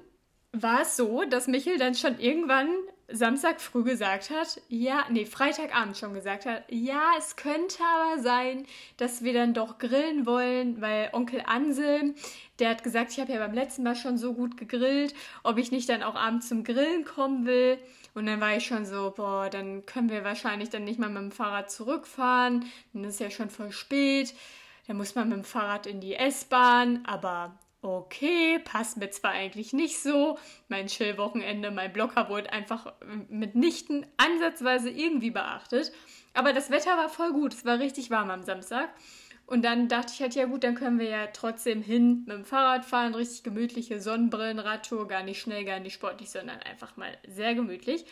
war 0.52 0.82
es 0.82 0.96
so, 0.96 1.24
dass 1.24 1.46
Michel 1.46 1.78
dann 1.78 1.94
schon 1.94 2.20
irgendwann 2.20 2.68
Samstag 3.10 3.60
früh 3.62 3.84
gesagt 3.84 4.28
hat, 4.28 4.60
ja, 4.68 5.06
nee, 5.10 5.24
Freitagabend 5.24 5.96
schon 5.96 6.12
gesagt 6.12 6.44
hat, 6.44 6.64
ja, 6.68 7.12
es 7.16 7.36
könnte 7.36 7.78
aber 7.82 8.22
sein, 8.22 8.66
dass 8.98 9.24
wir 9.24 9.32
dann 9.32 9.54
doch 9.54 9.78
grillen 9.78 10.26
wollen, 10.26 10.82
weil 10.82 11.08
Onkel 11.12 11.42
Anselm, 11.46 12.14
der 12.58 12.68
hat 12.68 12.82
gesagt, 12.82 13.12
ich 13.12 13.20
habe 13.20 13.32
ja 13.32 13.38
beim 13.38 13.54
letzten 13.54 13.82
Mal 13.82 13.96
schon 13.96 14.18
so 14.18 14.34
gut 14.34 14.58
gegrillt, 14.58 15.14
ob 15.42 15.56
ich 15.56 15.72
nicht 15.72 15.88
dann 15.88 16.02
auch 16.02 16.16
abends 16.16 16.48
zum 16.48 16.64
Grillen 16.64 17.06
kommen 17.06 17.46
will. 17.46 17.78
Und 18.14 18.26
dann 18.26 18.40
war 18.42 18.56
ich 18.56 18.66
schon 18.66 18.84
so, 18.84 19.14
boah, 19.16 19.48
dann 19.48 19.86
können 19.86 20.10
wir 20.10 20.24
wahrscheinlich 20.24 20.68
dann 20.68 20.84
nicht 20.84 20.98
mal 20.98 21.08
mit 21.08 21.22
dem 21.22 21.32
Fahrrad 21.32 21.70
zurückfahren, 21.70 22.66
dann 22.92 23.04
ist 23.04 23.20
ja 23.20 23.30
schon 23.30 23.48
voll 23.48 23.72
spät. 23.72 24.34
Dann 24.86 24.96
muss 24.96 25.14
man 25.14 25.28
mit 25.28 25.38
dem 25.38 25.44
Fahrrad 25.44 25.86
in 25.86 26.00
die 26.00 26.14
S-Bahn, 26.14 27.04
aber 27.06 27.58
okay, 27.82 28.58
passt 28.58 28.96
mir 28.96 29.10
zwar 29.10 29.32
eigentlich 29.32 29.72
nicht 29.72 30.00
so. 30.00 30.38
Mein 30.68 30.88
Chill-Wochenende, 30.88 31.70
mein 31.70 31.92
Blocker 31.92 32.28
wurde 32.28 32.52
einfach 32.52 32.92
mitnichten 33.28 34.06
ansatzweise 34.16 34.90
irgendwie 34.90 35.30
beachtet. 35.30 35.92
Aber 36.34 36.52
das 36.52 36.70
Wetter 36.70 36.96
war 36.96 37.08
voll 37.08 37.32
gut. 37.32 37.54
Es 37.54 37.64
war 37.64 37.78
richtig 37.78 38.10
warm 38.10 38.30
am 38.30 38.42
Samstag. 38.42 38.90
Und 39.46 39.62
dann 39.64 39.88
dachte 39.88 40.12
ich 40.14 40.20
halt, 40.20 40.34
ja 40.34 40.44
gut, 40.44 40.62
dann 40.62 40.74
können 40.74 40.98
wir 40.98 41.08
ja 41.08 41.26
trotzdem 41.28 41.80
hin 41.80 42.24
mit 42.26 42.36
dem 42.36 42.44
Fahrrad 42.44 42.84
fahren. 42.84 43.14
Richtig 43.14 43.44
gemütliche 43.44 44.00
Sonnenbrillenradtour. 44.00 45.08
Gar 45.08 45.22
nicht 45.22 45.40
schnell, 45.40 45.64
gar 45.64 45.80
nicht 45.80 45.94
sportlich, 45.94 46.30
sondern 46.30 46.58
einfach 46.60 46.96
mal 46.96 47.16
sehr 47.26 47.54
gemütlich. 47.54 48.04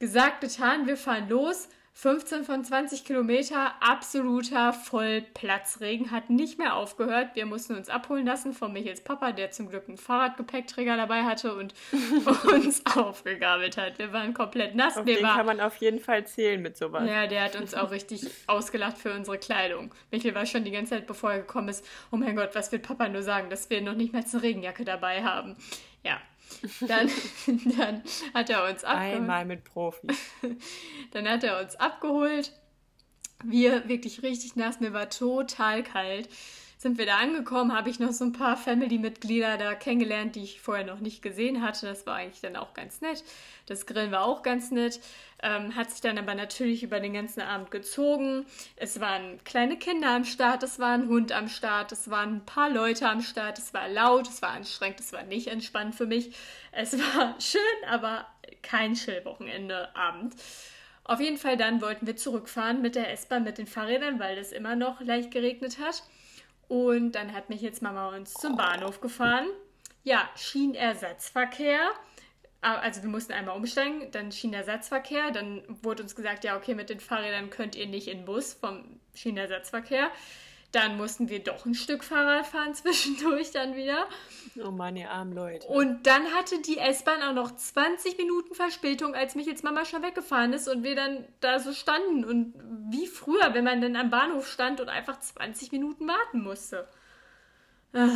Gesagt, 0.00 0.40
getan, 0.40 0.86
wir 0.86 0.96
fahren 0.96 1.28
los. 1.28 1.68
15 2.00 2.44
von 2.44 2.64
20 2.64 3.04
Kilometer, 3.04 3.74
absoluter 3.80 4.72
Vollplatzregen, 4.72 6.10
hat 6.10 6.30
nicht 6.30 6.56
mehr 6.56 6.74
aufgehört. 6.74 7.32
Wir 7.34 7.44
mussten 7.44 7.74
uns 7.74 7.90
abholen 7.90 8.24
lassen 8.24 8.54
von 8.54 8.72
Michels 8.72 9.02
Papa, 9.02 9.32
der 9.32 9.50
zum 9.50 9.68
Glück 9.68 9.86
einen 9.86 9.98
Fahrradgepäckträger 9.98 10.96
dabei 10.96 11.24
hatte 11.24 11.54
und 11.54 11.74
uns 12.54 12.82
aufgegabelt 12.86 13.76
hat. 13.76 13.98
Wir 13.98 14.14
waren 14.14 14.32
komplett 14.32 14.74
nass. 14.74 14.96
Auf 14.96 15.04
Wir 15.04 15.16
den 15.16 15.24
war, 15.24 15.36
kann 15.36 15.44
man 15.44 15.60
auf 15.60 15.76
jeden 15.76 16.00
Fall 16.00 16.26
zählen 16.26 16.62
mit 16.62 16.78
sowas. 16.78 17.06
ja, 17.06 17.26
der 17.26 17.44
hat 17.44 17.56
uns 17.56 17.74
auch 17.74 17.90
richtig 17.90 18.30
ausgelacht 18.46 18.96
für 18.96 19.12
unsere 19.12 19.36
Kleidung. 19.36 19.94
Michel 20.10 20.34
war 20.34 20.46
schon 20.46 20.64
die 20.64 20.70
ganze 20.70 20.94
Zeit, 20.94 21.06
bevor 21.06 21.32
er 21.32 21.40
gekommen 21.40 21.68
ist, 21.68 21.84
oh 22.10 22.16
mein 22.16 22.34
Gott, 22.34 22.54
was 22.54 22.72
wird 22.72 22.82
Papa 22.82 23.10
nur 23.10 23.22
sagen, 23.22 23.50
dass 23.50 23.68
wir 23.68 23.82
noch 23.82 23.94
nicht 23.94 24.14
mal 24.14 24.24
eine 24.24 24.42
Regenjacke 24.42 24.86
dabei 24.86 25.22
haben. 25.22 25.54
Ja, 26.02 26.18
dann, 26.80 27.10
dann 27.76 28.02
hat 28.34 28.50
er 28.50 28.68
uns 28.68 28.84
abgeholt. 28.84 29.14
Einmal 29.14 29.44
mit 29.44 29.64
Profis. 29.64 30.18
Dann 31.12 31.28
hat 31.28 31.42
er 31.44 31.60
uns 31.60 31.76
abgeholt. 31.76 32.52
Wir 33.42 33.88
wirklich 33.88 34.22
richtig 34.22 34.56
nass, 34.56 34.80
mir 34.80 34.92
war 34.92 35.08
total 35.10 35.82
kalt. 35.82 36.28
Sind 36.80 36.96
wir 36.96 37.04
da 37.04 37.18
angekommen, 37.18 37.76
habe 37.76 37.90
ich 37.90 38.00
noch 38.00 38.12
so 38.12 38.24
ein 38.24 38.32
paar 38.32 38.56
Family-Mitglieder 38.56 39.58
da 39.58 39.74
kennengelernt, 39.74 40.34
die 40.34 40.44
ich 40.44 40.62
vorher 40.62 40.86
noch 40.86 41.00
nicht 41.00 41.20
gesehen 41.20 41.60
hatte. 41.60 41.84
Das 41.84 42.06
war 42.06 42.14
eigentlich 42.14 42.40
dann 42.40 42.56
auch 42.56 42.72
ganz 42.72 43.02
nett. 43.02 43.22
Das 43.66 43.84
Grillen 43.84 44.12
war 44.12 44.24
auch 44.24 44.42
ganz 44.42 44.70
nett. 44.70 44.98
Ähm, 45.42 45.76
hat 45.76 45.90
sich 45.90 46.00
dann 46.00 46.16
aber 46.16 46.34
natürlich 46.34 46.82
über 46.82 46.98
den 46.98 47.12
ganzen 47.12 47.42
Abend 47.42 47.70
gezogen. 47.70 48.46
Es 48.76 48.98
waren 48.98 49.44
kleine 49.44 49.76
Kinder 49.76 50.08
am 50.08 50.24
Start, 50.24 50.62
es 50.62 50.78
war 50.78 50.92
ein 50.94 51.08
Hund 51.08 51.32
am 51.32 51.48
Start, 51.48 51.92
es 51.92 52.08
waren 52.08 52.36
ein 52.36 52.46
paar 52.46 52.70
Leute 52.70 53.10
am 53.10 53.20
Start, 53.20 53.58
es 53.58 53.74
war 53.74 53.86
laut, 53.86 54.26
es 54.26 54.40
war 54.40 54.52
anstrengend, 54.52 55.00
es 55.00 55.12
war 55.12 55.24
nicht 55.24 55.48
entspannt 55.48 55.94
für 55.94 56.06
mich. 56.06 56.34
Es 56.72 56.98
war 56.98 57.36
schön, 57.40 57.60
aber 57.90 58.26
kein 58.62 58.94
Chill-Wochenende 58.94 59.94
Abend. 59.94 60.34
Auf 61.04 61.20
jeden 61.20 61.36
Fall 61.36 61.58
dann 61.58 61.82
wollten 61.82 62.06
wir 62.06 62.16
zurückfahren 62.16 62.80
mit 62.80 62.94
der 62.94 63.12
S-Bahn, 63.12 63.44
mit 63.44 63.58
den 63.58 63.66
Fahrrädern, 63.66 64.18
weil 64.18 64.38
es 64.38 64.50
immer 64.50 64.76
noch 64.76 65.02
leicht 65.02 65.30
geregnet 65.30 65.78
hat. 65.78 66.04
Und 66.70 67.16
dann 67.16 67.32
hat 67.34 67.50
mich 67.50 67.62
jetzt 67.62 67.82
Mama 67.82 68.16
uns 68.16 68.32
zum 68.32 68.56
Bahnhof 68.56 69.00
gefahren. 69.00 69.48
Ja, 70.04 70.30
Schienenersatzverkehr. 70.36 71.80
Ah, 72.60 72.76
Also 72.76 73.02
wir 73.02 73.10
mussten 73.10 73.32
einmal 73.32 73.56
umsteigen, 73.56 74.08
dann 74.12 74.30
Schienenersatzverkehr. 74.30 75.32
Dann 75.32 75.64
wurde 75.82 76.04
uns 76.04 76.14
gesagt, 76.14 76.44
ja, 76.44 76.56
okay, 76.56 76.76
mit 76.76 76.88
den 76.88 77.00
Fahrrädern 77.00 77.50
könnt 77.50 77.74
ihr 77.74 77.88
nicht 77.88 78.06
in 78.06 78.18
den 78.18 78.24
Bus 78.24 78.54
vom 78.54 79.00
Schienenersatzverkehr. 79.14 80.12
Dann 80.72 80.96
mussten 80.96 81.28
wir 81.28 81.42
doch 81.42 81.66
ein 81.66 81.74
Stück 81.74 82.04
Fahrrad 82.04 82.46
fahren 82.46 82.74
zwischendurch 82.74 83.50
dann 83.50 83.74
wieder. 83.74 84.06
Oh 84.64 84.70
ihr 84.94 85.10
armen 85.10 85.32
Leute. 85.32 85.66
Und 85.66 86.06
dann 86.06 86.26
hatte 86.32 86.60
die 86.62 86.78
S-Bahn 86.78 87.22
auch 87.22 87.34
noch 87.34 87.54
20 87.54 88.16
Minuten 88.18 88.54
Verspätung, 88.54 89.14
als 89.14 89.34
Michels 89.34 89.62
Mama 89.62 89.84
schon 89.84 90.02
weggefahren 90.02 90.52
ist 90.52 90.68
und 90.68 90.82
wir 90.82 90.94
dann 90.94 91.24
da 91.40 91.58
so 91.58 91.72
standen. 91.72 92.24
Und 92.24 92.54
wie 92.90 93.06
früher, 93.06 93.54
wenn 93.54 93.64
man 93.64 93.80
dann 93.80 93.96
am 93.96 94.10
Bahnhof 94.10 94.48
stand 94.48 94.80
und 94.80 94.88
einfach 94.88 95.18
20 95.18 95.72
Minuten 95.72 96.06
warten 96.06 96.42
musste. 96.42 96.88
Ah. 97.92 98.08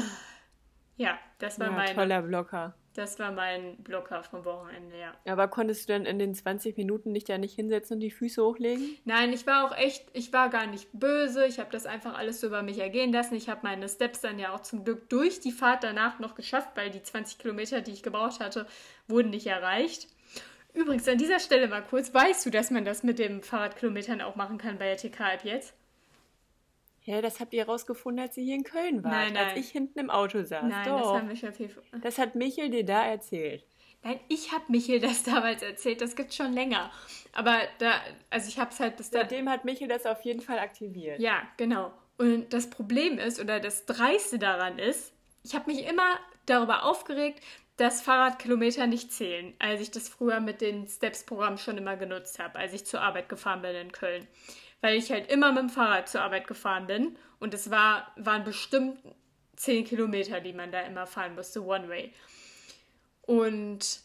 Ja, 0.97 1.19
das 1.39 1.59
war, 1.59 1.67
ja, 1.67 1.73
mein, 1.73 1.95
toller 1.95 2.23
Blocker. 2.23 2.75
Das 2.95 3.19
war 3.19 3.33
mein 3.33 3.77
Blocker 3.79 4.23
vom 4.23 4.45
Wochenende, 4.45 4.97
ja. 4.99 5.13
Aber 5.31 5.49
konntest 5.49 5.89
du 5.89 5.93
dann 5.93 6.07
in 6.07 6.19
den 6.19 6.35
20 6.35 6.77
Minuten 6.77 7.13
dich 7.13 7.25
da 7.25 7.39
nicht 7.39 7.55
hinsetzen 7.55 7.95
und 7.95 8.01
die 8.01 8.11
Füße 8.11 8.43
hochlegen? 8.43 8.97
Nein, 9.05 9.33
ich 9.33 9.47
war 9.47 9.67
auch 9.67 9.77
echt, 9.77 10.07
ich 10.13 10.33
war 10.33 10.49
gar 10.49 10.67
nicht 10.67 10.89
böse. 10.93 11.47
Ich 11.47 11.59
habe 11.59 11.71
das 11.73 11.87
einfach 11.87 12.17
alles 12.17 12.41
so 12.41 12.47
über 12.47 12.63
mich 12.63 12.79
ergehen 12.79 13.13
lassen. 13.13 13.35
Ich 13.35 13.49
habe 13.49 13.61
meine 13.65 13.89
Steps 13.89 14.21
dann 14.21 14.39
ja 14.39 14.55
auch 14.55 14.61
zum 14.61 14.85
Glück 14.85 15.09
durch 15.09 15.41
die 15.41 15.53
Fahrt 15.53 15.83
danach 15.83 16.21
noch 16.21 16.37
geschafft, 16.37 16.71
weil 16.77 16.91
die 16.91 17.03
20 17.03 17.39
Kilometer, 17.39 17.81
die 17.81 17.93
ich 17.93 18.03
gebraucht 18.03 18.41
hatte, 18.41 18.67
wurden 19.09 19.31
nicht 19.31 19.47
erreicht. 19.47 20.09
Übrigens, 20.73 21.09
an 21.09 21.19
dieser 21.19 21.41
Stelle 21.41 21.69
mal 21.69 21.83
kurz, 21.83 22.13
weißt 22.15 22.47
du, 22.47 22.51
dass 22.51 22.71
man 22.71 22.85
das 22.85 23.03
mit 23.03 23.19
den 23.19 23.43
Fahrradkilometern 23.43 24.21
auch 24.21 24.37
machen 24.37 24.59
kann 24.59 24.79
bei 24.79 24.87
der 24.87 24.97
TK 24.97 25.21
ab 25.21 25.45
jetzt? 25.45 25.75
Ja, 27.05 27.21
das 27.21 27.39
habt 27.39 27.53
ihr 27.53 27.67
rausgefunden, 27.67 28.25
als 28.25 28.37
ihr 28.37 28.45
hier 28.45 28.55
in 28.55 28.65
Köln 28.65 29.05
wart. 29.05 29.13
Nein, 29.13 29.33
nein. 29.35 29.49
Als 29.49 29.59
ich 29.59 29.71
hinten 29.71 29.99
im 29.99 30.11
Auto 30.11 30.43
saß. 30.43 30.65
Nein, 30.65 30.89
Doch. 30.89 31.01
das 31.01 31.09
haben 31.09 31.29
wir 31.29 31.37
schon 31.37 31.53
viel. 31.53 31.71
Das 32.03 32.19
hat 32.19 32.35
Michel 32.35 32.71
dir 32.71 32.85
da 32.85 33.07
erzählt. 33.07 33.65
Nein, 34.03 34.21
ich 34.29 34.53
habe 34.53 34.65
Michel 34.69 35.01
das 35.01 35.23
damals 35.25 35.63
erzählt, 35.63 36.01
das 36.01 36.17
gibt 36.17 36.33
schon 36.33 36.53
länger. 36.53 36.91
Aber 37.33 37.59
da, 37.79 37.93
also 38.31 38.49
ich 38.49 38.59
habe 38.59 38.71
es 38.71 38.81
halt 38.81 38.97
bis 38.97 39.11
da. 39.11 39.21
Seitdem 39.21 39.49
hat 39.49 39.65
Michel 39.65 39.89
das 39.89 40.07
auf 40.07 40.23
jeden 40.23 40.41
Fall 40.41 40.59
aktiviert. 40.59 41.21
Ja, 41.21 41.43
genau. 41.57 41.93
Und 42.17 42.53
das 42.53 42.71
Problem 42.71 43.19
ist, 43.19 43.41
oder 43.41 43.61
das 43.61 43.87
Dreiste 43.87 44.39
daran 44.39 44.79
ist, 44.79 45.13
ich 45.43 45.55
habe 45.55 45.71
mich 45.71 45.87
immer 45.87 46.19
darüber 46.47 46.85
aufgeregt, 46.85 47.43
dass 47.77 48.03
Fahrradkilometer 48.03 48.87
nicht 48.87 49.13
zählen, 49.13 49.53
als 49.59 49.81
ich 49.81 49.91
das 49.91 50.09
früher 50.09 50.41
mit 50.41 50.61
den 50.61 50.87
Steps-Programm 50.87 51.59
schon 51.59 51.77
immer 51.77 51.97
genutzt 51.97 52.39
habe, 52.39 52.59
als 52.59 52.73
ich 52.73 52.87
zur 52.87 53.01
Arbeit 53.01 53.29
gefahren 53.29 53.63
bin 53.63 53.75
in 53.75 53.93
Köln. 53.93 54.29
Weil 54.85 54.99
ich 54.99 55.11
halt 55.11 55.33
immer 55.33 55.51
mit 55.51 55.63
dem 55.63 55.71
Fahrrad 55.71 56.11
zur 56.11 56.21
Arbeit 56.21 56.47
gefahren 56.47 56.87
bin 56.87 57.17
und 57.41 57.55
es 57.55 57.71
war, 57.71 58.13
waren 58.17 58.45
bestimmt 58.45 58.99
10 59.57 59.87
Kilometer, 59.87 60.43
die 60.43 60.53
man 60.53 60.73
da 60.73 60.83
immer 60.83 61.07
fahren 61.07 61.35
musste, 61.35 61.65
One-Way. 61.65 62.13
Und 63.23 64.01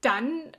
dann 0.00 0.52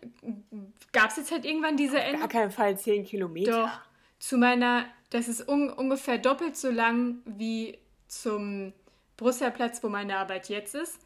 gab 0.91 1.09
es 1.09 1.17
jetzt 1.17 1.31
halt 1.31 1.43
irgendwann 1.43 1.75
diese 1.75 1.99
Änderung. 1.99 2.29
Gar 2.29 2.41
keinen 2.41 2.51
Fall 2.51 2.77
10 2.77 3.03
Kilometer. 3.03 3.63
Doch. 3.63 3.81
Zu 4.19 4.37
meiner, 4.37 4.85
das 5.09 5.27
ist 5.27 5.49
un, 5.49 5.71
ungefähr 5.71 6.19
doppelt 6.19 6.55
so 6.55 6.69
lang 6.69 7.23
wie 7.25 7.79
zum 8.07 8.73
Brüsselplatz, 9.17 9.81
wo 9.81 9.89
meine 9.89 10.17
Arbeit 10.17 10.49
jetzt 10.49 10.75
ist. 10.75 10.99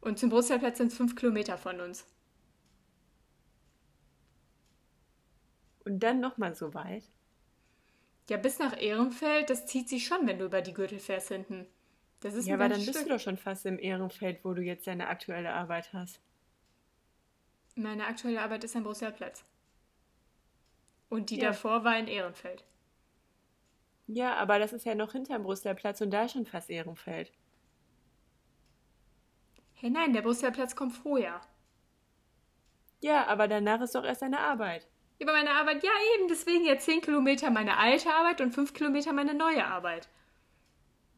Und 0.00 0.18
zum 0.18 0.30
Brüsselplatz 0.30 0.78
sind 0.78 0.92
es 0.92 0.96
fünf 0.96 1.14
Kilometer 1.14 1.58
von 1.58 1.78
uns. 1.82 2.06
Und 5.84 6.02
dann 6.02 6.20
nochmal 6.20 6.54
so 6.54 6.72
weit. 6.72 7.02
Ja, 8.28 8.36
bis 8.36 8.58
nach 8.58 8.76
Ehrenfeld, 8.80 9.50
das 9.50 9.66
zieht 9.66 9.88
sich 9.88 10.06
schon, 10.06 10.26
wenn 10.26 10.38
du 10.38 10.44
über 10.46 10.60
die 10.62 10.74
Gürtel 10.74 10.98
fährst 11.00 11.28
hinten. 11.28 11.66
Das 12.20 12.34
ist 12.34 12.46
Ja, 12.46 12.54
aber 12.54 12.68
dann 12.68 12.78
ganzes 12.78 12.86
bist 12.86 12.98
du 13.00 13.04
Stück. 13.04 13.18
doch 13.18 13.20
schon 13.20 13.36
fast 13.36 13.64
im 13.66 13.78
Ehrenfeld, 13.78 14.44
wo 14.44 14.52
du 14.54 14.62
jetzt 14.62 14.86
deine 14.86 15.08
aktuelle 15.08 15.52
Arbeit 15.52 15.92
hast. 15.92 16.20
Meine 17.76 18.06
aktuelle 18.06 18.42
Arbeit 18.42 18.64
ist 18.64 18.76
am 18.76 18.82
Brüsselplatz. 18.84 19.42
Und 21.10 21.30
die 21.30 21.38
Ja. 21.38 21.48
davor 21.48 21.84
war 21.84 21.98
in 21.98 22.06
Ehrenfeld. 22.08 22.64
Ja, 24.08 24.34
aber 24.36 24.58
das 24.58 24.72
ist 24.72 24.84
ja 24.86 24.94
noch 24.96 25.12
hinterm 25.12 25.44
Brüsseler 25.44 25.74
Platz 25.74 26.00
und 26.00 26.10
da 26.10 26.24
ist 26.24 26.32
schon 26.32 26.46
fast 26.46 26.68
Ehrenfeld. 26.70 27.32
Hey, 29.72 29.88
nein, 29.90 30.12
der 30.12 30.20
Brüsseler 30.22 30.50
Platz 30.52 30.76
kommt 30.76 30.92
vorher. 30.92 31.40
Ja, 33.00 33.26
aber 33.26 33.48
danach 33.48 33.80
ist 33.80 33.94
doch 33.96 34.04
erst 34.04 34.22
deine 34.22 34.38
Arbeit. 34.40 34.88
Über 35.18 35.32
meine 35.32 35.50
Arbeit, 35.50 35.82
ja 35.82 35.90
eben, 36.16 36.28
deswegen 36.28 36.64
ja 36.64 36.78
10 36.78 37.00
Kilometer 37.00 37.50
meine 37.50 37.76
alte 37.76 38.10
Arbeit 38.10 38.40
und 38.40 38.54
5 38.54 38.72
Kilometer 38.72 39.12
meine 39.12 39.34
neue 39.34 39.64
Arbeit. 39.64 40.08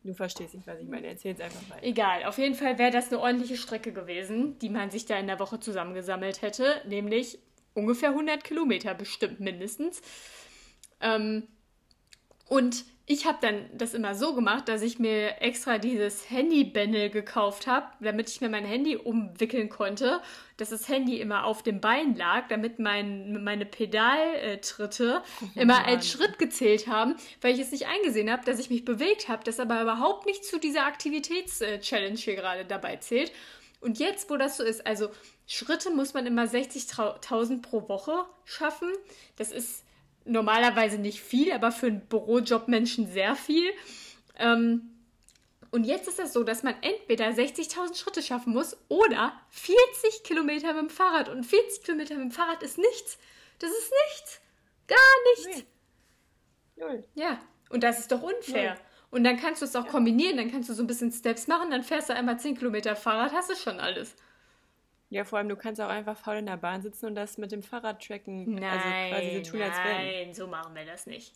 Du 0.02 0.14
verstehst 0.14 0.54
nicht, 0.54 0.66
was 0.66 0.80
ich 0.80 0.88
meine. 0.88 1.08
Erzähl's 1.08 1.40
einfach 1.40 1.68
mal. 1.68 1.78
Egal, 1.82 2.24
auf 2.24 2.38
jeden 2.38 2.54
Fall 2.54 2.78
wäre 2.78 2.90
das 2.90 3.08
eine 3.08 3.20
ordentliche 3.20 3.58
Strecke 3.58 3.92
gewesen, 3.92 4.58
die 4.58 4.70
man 4.70 4.90
sich 4.90 5.04
da 5.04 5.18
in 5.18 5.26
der 5.26 5.38
Woche 5.38 5.60
zusammengesammelt 5.60 6.40
hätte, 6.40 6.80
nämlich 6.86 7.38
ungefähr 7.74 8.10
100 8.10 8.42
Kilometer 8.42 8.94
bestimmt 8.94 9.40
mindestens. 9.40 10.00
Ähm, 11.02 11.48
und 12.48 12.84
ich 13.10 13.26
habe 13.26 13.38
dann 13.40 13.68
das 13.76 13.92
immer 13.92 14.14
so 14.14 14.36
gemacht, 14.36 14.68
dass 14.68 14.82
ich 14.82 15.00
mir 15.00 15.42
extra 15.42 15.78
dieses 15.78 16.30
Handybändel 16.30 17.10
gekauft 17.10 17.66
habe, 17.66 17.88
damit 17.98 18.30
ich 18.30 18.40
mir 18.40 18.48
mein 18.48 18.64
Handy 18.64 18.94
umwickeln 18.94 19.68
konnte, 19.68 20.20
dass 20.58 20.70
das 20.70 20.88
Handy 20.88 21.20
immer 21.20 21.44
auf 21.44 21.64
dem 21.64 21.80
Bein 21.80 22.14
lag, 22.14 22.46
damit 22.46 22.78
mein, 22.78 23.42
meine 23.42 23.66
Pedaltritte 23.66 25.24
immer 25.56 25.78
Mann. 25.78 25.86
als 25.86 26.08
Schritt 26.08 26.38
gezählt 26.38 26.86
haben, 26.86 27.16
weil 27.40 27.54
ich 27.54 27.60
es 27.60 27.72
nicht 27.72 27.88
eingesehen 27.88 28.30
habe, 28.30 28.44
dass 28.44 28.60
ich 28.60 28.70
mich 28.70 28.84
bewegt 28.84 29.28
habe, 29.28 29.42
das 29.42 29.58
aber 29.58 29.82
überhaupt 29.82 30.26
nicht 30.26 30.44
zu 30.44 30.60
dieser 30.60 30.86
Aktivitäts-Challenge 30.86 32.16
hier 32.16 32.36
gerade 32.36 32.64
dabei 32.64 32.94
zählt. 32.98 33.32
Und 33.80 33.98
jetzt, 33.98 34.30
wo 34.30 34.36
das 34.36 34.56
so 34.56 34.62
ist, 34.62 34.86
also 34.86 35.10
Schritte 35.48 35.90
muss 35.90 36.14
man 36.14 36.26
immer 36.26 36.44
60.000 36.44 37.60
pro 37.60 37.88
Woche 37.88 38.24
schaffen. 38.44 38.88
Das 39.34 39.50
ist 39.50 39.82
normalerweise 40.30 40.98
nicht 40.98 41.20
viel, 41.20 41.52
aber 41.52 41.72
für 41.72 41.86
einen 41.86 42.06
Bürojobmenschen 42.06 43.10
sehr 43.10 43.34
viel. 43.34 43.70
Ähm, 44.38 44.90
und 45.70 45.84
jetzt 45.84 46.08
ist 46.08 46.18
es 46.18 46.32
so, 46.32 46.42
dass 46.42 46.62
man 46.62 46.74
entweder 46.82 47.26
60.000 47.26 47.96
Schritte 47.96 48.22
schaffen 48.22 48.52
muss 48.52 48.76
oder 48.88 49.32
40 49.50 50.24
Kilometer 50.24 50.72
mit 50.72 50.82
dem 50.82 50.90
Fahrrad. 50.90 51.28
Und 51.28 51.44
40 51.44 51.84
Kilometer 51.84 52.14
mit 52.14 52.24
dem 52.24 52.30
Fahrrad 52.30 52.62
ist 52.62 52.78
nichts. 52.78 53.18
Das 53.58 53.70
ist 53.70 53.92
nichts. 54.08 54.40
Gar 54.88 55.46
nichts. 55.46 55.64
Null. 56.76 57.04
Ja, 57.14 57.38
und 57.68 57.84
das 57.84 58.00
ist 58.00 58.10
doch 58.10 58.22
unfair. 58.22 58.74
Null. 58.74 58.80
Und 59.12 59.24
dann 59.24 59.36
kannst 59.36 59.60
du 59.60 59.66
es 59.66 59.76
auch 59.76 59.86
kombinieren, 59.86 60.36
dann 60.36 60.50
kannst 60.50 60.68
du 60.68 60.74
so 60.74 60.82
ein 60.82 60.86
bisschen 60.86 61.12
Steps 61.12 61.48
machen, 61.48 61.70
dann 61.70 61.82
fährst 61.82 62.08
du 62.08 62.14
einmal 62.14 62.38
10 62.38 62.56
Kilometer 62.56 62.94
Fahrrad, 62.94 63.32
hast 63.32 63.50
du 63.50 63.56
schon 63.56 63.80
alles. 63.80 64.14
Ja, 65.10 65.24
vor 65.24 65.38
allem, 65.38 65.48
du 65.48 65.56
kannst 65.56 65.80
auch 65.80 65.88
einfach 65.88 66.16
faul 66.16 66.36
in 66.36 66.46
der 66.46 66.56
Bahn 66.56 66.82
sitzen 66.82 67.06
und 67.06 67.14
das 67.16 67.36
mit 67.36 67.50
dem 67.52 67.62
Fahrrad 67.64 68.04
tracken. 68.04 68.54
Nein, 68.54 68.64
also 68.64 68.88
quasi 68.88 69.44
so 69.44 69.50
tun, 69.52 69.62
als 69.62 69.76
wenn. 69.78 69.96
nein, 69.96 70.34
so 70.34 70.46
machen 70.46 70.74
wir 70.74 70.84
das 70.84 71.06
nicht. 71.06 71.32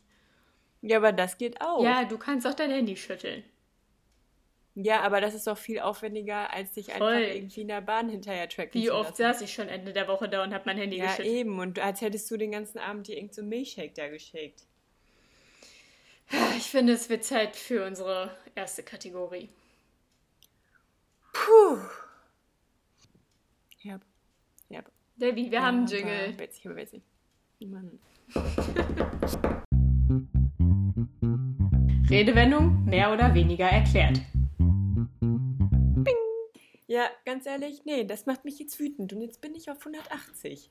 Ja, 0.81 0.99
aber 0.99 1.13
das 1.13 1.39
geht 1.39 1.61
auch. 1.61 1.83
Ja, 1.83 2.05
du 2.05 2.17
kannst 2.17 2.47
auch 2.47 2.55
dein 2.55 2.71
Handy 2.71 2.97
schütteln. 2.97 3.43
Ja, 4.77 5.01
aber 5.03 5.21
das 5.21 5.35
ist 5.35 5.47
doch 5.47 5.57
viel 5.59 5.81
aufwendiger, 5.81 6.53
als 6.53 6.73
dich 6.73 6.89
einfach 6.93 7.07
Voll. 7.07 7.23
irgendwie 7.23 7.61
in 7.63 7.69
der 7.69 7.81
Bahn 7.81 8.09
hinterher 8.09 8.49
tracken 8.49 8.81
Wie 8.81 8.87
zu 8.87 8.95
oft 8.95 9.11
lassen. 9.19 9.23
saß 9.23 9.41
ich 9.43 9.53
schon 9.55 9.69
Ende 9.69 9.93
der 9.93 10.09
Woche 10.09 10.29
da 10.29 10.43
und 10.43 10.53
habe 10.53 10.65
mein 10.67 10.77
Handy 10.79 10.97
Ja, 10.99 11.07
geschüttelt. 11.07 11.29
eben. 11.29 11.59
Und 11.61 11.79
als 11.79 12.01
hättest 12.01 12.29
du 12.31 12.37
den 12.37 12.51
ganzen 12.53 12.79
Abend 12.79 13.07
dir 13.09 13.17
irgend 13.17 13.35
so 13.35 13.43
Milchshake 13.43 13.93
da 13.95 14.09
geschickt. 14.09 14.63
Ich 16.57 16.71
finde, 16.71 16.93
es 16.95 17.09
wird 17.09 17.23
Zeit 17.25 17.55
für 17.55 17.87
unsere 17.87 18.37
erste 18.55 18.83
Kategorie. 18.83 19.49
Puh. 21.33 21.79
Herb. 23.79 24.03
Herb. 24.71 24.91
Debbie, 25.17 25.51
wir 25.51 25.63
haben 25.63 25.79
einen 25.79 25.87
Ja, 25.87 25.97
Jingle. 25.97 26.39
Witzig, 26.39 26.67
aber 26.67 26.77
witzig. 26.77 27.03
Mann. 27.61 27.99
Redewendung 32.11 32.85
mehr 32.85 33.13
oder 33.13 33.33
weniger 33.33 33.67
erklärt. 33.67 34.21
Ja, 36.87 37.09
ganz 37.25 37.47
ehrlich, 37.47 37.85
nee, 37.85 38.05
das 38.05 38.27
macht 38.27 38.45
mich 38.45 38.59
jetzt 38.59 38.79
wütend. 38.79 39.13
Und 39.13 39.23
jetzt 39.23 39.41
bin 39.41 39.55
ich 39.55 39.71
auf 39.71 39.79
180. 39.79 40.71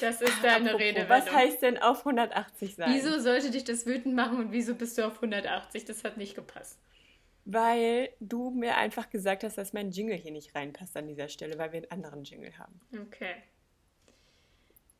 Das 0.00 0.22
ist 0.22 0.42
deine 0.42 0.70
Apropos, 0.70 0.80
Redewendung. 0.80 1.08
Was 1.08 1.32
heißt 1.32 1.62
denn 1.62 1.78
auf 1.78 1.98
180 2.00 2.76
sein? 2.76 2.90
Wieso 2.94 3.20
sollte 3.20 3.50
dich 3.50 3.64
das 3.64 3.86
wütend 3.86 4.14
machen 4.14 4.38
und 4.38 4.52
wieso 4.52 4.74
bist 4.74 4.96
du 4.96 5.06
auf 5.06 5.16
180? 5.16 5.84
Das 5.84 6.04
hat 6.04 6.16
nicht 6.16 6.34
gepasst. 6.34 6.80
Weil 7.44 8.10
du 8.20 8.50
mir 8.50 8.76
einfach 8.76 9.10
gesagt 9.10 9.44
hast, 9.44 9.58
dass 9.58 9.72
mein 9.72 9.90
Jingle 9.90 10.16
hier 10.16 10.32
nicht 10.32 10.54
reinpasst 10.54 10.96
an 10.96 11.06
dieser 11.06 11.28
Stelle, 11.28 11.58
weil 11.58 11.72
wir 11.72 11.82
einen 11.82 11.90
anderen 11.90 12.24
Jingle 12.24 12.56
haben. 12.58 12.80
Okay. 13.08 13.34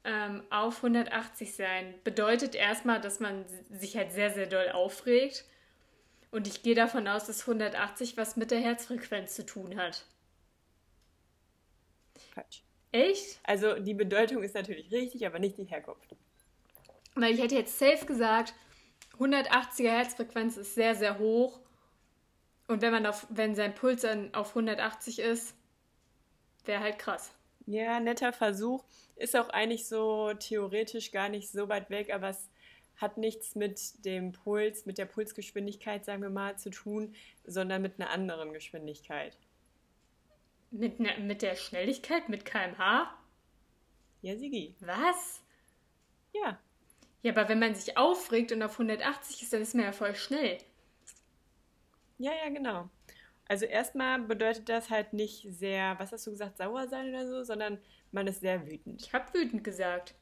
Ähm, 0.04 0.42
auf 0.50 0.76
180 0.76 1.54
sein 1.54 1.94
bedeutet 2.04 2.54
erstmal, 2.54 3.00
dass 3.00 3.20
man 3.20 3.46
sich 3.70 3.96
halt 3.96 4.12
sehr, 4.12 4.30
sehr 4.30 4.46
doll 4.46 4.68
aufregt. 4.68 5.46
Und 6.30 6.46
ich 6.46 6.62
gehe 6.62 6.74
davon 6.74 7.08
aus, 7.08 7.26
dass 7.26 7.42
180 7.42 8.16
was 8.16 8.36
mit 8.36 8.50
der 8.50 8.60
Herzfrequenz 8.60 9.34
zu 9.34 9.46
tun 9.46 9.76
hat. 9.76 10.04
Falsch. 12.34 12.62
Echt? 12.92 13.40
Also 13.44 13.78
die 13.78 13.94
Bedeutung 13.94 14.42
ist 14.42 14.54
natürlich 14.54 14.92
richtig, 14.92 15.26
aber 15.26 15.38
nicht 15.38 15.56
die 15.56 15.64
Herkunft. 15.64 16.14
Weil 17.14 17.32
ich 17.32 17.40
hätte 17.40 17.54
jetzt 17.54 17.78
safe 17.78 18.04
gesagt, 18.04 18.54
180er 19.18 19.90
Herzfrequenz 19.90 20.56
ist 20.56 20.74
sehr, 20.74 20.94
sehr 20.94 21.18
hoch. 21.18 21.60
Und 22.66 22.82
wenn 22.82 22.92
man 22.92 23.06
auf, 23.06 23.26
wenn 23.30 23.54
sein 23.54 23.74
Puls 23.74 24.02
dann 24.02 24.32
auf 24.34 24.50
180 24.50 25.18
ist, 25.18 25.54
wäre 26.64 26.80
halt 26.80 26.98
krass. 26.98 27.32
Ja, 27.66 28.00
netter 28.00 28.32
Versuch. 28.32 28.84
Ist 29.16 29.36
auch 29.36 29.50
eigentlich 29.50 29.86
so 29.86 30.32
theoretisch 30.34 31.12
gar 31.12 31.28
nicht 31.28 31.50
so 31.50 31.68
weit 31.68 31.90
weg, 31.90 32.12
aber 32.12 32.30
es 32.30 32.48
hat 32.96 33.16
nichts 33.16 33.54
mit 33.54 34.04
dem 34.04 34.32
Puls, 34.32 34.86
mit 34.86 34.98
der 34.98 35.06
Pulsgeschwindigkeit, 35.06 36.04
sagen 36.04 36.22
wir 36.22 36.30
mal, 36.30 36.56
zu 36.56 36.70
tun, 36.70 37.14
sondern 37.44 37.82
mit 37.82 38.00
einer 38.00 38.10
anderen 38.10 38.52
Geschwindigkeit. 38.52 39.36
Mit, 40.70 41.00
ne, 41.00 41.10
mit 41.20 41.42
der 41.42 41.56
Schnelligkeit, 41.56 42.28
mit 42.28 42.44
kmh? 42.44 43.10
Ja, 44.22 44.36
Sigi. 44.36 44.74
Was? 44.80 45.42
Ja. 46.32 46.58
Ja, 47.22 47.32
aber 47.32 47.48
wenn 47.48 47.58
man 47.58 47.74
sich 47.74 47.96
aufregt 47.96 48.52
und 48.52 48.62
auf 48.62 48.72
180 48.72 49.42
ist, 49.42 49.52
dann 49.52 49.62
ist 49.62 49.74
man 49.74 49.84
ja 49.84 49.92
voll 49.92 50.14
schnell. 50.14 50.58
Ja, 52.18 52.32
ja, 52.32 52.48
genau. 52.50 52.88
Also 53.46 53.66
erstmal 53.66 54.20
bedeutet 54.20 54.68
das 54.68 54.88
halt 54.90 55.12
nicht 55.12 55.46
sehr, 55.50 55.98
was 55.98 56.12
hast 56.12 56.26
du 56.26 56.30
gesagt, 56.30 56.56
sauer 56.56 56.88
sein 56.88 57.10
oder 57.10 57.26
so, 57.26 57.42
sondern 57.42 57.78
man 58.10 58.26
ist 58.26 58.40
sehr 58.40 58.66
wütend. 58.66 59.02
Ich 59.02 59.12
habe 59.12 59.32
wütend 59.34 59.64
gesagt. 59.64 60.14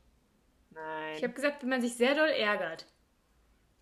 Nein. 0.71 1.17
Ich 1.17 1.23
habe 1.23 1.35
gesagt, 1.35 1.63
wenn 1.63 1.69
man 1.69 1.83
sich 1.83 1.95
sehr 1.95 2.15
doll 2.15 2.31
ärgert. 2.31 2.87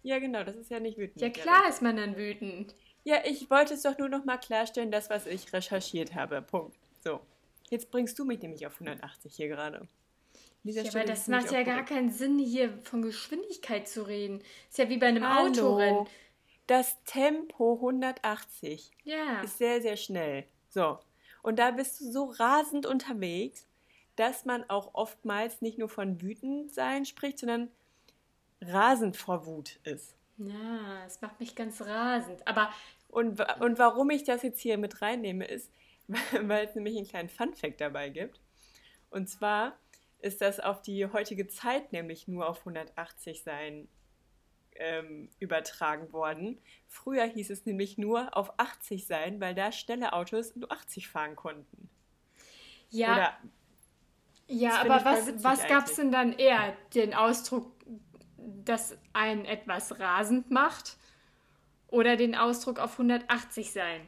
ja, 0.02 0.18
genau, 0.18 0.44
das 0.44 0.56
ist 0.56 0.70
ja 0.70 0.80
nicht 0.80 0.98
wütend. 0.98 1.20
Ja, 1.20 1.30
klar 1.30 1.68
ist 1.68 1.82
man 1.82 1.96
dann 1.96 2.16
wütend. 2.16 2.74
Ja, 3.04 3.18
ich 3.24 3.48
wollte 3.48 3.74
es 3.74 3.82
doch 3.82 3.96
nur 3.96 4.08
noch 4.08 4.24
mal 4.24 4.38
klarstellen, 4.38 4.90
das, 4.90 5.08
was 5.08 5.26
ich 5.26 5.52
recherchiert 5.52 6.14
habe. 6.14 6.42
Punkt. 6.42 6.76
So. 7.02 7.20
Jetzt 7.70 7.90
bringst 7.90 8.18
du 8.18 8.24
mich 8.24 8.42
nämlich 8.42 8.66
auf 8.66 8.74
180 8.74 9.34
hier 9.34 9.48
gerade. 9.48 9.88
Ja, 10.64 10.82
aber 10.82 11.04
das 11.04 11.28
macht 11.28 11.50
ja 11.52 11.62
gar 11.62 11.84
keinen 11.84 12.10
Sinn, 12.10 12.38
hier 12.38 12.76
von 12.82 13.00
Geschwindigkeit 13.00 13.88
zu 13.88 14.02
reden. 14.06 14.42
Ist 14.68 14.76
ja 14.76 14.88
wie 14.90 14.98
bei 14.98 15.06
einem 15.06 15.26
Hallo. 15.26 15.48
Autorennen. 15.48 16.06
Das 16.70 17.02
Tempo 17.02 17.74
180 17.82 18.92
Ja. 19.02 19.40
ist 19.40 19.58
sehr, 19.58 19.82
sehr 19.82 19.96
schnell. 19.96 20.44
So. 20.68 21.00
Und 21.42 21.58
da 21.58 21.72
bist 21.72 22.00
du 22.00 22.12
so 22.12 22.26
rasend 22.26 22.86
unterwegs, 22.86 23.66
dass 24.14 24.44
man 24.44 24.62
auch 24.70 24.94
oftmals 24.94 25.62
nicht 25.62 25.78
nur 25.78 25.88
von 25.88 26.22
wütend 26.22 26.72
sein 26.72 27.06
spricht, 27.06 27.40
sondern 27.40 27.72
rasend 28.60 29.16
vor 29.16 29.46
Wut 29.46 29.80
ist. 29.82 30.14
Ja, 30.38 31.04
es 31.06 31.20
macht 31.20 31.40
mich 31.40 31.56
ganz 31.56 31.80
rasend. 31.82 32.46
Aber 32.46 32.72
Und, 33.08 33.40
und 33.60 33.80
warum 33.80 34.10
ich 34.10 34.22
das 34.22 34.44
jetzt 34.44 34.60
hier 34.60 34.78
mit 34.78 35.02
reinnehme, 35.02 35.46
ist, 35.46 35.72
weil 36.40 36.66
es 36.68 36.76
nämlich 36.76 36.96
einen 36.96 37.08
kleinen 37.08 37.30
Funfact 37.30 37.80
dabei 37.80 38.10
gibt. 38.10 38.40
Und 39.10 39.28
zwar 39.28 39.76
ist 40.20 40.40
das 40.40 40.60
auf 40.60 40.82
die 40.82 41.04
heutige 41.06 41.48
Zeit 41.48 41.90
nämlich 41.90 42.28
nur 42.28 42.48
auf 42.48 42.60
180 42.60 43.42
sein 43.42 43.88
ähm, 44.76 45.28
übertragen 45.38 46.12
worden. 46.12 46.60
Früher 46.86 47.24
hieß 47.24 47.50
es 47.50 47.66
nämlich 47.66 47.98
nur 47.98 48.36
auf 48.36 48.52
80 48.58 49.06
sein, 49.06 49.40
weil 49.40 49.54
da 49.54 49.72
schnelle 49.72 50.12
Autos 50.12 50.56
nur 50.56 50.70
80 50.70 51.08
fahren 51.08 51.36
konnten. 51.36 51.88
ja, 52.90 53.12
Oder 53.12 53.38
ja 54.48 54.80
aber 54.80 55.04
was, 55.04 55.44
was 55.44 55.66
gab 55.66 55.86
es 55.86 55.96
denn 55.96 56.12
dann 56.12 56.32
eher? 56.32 56.76
Den 56.94 57.14
Ausdruck, 57.14 57.72
dass 58.36 58.96
einen 59.12 59.44
etwas 59.44 59.98
rasend 59.98 60.50
macht? 60.50 60.96
Oder 61.88 62.16
den 62.16 62.36
Ausdruck 62.36 62.78
auf 62.78 62.92
180 62.92 63.72
sein? 63.72 64.06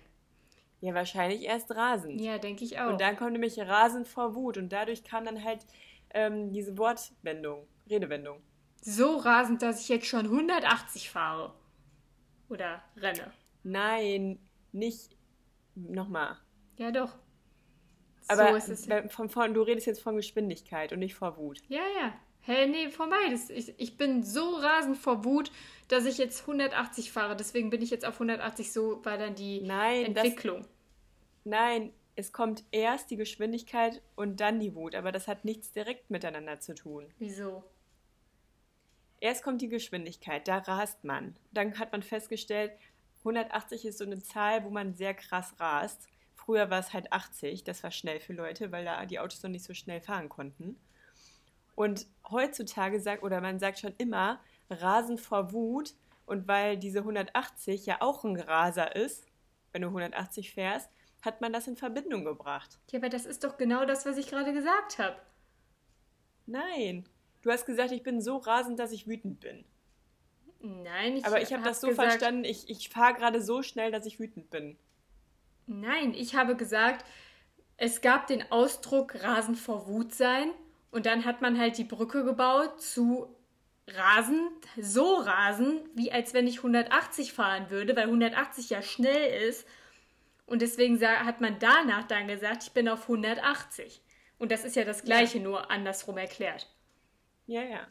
ja, 0.82 0.94
wahrscheinlich 0.94 1.44
erst 1.44 1.70
rasend. 1.70 2.20
Ja, 2.20 2.38
denke 2.38 2.64
ich 2.64 2.78
auch. 2.78 2.90
Und 2.90 3.00
dann 3.00 3.16
kommt 3.16 3.32
nämlich 3.32 3.58
rasend 3.60 4.08
vor 4.08 4.34
Wut 4.34 4.58
und 4.58 4.72
dadurch 4.72 5.04
kam 5.04 5.24
dann 5.24 5.42
halt 5.44 5.64
ähm, 6.10 6.52
diese 6.52 6.76
Wortwendung, 6.76 7.68
Redewendung. 7.88 8.42
So 8.82 9.16
rasend, 9.16 9.62
dass 9.62 9.80
ich 9.80 9.88
jetzt 9.88 10.06
schon 10.06 10.26
180 10.26 11.08
fahre. 11.10 11.54
Oder 12.50 12.82
renne. 12.96 13.32
Nein, 13.62 14.38
nicht 14.72 15.16
nochmal. 15.74 16.36
Ja, 16.76 16.90
doch. 16.90 17.16
Aber 18.28 18.50
so 18.50 18.56
ist 18.56 18.68
es. 18.68 18.86
bei- 18.86 19.08
von, 19.08 19.28
von, 19.28 19.54
du 19.54 19.62
redest 19.62 19.86
jetzt 19.86 20.02
von 20.02 20.16
Geschwindigkeit 20.16 20.92
und 20.92 20.98
nicht 20.98 21.14
vor 21.14 21.36
Wut. 21.38 21.58
Ja, 21.68 21.82
ja. 22.00 22.12
Hey, 22.40 22.66
nee, 22.68 22.88
vorbei. 22.90 23.16
Das, 23.30 23.50
ich, 23.50 23.72
ich 23.78 23.96
bin 23.96 24.22
so 24.24 24.56
rasend 24.56 24.96
vor 24.98 25.24
Wut, 25.24 25.52
dass 25.88 26.04
ich 26.06 26.18
jetzt 26.18 26.40
180 26.42 27.12
fahre. 27.12 27.36
Deswegen 27.36 27.70
bin 27.70 27.82
ich 27.82 27.90
jetzt 27.90 28.04
auf 28.04 28.14
180, 28.14 28.72
so 28.72 29.04
war 29.04 29.16
dann 29.16 29.34
die 29.34 29.60
Nein, 29.62 30.12
das- 30.14 30.24
Entwicklung. 30.24 30.66
Nein, 31.44 31.92
es 32.16 32.32
kommt 32.32 32.64
erst 32.72 33.10
die 33.10 33.16
Geschwindigkeit 33.16 34.02
und 34.16 34.40
dann 34.40 34.60
die 34.60 34.74
Wut, 34.74 34.94
aber 34.94 35.12
das 35.12 35.28
hat 35.28 35.44
nichts 35.44 35.72
direkt 35.72 36.10
miteinander 36.10 36.60
zu 36.60 36.74
tun. 36.74 37.06
Wieso? 37.18 37.64
Erst 39.22 39.44
kommt 39.44 39.62
die 39.62 39.68
Geschwindigkeit, 39.68 40.48
da 40.48 40.58
rast 40.58 41.04
man. 41.04 41.36
Dann 41.52 41.78
hat 41.78 41.92
man 41.92 42.02
festgestellt, 42.02 42.72
180 43.20 43.84
ist 43.84 43.98
so 43.98 44.04
eine 44.04 44.20
Zahl, 44.20 44.64
wo 44.64 44.70
man 44.70 44.94
sehr 44.94 45.14
krass 45.14 45.54
rast. 45.60 46.08
Früher 46.34 46.70
war 46.70 46.80
es 46.80 46.92
halt 46.92 47.12
80, 47.12 47.62
das 47.62 47.84
war 47.84 47.92
schnell 47.92 48.18
für 48.18 48.32
Leute, 48.32 48.72
weil 48.72 48.84
da 48.84 49.06
die 49.06 49.20
Autos 49.20 49.40
noch 49.44 49.50
nicht 49.50 49.64
so 49.64 49.74
schnell 49.74 50.00
fahren 50.00 50.28
konnten. 50.28 50.74
Und 51.76 52.08
heutzutage 52.28 52.98
sagt, 53.00 53.22
oder 53.22 53.40
man 53.40 53.60
sagt 53.60 53.78
schon 53.78 53.94
immer, 53.96 54.40
Rasen 54.68 55.18
vor 55.18 55.52
Wut. 55.52 55.94
Und 56.26 56.48
weil 56.48 56.76
diese 56.76 56.98
180 56.98 57.86
ja 57.86 57.98
auch 58.00 58.24
ein 58.24 58.36
Raser 58.36 58.96
ist, 58.96 59.28
wenn 59.70 59.82
du 59.82 59.88
180 59.88 60.50
fährst, 60.50 60.90
hat 61.20 61.40
man 61.40 61.52
das 61.52 61.68
in 61.68 61.76
Verbindung 61.76 62.24
gebracht. 62.24 62.80
Ja, 62.90 62.98
aber 62.98 63.08
das 63.08 63.26
ist 63.26 63.44
doch 63.44 63.56
genau 63.56 63.84
das, 63.84 64.04
was 64.04 64.18
ich 64.18 64.26
gerade 64.26 64.52
gesagt 64.52 64.98
habe. 64.98 65.16
Nein, 66.46 67.04
du 67.42 67.50
hast 67.50 67.66
gesagt, 67.66 67.92
ich 67.92 68.02
bin 68.02 68.20
so 68.20 68.38
rasend, 68.38 68.78
dass 68.78 68.92
ich 68.92 69.06
wütend 69.06 69.40
bin. 69.40 69.64
Nein, 70.60 71.16
ich 71.16 71.26
Aber 71.26 71.42
ich 71.42 71.52
habe 71.52 71.64
das 71.64 71.80
so 71.80 71.88
gesagt, 71.88 72.10
verstanden, 72.10 72.44
ich, 72.44 72.70
ich 72.70 72.88
fahre 72.88 73.14
gerade 73.14 73.42
so 73.42 73.62
schnell, 73.62 73.90
dass 73.90 74.06
ich 74.06 74.20
wütend 74.20 74.50
bin. 74.50 74.78
Nein, 75.66 76.14
ich 76.14 76.34
habe 76.34 76.56
gesagt, 76.56 77.04
es 77.76 78.00
gab 78.00 78.28
den 78.28 78.50
Ausdruck 78.52 79.22
Rasen 79.22 79.56
vor 79.56 79.88
Wut 79.88 80.14
sein 80.14 80.50
und 80.90 81.06
dann 81.06 81.24
hat 81.24 81.42
man 81.42 81.58
halt 81.58 81.78
die 81.78 81.84
Brücke 81.84 82.24
gebaut 82.24 82.80
zu 82.80 83.34
Rasen, 83.88 84.48
so 84.80 85.16
Rasen, 85.16 85.80
wie 85.94 86.12
als 86.12 86.34
wenn 86.34 86.46
ich 86.46 86.58
180 86.58 87.32
fahren 87.32 87.70
würde, 87.70 87.96
weil 87.96 88.04
180 88.04 88.70
ja 88.70 88.82
schnell 88.82 89.48
ist. 89.48 89.66
Und 90.46 90.62
deswegen 90.62 91.00
hat 91.00 91.40
man 91.40 91.58
danach 91.58 92.04
dann 92.04 92.28
gesagt, 92.28 92.62
ich 92.62 92.72
bin 92.72 92.88
auf 92.88 93.02
180. 93.02 94.00
Und 94.38 94.52
das 94.52 94.64
ist 94.64 94.76
ja 94.76 94.84
das 94.84 95.02
Gleiche, 95.02 95.40
nur 95.40 95.70
andersrum 95.70 96.18
erklärt. 96.18 96.68
Ja, 97.46 97.62
ja. 97.62 97.86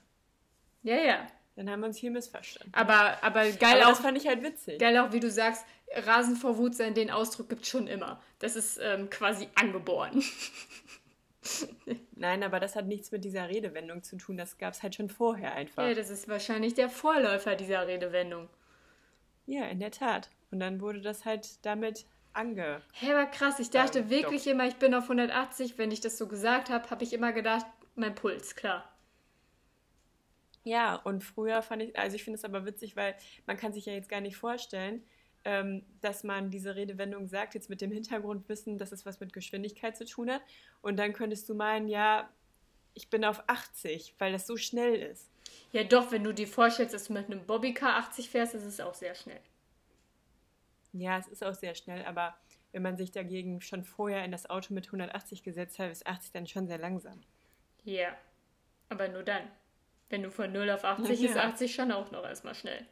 Ja, 0.83 0.95
ja. 0.95 1.27
Dann 1.55 1.69
haben 1.69 1.81
wir 1.81 1.87
uns 1.87 1.97
hier 1.97 2.11
missverstanden. 2.11 2.73
Aber, 2.73 3.21
aber 3.23 3.49
geil 3.51 3.77
Aber 3.81 3.85
auch. 3.85 3.89
das 3.89 3.99
fand 3.99 4.17
ich 4.17 4.27
halt 4.27 4.41
witzig. 4.41 4.79
Geil 4.79 4.97
auch, 4.97 5.11
wie 5.11 5.19
du 5.19 5.29
sagst, 5.29 5.65
Rasen 5.93 6.35
vor 6.35 6.57
Wut 6.57 6.75
sein, 6.75 6.93
den 6.93 7.11
Ausdruck 7.11 7.49
gibt 7.49 7.65
schon 7.65 7.87
immer. 7.87 8.21
Das 8.39 8.55
ist 8.55 8.79
ähm, 8.81 9.09
quasi 9.09 9.49
angeboren. 9.55 10.23
Nein, 12.15 12.43
aber 12.43 12.59
das 12.59 12.75
hat 12.75 12.85
nichts 12.87 13.11
mit 13.11 13.25
dieser 13.25 13.49
Redewendung 13.49 14.03
zu 14.03 14.15
tun. 14.17 14.37
Das 14.37 14.57
gab 14.57 14.73
es 14.73 14.83
halt 14.83 14.95
schon 14.95 15.09
vorher 15.09 15.53
einfach. 15.53 15.83
Ja, 15.83 15.93
das 15.93 16.09
ist 16.09 16.27
wahrscheinlich 16.29 16.73
der 16.73 16.89
Vorläufer 16.89 17.55
dieser 17.55 17.87
Redewendung. 17.87 18.47
Ja, 19.45 19.65
in 19.65 19.79
der 19.79 19.91
Tat. 19.91 20.29
Und 20.51 20.59
dann 20.59 20.79
wurde 20.81 21.01
das 21.01 21.25
halt 21.25 21.65
damit 21.65 22.05
ange. 22.33 22.81
Hä, 22.93 23.11
aber 23.11 23.25
krass, 23.25 23.59
ich 23.59 23.71
dachte 23.71 23.99
Ähm, 23.99 24.09
wirklich 24.09 24.47
immer, 24.47 24.67
ich 24.67 24.75
bin 24.75 24.93
auf 24.93 25.03
180. 25.03 25.77
Wenn 25.77 25.91
ich 25.91 25.99
das 25.99 26.17
so 26.17 26.27
gesagt 26.27 26.69
habe, 26.69 26.89
habe 26.89 27.03
ich 27.03 27.11
immer 27.13 27.33
gedacht, 27.33 27.65
mein 27.95 28.15
Puls, 28.15 28.55
klar. 28.55 28.90
Ja, 30.63 30.95
und 30.95 31.23
früher 31.23 31.61
fand 31.61 31.83
ich, 31.83 31.97
also 31.97 32.15
ich 32.15 32.23
finde 32.23 32.37
es 32.37 32.45
aber 32.45 32.65
witzig, 32.65 32.95
weil 32.95 33.15
man 33.47 33.57
kann 33.57 33.73
sich 33.73 33.85
ja 33.85 33.93
jetzt 33.93 34.09
gar 34.09 34.21
nicht 34.21 34.37
vorstellen, 34.37 35.03
ähm, 35.43 35.83
dass 36.01 36.23
man 36.23 36.51
diese 36.51 36.75
Redewendung 36.75 37.27
sagt, 37.27 37.55
jetzt 37.55 37.69
mit 37.69 37.81
dem 37.81 37.91
Hintergrundwissen, 37.91 38.77
dass 38.77 38.91
es 38.91 39.05
was 39.05 39.19
mit 39.19 39.33
Geschwindigkeit 39.33 39.97
zu 39.97 40.05
tun 40.05 40.29
hat. 40.29 40.41
Und 40.81 40.97
dann 40.97 41.13
könntest 41.13 41.49
du 41.49 41.55
meinen, 41.55 41.87
ja, 41.87 42.29
ich 42.93 43.09
bin 43.09 43.25
auf 43.25 43.43
80, 43.47 44.15
weil 44.19 44.31
das 44.31 44.45
so 44.45 44.57
schnell 44.57 44.95
ist. 44.95 45.31
Ja, 45.71 45.83
doch, 45.83 46.11
wenn 46.11 46.23
du 46.23 46.33
dir 46.33 46.47
vorstellst, 46.47 46.93
dass 46.93 47.05
du 47.05 47.13
mit 47.13 47.25
einem 47.25 47.45
Bobbycar 47.45 47.95
80 47.95 48.29
fährst, 48.29 48.53
ist 48.53 48.65
es 48.65 48.79
auch 48.79 48.93
sehr 48.93 49.15
schnell. 49.15 49.39
Ja, 50.93 51.17
es 51.17 51.27
ist 51.27 51.43
auch 51.43 51.55
sehr 51.55 51.73
schnell, 51.73 52.05
aber 52.05 52.35
wenn 52.73 52.81
man 52.83 52.97
sich 52.97 53.11
dagegen 53.11 53.61
schon 53.61 53.83
vorher 53.83 54.23
in 54.25 54.31
das 54.31 54.49
Auto 54.49 54.73
mit 54.73 54.87
180 54.87 55.43
gesetzt 55.43 55.79
hat, 55.79 55.89
ist 55.89 56.05
80 56.05 56.31
dann 56.33 56.47
schon 56.47 56.67
sehr 56.67 56.77
langsam. 56.77 57.21
Ja, 57.83 58.15
aber 58.89 59.07
nur 59.07 59.23
dann. 59.23 59.49
Wenn 60.11 60.23
du 60.23 60.29
von 60.29 60.51
0 60.51 60.69
auf 60.69 60.83
80 60.83 61.23
ist 61.23 61.35
Ja. 61.35 61.45
80 61.45 61.73
schon 61.73 61.91
auch 61.91 62.11
noch 62.11 62.23
erstmal 62.25 62.53
schnell. 62.53 62.85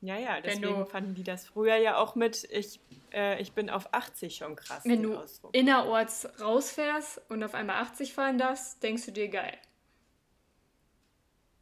Ja, 0.00 0.16
ja, 0.18 0.40
deswegen 0.40 0.62
du- 0.80 0.84
fanden 0.86 1.14
die 1.14 1.22
das 1.22 1.46
früher 1.46 1.76
ja 1.76 1.96
auch 1.98 2.14
mit, 2.14 2.44
ich, 2.44 2.80
äh, 3.12 3.40
ich 3.40 3.52
bin 3.52 3.70
auf 3.70 3.92
80 3.92 4.36
schon 4.36 4.56
krass. 4.56 4.82
Wenn 4.84 5.02
du 5.02 5.16
Ausdruck. 5.16 5.54
innerorts 5.54 6.28
rausfährst 6.40 7.20
und 7.30 7.42
auf 7.44 7.54
einmal 7.54 7.76
80 7.82 8.12
fahren 8.14 8.38
darfst, 8.38 8.82
denkst 8.82 9.04
du 9.06 9.12
dir 9.12 9.28
geil. 9.28 9.56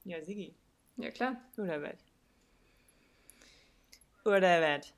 Ja, 0.05 0.23
Sigi. 0.23 0.55
Ja, 0.97 1.11
klar. 1.11 1.37
Oder 1.57 1.83
was? 1.83 1.99
Oder 4.25 4.61
was? 4.63 4.93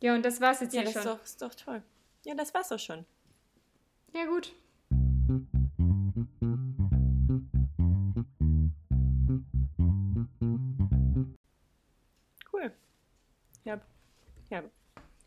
Ja, 0.00 0.14
und 0.14 0.24
das 0.24 0.40
war's 0.40 0.60
jetzt 0.60 0.72
Ja, 0.74 0.80
hier 0.82 0.92
das 0.92 0.96
ist 0.96 1.02
schon. 1.02 1.16
doch, 1.18 1.24
ist 1.24 1.42
doch 1.42 1.54
toll. 1.54 1.82
Ja, 2.24 2.34
das 2.34 2.54
war's 2.54 2.68
doch 2.68 2.78
schon. 2.78 3.04
Ja, 4.14 4.24
gut. 4.26 4.52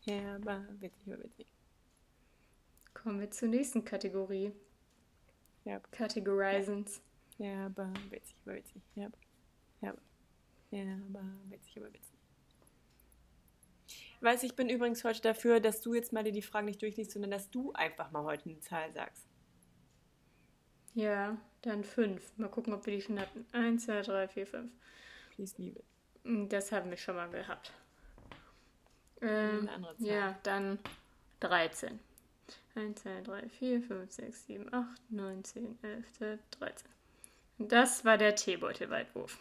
Ja, 0.04 0.36
aber 0.36 0.64
witzig, 0.80 1.12
aber 1.12 1.22
witzig. 1.22 1.46
Kommen 2.92 3.20
wir 3.20 3.30
zur 3.30 3.48
nächsten 3.48 3.84
Kategorie. 3.84 4.52
Ja, 5.64 5.80
Categorizens. 5.90 7.00
ja, 7.38 7.66
aber 7.66 7.92
witzig, 8.10 8.36
aber 8.44 8.54
witzig. 8.56 8.82
Ja, 8.94 9.08
ja, 9.80 9.94
ja, 10.70 10.82
aber 11.08 11.22
witzig, 11.48 11.76
aber 11.78 11.92
witzig. 11.92 12.14
Weiß, 14.20 14.42
ich 14.42 14.56
bin 14.56 14.70
übrigens 14.70 15.04
heute 15.04 15.20
dafür, 15.20 15.60
dass 15.60 15.80
du 15.82 15.92
jetzt 15.94 16.12
mal 16.12 16.24
dir 16.24 16.32
die 16.32 16.40
Fragen 16.42 16.66
nicht 16.66 16.80
durchliest, 16.80 17.10
sondern 17.10 17.30
dass 17.30 17.50
du 17.50 17.72
einfach 17.72 18.10
mal 18.10 18.24
heute 18.24 18.48
eine 18.48 18.60
Zahl 18.60 18.90
sagst. 18.92 19.26
Ja, 20.94 21.36
dann 21.62 21.84
fünf. 21.84 22.32
Mal 22.38 22.48
gucken, 22.48 22.72
ob 22.72 22.86
wir 22.86 22.94
die 22.94 23.02
schon 23.02 23.18
hatten. 23.20 23.44
Eins, 23.52 23.84
zwei, 23.84 24.00
drei, 24.02 24.28
vier, 24.28 24.46
fünf. 24.46 24.72
Please, 25.34 25.54
Liebe. 25.58 25.82
Mm, 26.22 26.48
Das 26.48 26.72
haben 26.72 26.88
wir 26.90 26.96
schon 26.96 27.16
mal 27.16 27.28
gehabt. 27.28 27.72
Ähm, 29.24 29.68
ja, 29.98 30.36
dann 30.42 30.78
13. 31.40 31.98
1, 32.74 33.02
2, 33.02 33.20
3, 33.22 33.48
4, 33.48 33.82
5, 33.82 34.10
6, 34.10 34.46
7, 34.46 34.74
8, 34.74 35.10
9, 35.10 35.44
10, 35.44 35.78
11, 35.82 36.12
12, 36.12 36.40
13. 36.58 36.88
Das 37.58 38.04
war 38.04 38.18
der 38.18 38.34
Teebeutelweitwurf. 38.34 39.38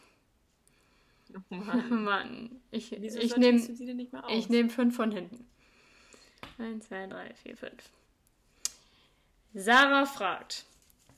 Oh 1.35 1.55
Mann. 1.55 1.89
Mann, 2.03 2.61
ich, 2.71 2.95
Wieso 2.99 3.19
ich 3.19 3.35
nehme 3.37 3.59
nehm 3.59 4.69
fünf 4.69 4.95
von 4.95 5.11
hinten. 5.11 5.47
1, 6.59 6.87
2, 6.87 7.07
3, 7.07 7.33
4, 7.33 7.57
5. 7.57 7.89
Sarah 9.55 10.05
fragt, 10.05 10.65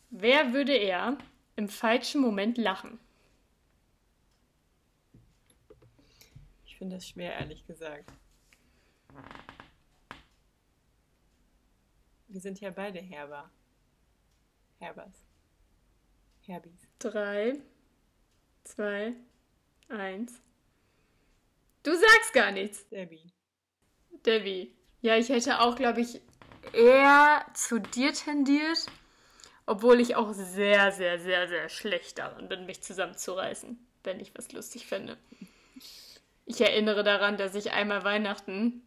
wer 0.10 0.54
würde 0.54 0.73
er 0.73 1.17
im 1.56 1.67
falschen 1.69 2.21
Moment 2.21 2.58
lachen? 2.58 2.99
Ich 6.65 6.78
finde 6.78 6.95
das 6.95 7.08
schwer, 7.08 7.34
ehrlich 7.34 7.65
gesagt. 7.67 8.12
Wir 12.28 12.41
sind 12.41 12.60
ja 12.60 12.69
beide 12.69 12.99
Herber. 12.99 13.49
Herbers. 14.80 15.23
Herbis. 16.41 16.88
3, 16.99 17.60
2, 18.65 19.13
1. 19.89 20.34
Du 21.84 21.91
sagst 21.91 22.34
gar 22.34 22.51
nichts, 22.51 22.88
Debbie. 22.89 23.32
Debbie. 24.25 24.75
Ja, 25.01 25.15
ich 25.17 25.30
hätte 25.30 25.60
auch, 25.60 25.75
glaube 25.75 26.01
ich, 26.01 26.19
eher 26.73 27.45
zu 27.54 27.80
dir 27.80 28.12
tendiert, 28.13 28.86
obwohl 29.65 29.99
ich 29.99 30.16
auch 30.16 30.34
sehr, 30.34 30.91
sehr, 30.91 31.20
sehr, 31.20 31.47
sehr 31.47 31.70
schlecht 31.70 32.18
darin 32.18 32.49
bin, 32.49 32.66
mich 32.66 32.82
zusammenzureißen, 32.82 33.80
wenn 34.03 34.20
ich 34.20 34.36
was 34.36 34.51
lustig 34.51 34.88
fände. 34.88 35.18
Ich 36.45 36.61
erinnere 36.61 37.03
daran, 37.03 37.38
dass 37.38 37.55
ich 37.55 37.72
einmal 37.72 38.03
Weihnachten 38.03 38.82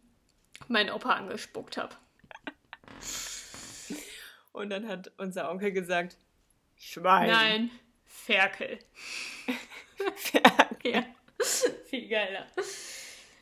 meinen 0.67 0.89
Opa 0.91 1.11
angespuckt 1.11 1.77
habe. 1.77 1.95
Und 4.51 4.69
dann 4.69 4.87
hat 4.87 5.11
unser 5.17 5.49
Onkel 5.49 5.71
gesagt, 5.71 6.17
Schwein. 6.75 7.29
Nein, 7.29 7.71
Ferkel. 8.05 8.79
Ferkel. 10.15 10.93
Ja, 10.93 11.03
viel 11.85 12.07
geiler. 12.07 12.45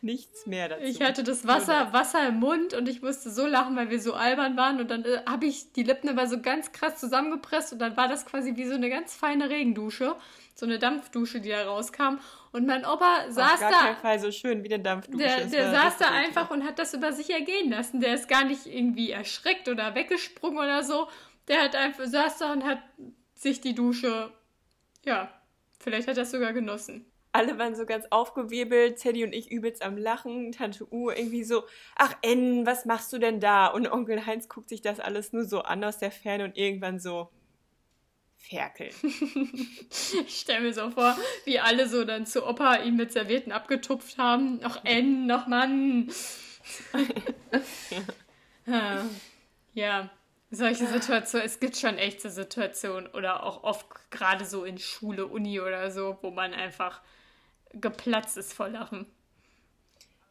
Nichts 0.02 0.46
mehr 0.46 0.70
dazu. 0.70 0.84
Ich 0.84 1.02
hatte 1.02 1.24
das 1.24 1.48
Wasser, 1.48 1.92
Wasser 1.92 2.28
im 2.28 2.40
Mund 2.40 2.74
und 2.74 2.88
ich 2.88 3.02
musste 3.02 3.32
so 3.32 3.48
lachen, 3.48 3.76
weil 3.76 3.90
wir 3.90 4.00
so 4.00 4.14
albern 4.14 4.56
waren. 4.56 4.80
Und 4.80 4.92
dann 4.92 5.04
äh, 5.04 5.22
habe 5.26 5.48
ich 5.48 5.74
die 5.74 5.84
Lippen 5.84 6.08
aber 6.10 6.28
so 6.28 6.40
ganz 6.40 6.72
krass 6.72 7.00
zusammengepresst 7.00 7.74
und 7.74 7.80
dann 7.80 7.98
war 7.98 8.08
das 8.08 8.26
quasi 8.26 8.56
wie 8.56 8.66
so 8.66 8.76
eine 8.76 8.90
ganz 8.90 9.16
feine 9.16 9.50
Regendusche. 9.50 10.16
So 10.60 10.66
eine 10.66 10.80
Dampfdusche, 10.80 11.40
die 11.40 11.50
da 11.50 11.66
rauskam. 11.66 12.20
Und 12.52 12.66
mein 12.66 12.84
Opa 12.84 13.26
Auf 13.28 13.34
saß 13.34 13.60
gar 13.60 13.72
da. 13.72 13.80
keinen 13.80 13.98
Fall 13.98 14.20
so 14.20 14.32
schön 14.32 14.64
wie 14.64 14.70
der 14.70 14.80
Dampfdusche. 14.80 15.18
Der, 15.18 15.46
der 15.46 15.72
saß 15.72 15.98
da 15.98 16.10
einfach 16.10 16.50
und 16.50 16.66
hat 16.66 16.80
das 16.80 16.94
über 16.94 17.14
sich 17.14 17.30
ergehen 17.30 17.70
lassen. 17.70 18.02
Der 18.02 18.16
ist 18.16 18.28
gar 18.28 18.44
nicht 18.44 18.66
irgendwie 18.66 19.12
erschreckt 19.12 19.70
oder 19.70 19.94
weggesprungen 19.94 20.58
oder 20.58 20.84
so. 20.84 21.08
Der 21.48 21.62
hat 21.62 21.76
einfach 21.76 22.06
saß 22.06 22.40
da 22.40 22.52
und 22.52 22.66
hat 22.66 22.80
sich 23.36 23.62
die 23.62 23.76
Dusche 23.76 24.32
ja, 25.08 25.32
vielleicht 25.80 26.08
hat 26.08 26.18
er 26.18 26.24
es 26.24 26.32
sogar 26.32 26.54
genossen. 26.54 27.06
Alle 27.32 27.58
waren 27.58 27.76
so 27.76 27.86
ganz 27.86 28.06
aufgewirbelt, 28.10 28.98
Teddy 28.98 29.24
und 29.24 29.34
ich 29.34 29.52
übelst 29.52 29.82
am 29.82 29.98
Lachen, 29.98 30.52
Tante 30.52 30.92
U 30.92 31.10
irgendwie 31.10 31.44
so, 31.44 31.64
ach 31.96 32.16
N, 32.22 32.66
was 32.66 32.86
machst 32.86 33.14
du 33.14 33.20
denn 33.20 33.40
da? 33.40 33.68
Und 33.68 33.90
Onkel 33.90 34.26
Heinz 34.26 34.50
guckt 34.50 34.70
sich 34.70 34.82
das 34.82 35.00
alles 35.00 35.34
nur 35.34 35.46
so 35.46 35.62
an 35.62 35.84
aus 35.84 35.98
der 35.98 36.12
Ferne 36.12 36.44
und 36.44 36.58
irgendwann 36.58 37.00
so, 37.00 37.30
Ferkel. 38.38 38.90
ich 40.28 40.40
stelle 40.40 40.62
mir 40.62 40.74
so 40.74 40.90
vor, 40.92 41.18
wie 41.46 41.60
alle 41.60 41.90
so 41.90 42.06
dann 42.06 42.26
zu 42.26 42.46
Opa 42.46 42.78
ihn 42.78 42.96
mit 42.96 43.12
Servietten 43.12 43.52
abgetupft 43.52 44.18
haben. 44.18 44.60
Noch 44.60 44.86
N, 44.86 45.26
noch 45.26 45.48
Mann. 45.48 46.10
ja. 48.66 49.06
ja, 49.74 50.10
solche 50.52 50.86
Situationen, 50.88 51.46
es 51.46 51.60
gibt 51.60 51.78
schon 51.78 51.98
echte 51.98 52.30
Situationen 52.30 53.08
oder 53.08 53.44
auch 53.44 53.64
oft 53.64 53.86
gerade 54.12 54.46
so 54.46 54.64
in 54.64 54.78
Schule, 54.78 55.26
Uni 55.26 55.60
oder 55.60 55.92
so, 55.92 56.18
wo 56.22 56.32
man 56.32 56.54
einfach 56.54 57.02
geplatzt 57.74 58.38
ist 58.38 58.54
vor 58.54 58.70
Lachen. 58.70 59.08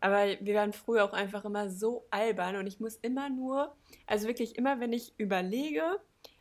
Aber 0.00 0.26
wir 0.40 0.54
waren 0.54 0.72
früher 0.72 1.04
auch 1.04 1.12
einfach 1.12 1.44
immer 1.44 1.70
so 1.70 2.06
albern 2.10 2.56
und 2.56 2.66
ich 2.66 2.80
muss 2.80 2.96
immer 2.96 3.28
nur, 3.28 3.74
also 4.06 4.26
wirklich 4.26 4.56
immer, 4.56 4.78
wenn 4.80 4.92
ich 4.92 5.18
überlege, 5.18 6.00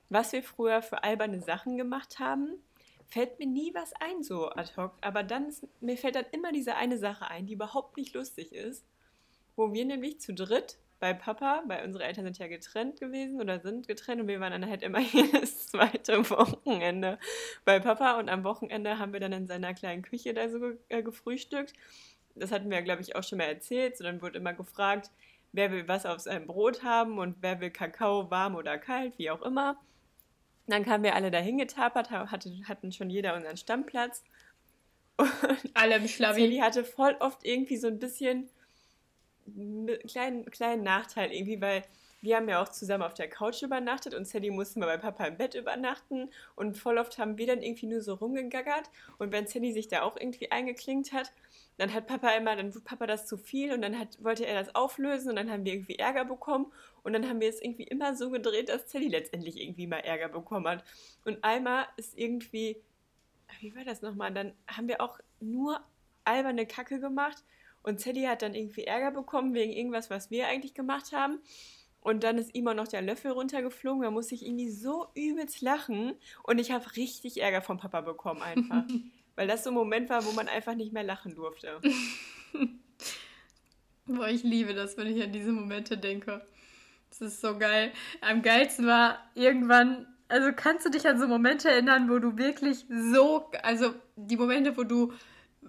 was 0.10 0.34
wir 0.34 0.44
früher 0.44 0.82
für 0.82 1.04
alberne 1.04 1.42
Sachen 1.42 1.78
gemacht 1.78 2.20
haben, 2.20 2.62
fällt 3.08 3.40
mir 3.40 3.48
nie 3.48 3.74
was 3.74 3.94
ein 3.94 4.24
so 4.24 4.50
ad 4.50 4.72
hoc. 4.78 4.94
Aber 5.02 5.24
dann 5.24 5.48
ist, 5.48 5.68
mir 5.82 5.98
fällt 5.98 6.16
dann 6.16 6.26
immer 6.32 6.52
diese 6.52 6.76
eine 6.76 6.98
Sache 6.98 7.28
ein, 7.28 7.46
die 7.46 7.54
überhaupt 7.54 7.98
nicht 7.98 8.14
lustig 8.14 8.54
ist, 8.54 8.86
wo 9.56 9.74
wir 9.74 9.86
nämlich 9.86 10.20
zu 10.20 10.34
dritt 10.34 10.78
bei 11.00 11.14
Papa, 11.14 11.64
weil 11.68 11.86
unsere 11.86 12.04
Eltern 12.06 12.26
sind 12.26 12.38
ja 12.40 12.48
getrennt 12.48 13.00
gewesen 13.00 13.42
oder 13.42 13.60
sind 13.60 13.88
getrennt 13.88 14.22
und 14.22 14.28
wir 14.28 14.40
waren 14.40 14.52
dann 14.52 14.70
halt 14.70 14.82
immer 14.82 15.00
jedes 15.14 15.68
zweite 15.68 16.30
Wochenende 16.30 17.20
bei 17.64 17.80
Papa 17.80 18.18
und 18.20 18.30
am 18.30 18.44
Wochenende 18.44 18.98
haben 18.98 19.14
wir 19.14 19.20
dann 19.20 19.34
in 19.34 19.48
seiner 19.48 19.74
kleinen 19.74 20.02
Küche 20.04 20.34
da 20.34 20.50
so 20.50 20.72
äh, 20.90 21.04
gefrühstückt. 21.04 21.74
Das 22.36 22.52
hatten 22.52 22.70
wir, 22.70 22.82
glaube 22.82 23.02
ich, 23.02 23.16
auch 23.16 23.24
schon 23.24 23.38
mal 23.38 23.46
erzählt. 23.46 23.98
So, 23.98 24.04
dann 24.04 24.22
wurde 24.22 24.38
immer 24.38 24.54
gefragt, 24.54 25.10
wer 25.54 25.72
will 25.72 25.88
was 25.88 26.06
auf 26.06 26.20
seinem 26.20 26.48
Brot 26.48 26.84
haben 26.84 27.18
und 27.18 27.38
wer 27.42 27.62
will 27.62 27.72
Kakao 27.72 28.30
warm 28.30 28.56
oder 28.56 28.78
kalt, 28.78 29.18
wie 29.18 29.32
auch 29.32 29.42
immer. 29.42 29.78
Dann 30.68 30.84
kamen 30.84 31.04
wir 31.04 31.16
alle 31.16 31.32
dahin 31.32 31.58
getapert, 31.58 32.10
hatte, 32.12 32.58
hatten 32.68 32.92
schon 32.92 33.10
jeder 33.10 33.36
unseren 33.36 33.58
Stammplatz. 33.58 34.24
Und 35.18 35.72
alle 35.74 35.96
im 35.96 36.08
Schlawi. 36.08 36.42
Sally 36.42 36.58
hatte 36.58 36.84
voll 36.84 37.16
oft 37.20 37.46
irgendwie 37.46 37.78
so 37.78 37.88
ein 37.88 38.00
bisschen 38.00 38.50
einen 39.48 39.88
kleinen, 40.08 40.50
kleinen 40.52 40.84
Nachteil 40.84 41.32
irgendwie, 41.32 41.62
weil 41.62 41.84
wir 42.22 42.38
haben 42.38 42.50
ja 42.50 42.62
auch 42.62 42.70
zusammen 42.70 43.04
auf 43.04 43.14
der 43.14 43.30
Couch 43.30 43.62
übernachtet 43.62 44.16
und 44.16 44.28
Sally 44.28 44.50
musste 44.50 44.80
mal 44.80 44.88
bei 44.88 44.98
Papa 44.98 45.26
im 45.26 45.38
Bett 45.38 45.54
übernachten 45.54 46.30
und 46.56 46.76
voll 46.76 46.98
oft 46.98 47.18
haben 47.20 47.38
wir 47.38 47.46
dann 47.46 47.62
irgendwie 47.62 47.86
nur 47.86 48.02
so 48.02 48.16
rumgegaggert 48.16 48.90
und 49.20 49.32
wenn 49.32 49.46
Sally 49.46 49.72
sich 49.72 49.88
da 49.88 50.02
auch 50.02 50.18
irgendwie 50.18 50.52
eingeklinkt 50.52 51.14
hat, 51.14 51.32
dann 51.78 51.94
hat 51.94 52.08
Papa 52.08 52.30
immer, 52.32 52.56
dann 52.56 52.74
wurde 52.74 52.84
Papa 52.84 53.08
das 53.08 53.28
zu 53.28 53.38
viel 53.38 53.74
und 53.74 53.82
dann 53.82 54.00
hat, 54.00 54.24
wollte 54.24 54.46
er 54.46 54.62
das 54.62 54.74
auflösen 54.76 55.30
und 55.30 55.36
dann 55.36 55.52
haben 55.52 55.66
wir 55.66 55.74
irgendwie 55.74 55.96
Ärger 55.96 56.26
bekommen 56.26 56.72
und 57.04 57.14
dann 57.14 57.28
haben 57.28 57.42
wir 57.42 57.50
es 57.50 57.62
irgendwie 57.62 57.84
immer 57.84 58.16
so 58.16 58.30
gedreht, 58.30 58.70
dass 58.70 58.90
Sally 58.90 59.10
letztendlich 59.10 59.60
irgendwie 59.60 59.88
mal 59.88 60.00
Ärger 60.00 60.30
bekommen 60.30 60.68
hat. 60.68 60.84
Und 61.26 61.44
einmal 61.44 61.86
ist 61.98 62.18
irgendwie, 62.18 62.82
wie 63.60 63.76
war 63.76 63.84
das 63.84 64.02
nochmal, 64.02 64.34
dann 64.34 64.54
haben 64.68 64.88
wir 64.88 65.02
auch 65.02 65.20
nur 65.40 65.82
alberne 66.24 66.66
Kacke 66.66 67.00
gemacht 67.00 67.44
und 67.84 68.00
Sally 68.00 68.24
hat 68.24 68.42
dann 68.42 68.56
irgendwie 68.56 68.86
Ärger 68.86 69.12
bekommen 69.12 69.54
wegen 69.54 69.74
irgendwas, 69.74 70.10
was 70.10 70.32
wir 70.32 70.48
eigentlich 70.48 70.74
gemacht 70.74 71.12
haben. 71.12 71.40
Und 72.02 72.24
dann 72.24 72.38
ist 72.38 72.54
ihm 72.54 72.68
auch 72.68 72.76
noch 72.76 72.88
der 72.88 73.02
Löffel 73.02 73.32
runtergeflogen. 73.32 74.04
Da 74.04 74.12
musste 74.12 74.36
ich 74.36 74.46
irgendwie 74.46 74.70
so 74.70 75.08
übelst 75.16 75.62
lachen. 75.62 76.14
Und 76.44 76.60
ich 76.60 76.72
habe 76.72 76.96
richtig 76.96 77.42
Ärger 77.42 77.64
vom 77.64 77.78
Papa 77.78 78.02
bekommen 78.02 78.44
einfach. 78.44 78.84
Weil 79.36 79.48
das 79.48 79.64
so 79.64 79.70
ein 79.70 79.74
Moment 79.74 80.10
war, 80.10 80.26
wo 80.26 80.32
man 80.32 80.48
einfach 80.48 80.76
nicht 80.76 80.94
mehr 80.94 81.04
lachen 81.04 81.36
durfte. 81.36 81.82
Boah, 84.06 84.30
ich 84.30 84.44
liebe 84.44 84.74
das, 84.74 84.98
wenn 84.98 85.08
ich 85.08 85.24
an 85.24 85.32
diese 85.32 85.52
Momente 85.52 85.98
denke. 85.98 86.46
Das 87.10 87.22
ist 87.22 87.42
so 87.42 87.58
geil. 87.58 87.92
Am 88.22 88.42
geilsten 88.42 88.86
war 88.86 89.20
irgendwann, 89.36 90.08
also 90.28 90.52
kannst 90.56 90.86
du 90.86 90.90
dich 90.90 91.08
an 91.08 91.20
so 91.20 91.28
Momente 91.28 91.70
erinnern, 91.70 92.10
wo 92.10 92.20
du 92.20 92.38
wirklich 92.38 92.86
so, 92.90 93.52
also 93.64 93.94
die 94.16 94.38
Momente, 94.38 94.78
wo 94.78 94.84
du 94.84 95.14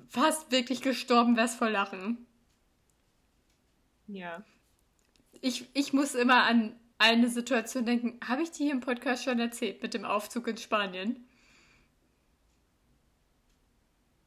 fast 0.08 0.52
wirklich 0.52 0.82
gestorben 0.82 1.36
wärst 1.36 1.58
vor 1.58 1.70
Lachen. 1.70 2.26
Ja. 4.06 4.44
Ich, 5.40 5.68
ich 5.74 5.92
muss 5.92 6.14
immer 6.14 6.44
an 6.44 6.78
eine 6.98 7.28
Situation 7.28 7.84
denken. 7.84 8.18
Habe 8.26 8.42
ich 8.42 8.50
die 8.50 8.64
hier 8.64 8.72
im 8.72 8.80
Podcast 8.80 9.24
schon 9.24 9.40
erzählt 9.40 9.82
mit 9.82 9.94
dem 9.94 10.04
Aufzug 10.04 10.48
in 10.48 10.56
Spanien? 10.56 11.26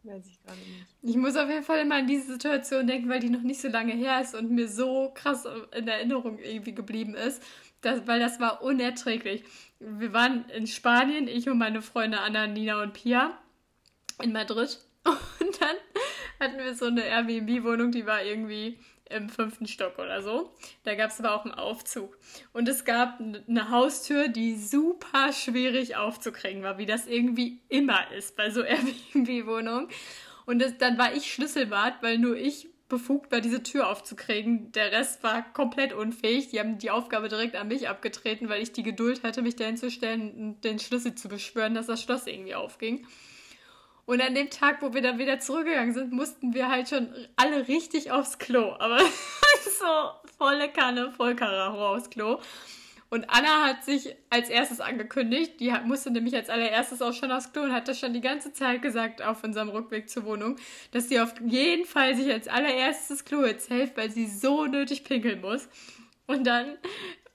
Weiß 0.03 0.27
ich 0.27 0.41
gerade 0.43 0.59
nicht. 0.59 0.85
Ich 1.01 1.17
muss 1.17 1.35
auf 1.35 1.49
jeden 1.49 1.63
Fall 1.63 1.79
immer 1.79 1.95
an 1.95 2.07
diese 2.07 2.31
Situation 2.31 2.87
denken, 2.87 3.09
weil 3.09 3.19
die 3.19 3.29
noch 3.29 3.41
nicht 3.41 3.59
so 3.59 3.67
lange 3.67 3.93
her 3.93 4.21
ist 4.21 4.33
und 4.33 4.49
mir 4.51 4.67
so 4.67 5.11
krass 5.13 5.45
in 5.75 5.87
Erinnerung 5.87 6.39
irgendwie 6.39 6.73
geblieben 6.73 7.15
ist, 7.15 7.43
dass, 7.81 8.07
weil 8.07 8.19
das 8.19 8.39
war 8.39 8.61
unerträglich. 8.61 9.43
Wir 9.79 10.13
waren 10.13 10.47
in 10.49 10.67
Spanien, 10.67 11.27
ich 11.27 11.49
und 11.49 11.57
meine 11.57 11.81
Freunde 11.81 12.19
Anna, 12.19 12.47
Nina 12.47 12.81
und 12.81 12.93
Pia 12.93 13.37
in 14.21 14.31
Madrid 14.31 14.79
und 15.05 15.61
dann 15.61 15.75
hatten 16.39 16.57
wir 16.57 16.73
so 16.75 16.85
eine 16.85 17.03
Airbnb-Wohnung, 17.03 17.91
die 17.91 18.05
war 18.05 18.23
irgendwie 18.23 18.79
im 19.10 19.30
fünften 19.30 19.68
Stock 19.68 19.99
oder 19.99 20.22
so. 20.22 20.53
Da 20.84 20.95
gab 20.95 21.10
es 21.10 21.20
aber 21.20 21.36
auch 21.36 21.45
einen 21.45 21.53
Aufzug. 21.53 22.18
Und 22.53 22.68
es 22.70 22.86
gab 22.86 23.20
eine 23.20 23.70
Haustür, 23.70 24.28
die 24.28 24.55
super 24.55 25.34
schwierig 25.34 25.95
aufzukriegen 25.95 26.64
war, 26.64 26.78
wie 26.78 26.86
das 26.86 27.07
irgendwie 27.07 27.62
immer 27.70 28.12
ist 28.12 28.36
bei 28.36 28.49
so 28.49 28.62
Airbnb-Wohnungen. 28.64 29.89
Und 30.45 30.60
das, 30.60 30.78
dann 30.78 30.97
war 30.97 31.14
ich 31.14 31.32
Schlüsselwart, 31.32 32.01
weil 32.01 32.18
nur 32.18 32.36
ich 32.36 32.68
befugt 32.89 33.32
war, 33.32 33.39
diese 33.39 33.64
Tür 33.64 33.88
aufzukriegen. 33.88 34.72
Der 34.72 34.91
Rest 34.91 35.24
war 35.24 35.43
komplett 35.53 35.93
unfähig. 35.93 36.49
Die 36.49 36.60
haben 36.60 36.80
die 36.80 36.89
Aufgabe 36.89 37.30
direkt 37.30 37.55
an 37.55 37.68
mich 37.68 37.88
abgetreten, 37.88 38.49
weil 38.49 38.62
ich 38.62 38.74
die 38.74 38.84
Geduld 38.84 39.24
hatte, 39.24 39.43
mich 39.43 39.55
dahin 39.55 39.78
zu 39.78 39.91
stellen 39.91 40.32
und 40.32 40.64
den 40.64 40.80
Schlüssel 40.80 41.14
zu 41.16 41.30
beschwören, 41.30 41.76
dass 41.76 41.86
das 41.86 42.01
Schloss 42.01 42.26
irgendwie 42.26 42.55
aufging. 42.55 43.05
Und 44.10 44.24
an 44.24 44.34
dem 44.34 44.49
Tag, 44.49 44.82
wo 44.82 44.95
wir 44.95 45.03
dann 45.03 45.20
wieder 45.20 45.39
zurückgegangen 45.39 45.93
sind, 45.93 46.12
mussten 46.12 46.55
wir 46.55 46.68
halt 46.68 46.89
schon 46.89 47.14
alle 47.36 47.68
richtig 47.68 48.12
aufs 48.12 48.39
Klo. 48.39 48.74
Aber 48.80 48.97
so 49.64 49.86
volle 50.39 50.68
Kanne, 50.70 51.12
voll 51.12 51.36
Karacho 51.36 51.93
aufs 51.95 52.10
Klo. 52.10 52.39
Und 53.12 53.30
Anna 53.30 53.66
hat 53.66 53.86
sich 53.86 54.16
als 54.32 54.49
erstes 54.49 54.80
angekündigt. 54.80 55.60
Die 55.60 55.72
musste 55.86 56.10
nämlich 56.10 56.36
als 56.36 56.49
allererstes 56.49 57.03
auch 57.03 57.14
schon 57.14 57.32
aufs 57.32 57.53
Klo 57.53 57.62
und 57.62 57.72
hat 57.72 57.88
das 57.88 57.99
schon 57.99 58.14
die 58.14 58.22
ganze 58.22 58.51
Zeit 58.51 58.82
gesagt 58.82 59.22
auf 59.22 59.43
unserem 59.43 59.70
Rückweg 59.70 60.10
zur 60.10 60.26
Wohnung, 60.26 60.55
dass 60.89 61.07
sie 61.07 61.20
auf 61.20 61.36
jeden 61.45 61.86
Fall 61.86 62.16
sich 62.16 62.32
als 62.32 62.47
allererstes 62.47 63.26
Klo 63.26 63.45
jetzt 63.45 63.68
hilft, 63.68 63.95
weil 63.95 64.10
sie 64.10 64.26
so 64.26 64.66
nötig 64.66 65.03
pinkeln 65.03 65.39
muss. 65.39 65.70
Und 66.26 66.47
dann 66.47 66.80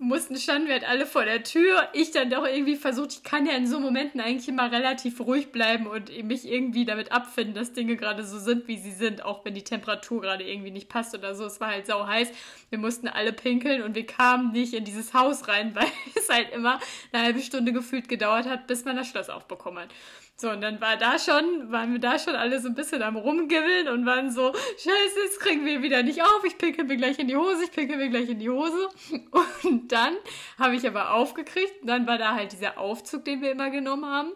mussten 0.04 0.36
standen 0.36 0.66
wir 0.68 0.74
halt 0.74 0.88
alle 0.88 1.06
vor 1.06 1.24
der 1.24 1.42
Tür. 1.42 1.88
Ich 1.92 2.10
dann 2.10 2.30
doch 2.30 2.46
irgendwie 2.46 2.76
versucht, 2.76 3.12
ich 3.12 3.22
kann 3.22 3.46
ja 3.46 3.54
in 3.54 3.66
so 3.66 3.80
Momenten 3.80 4.20
eigentlich 4.20 4.48
immer 4.48 4.70
relativ 4.70 5.20
ruhig 5.20 5.50
bleiben 5.50 5.86
und 5.86 6.10
mich 6.24 6.46
irgendwie 6.46 6.84
damit 6.84 7.10
abfinden, 7.12 7.54
dass 7.54 7.72
Dinge 7.72 7.96
gerade 7.96 8.24
so 8.24 8.38
sind, 8.38 8.68
wie 8.68 8.78
sie 8.78 8.92
sind, 8.92 9.24
auch 9.24 9.44
wenn 9.44 9.54
die 9.54 9.64
Temperatur 9.64 10.20
gerade 10.20 10.44
irgendwie 10.44 10.70
nicht 10.70 10.88
passt 10.88 11.14
oder 11.14 11.34
so. 11.34 11.44
Es 11.46 11.60
war 11.60 11.68
halt 11.68 11.86
sau 11.86 12.06
heiß. 12.06 12.30
Wir 12.70 12.78
mussten 12.78 13.08
alle 13.08 13.32
pinkeln 13.32 13.82
und 13.82 13.94
wir 13.94 14.06
kamen 14.06 14.52
nicht 14.52 14.74
in 14.74 14.84
dieses 14.84 15.14
Haus 15.14 15.48
rein, 15.48 15.74
weil 15.74 15.88
es 16.14 16.28
halt 16.28 16.52
immer 16.52 16.78
eine 17.12 17.24
halbe 17.24 17.40
Stunde 17.40 17.72
gefühlt 17.72 18.08
gedauert 18.08 18.46
hat, 18.46 18.66
bis 18.66 18.84
man 18.84 18.96
das 18.96 19.08
Schloss 19.08 19.30
aufbekommen 19.30 19.84
hat. 19.84 19.90
So, 20.36 20.50
und 20.50 20.62
dann 20.62 20.80
war 20.80 20.96
da 20.96 21.16
schon, 21.18 21.70
waren 21.70 21.92
wir 21.92 22.00
da 22.00 22.18
schon 22.18 22.34
alle 22.34 22.60
so 22.60 22.66
ein 22.66 22.74
bisschen 22.74 23.02
am 23.02 23.16
Rumgibbeln 23.16 23.86
und 23.88 24.04
waren 24.04 24.32
so, 24.32 24.52
scheiße, 24.52 25.20
jetzt 25.24 25.38
kriegen 25.38 25.64
wir 25.64 25.80
wieder 25.80 26.02
nicht 26.02 26.22
auf, 26.22 26.42
ich 26.44 26.58
pinkel 26.58 26.84
mir 26.84 26.96
gleich 26.96 27.20
in 27.20 27.28
die 27.28 27.36
Hose, 27.36 27.62
ich 27.62 27.70
pinkel 27.70 27.96
mir 27.98 28.08
gleich 28.08 28.28
in 28.28 28.40
die 28.40 28.50
Hose. 28.50 28.88
Und 29.62 29.92
dann 29.92 30.16
habe 30.58 30.74
ich 30.74 30.86
aber 30.88 31.14
aufgekriegt, 31.14 31.72
dann 31.84 32.08
war 32.08 32.18
da 32.18 32.34
halt 32.34 32.50
dieser 32.50 32.78
Aufzug, 32.78 33.24
den 33.24 33.42
wir 33.42 33.52
immer 33.52 33.70
genommen 33.70 34.06
haben. 34.06 34.32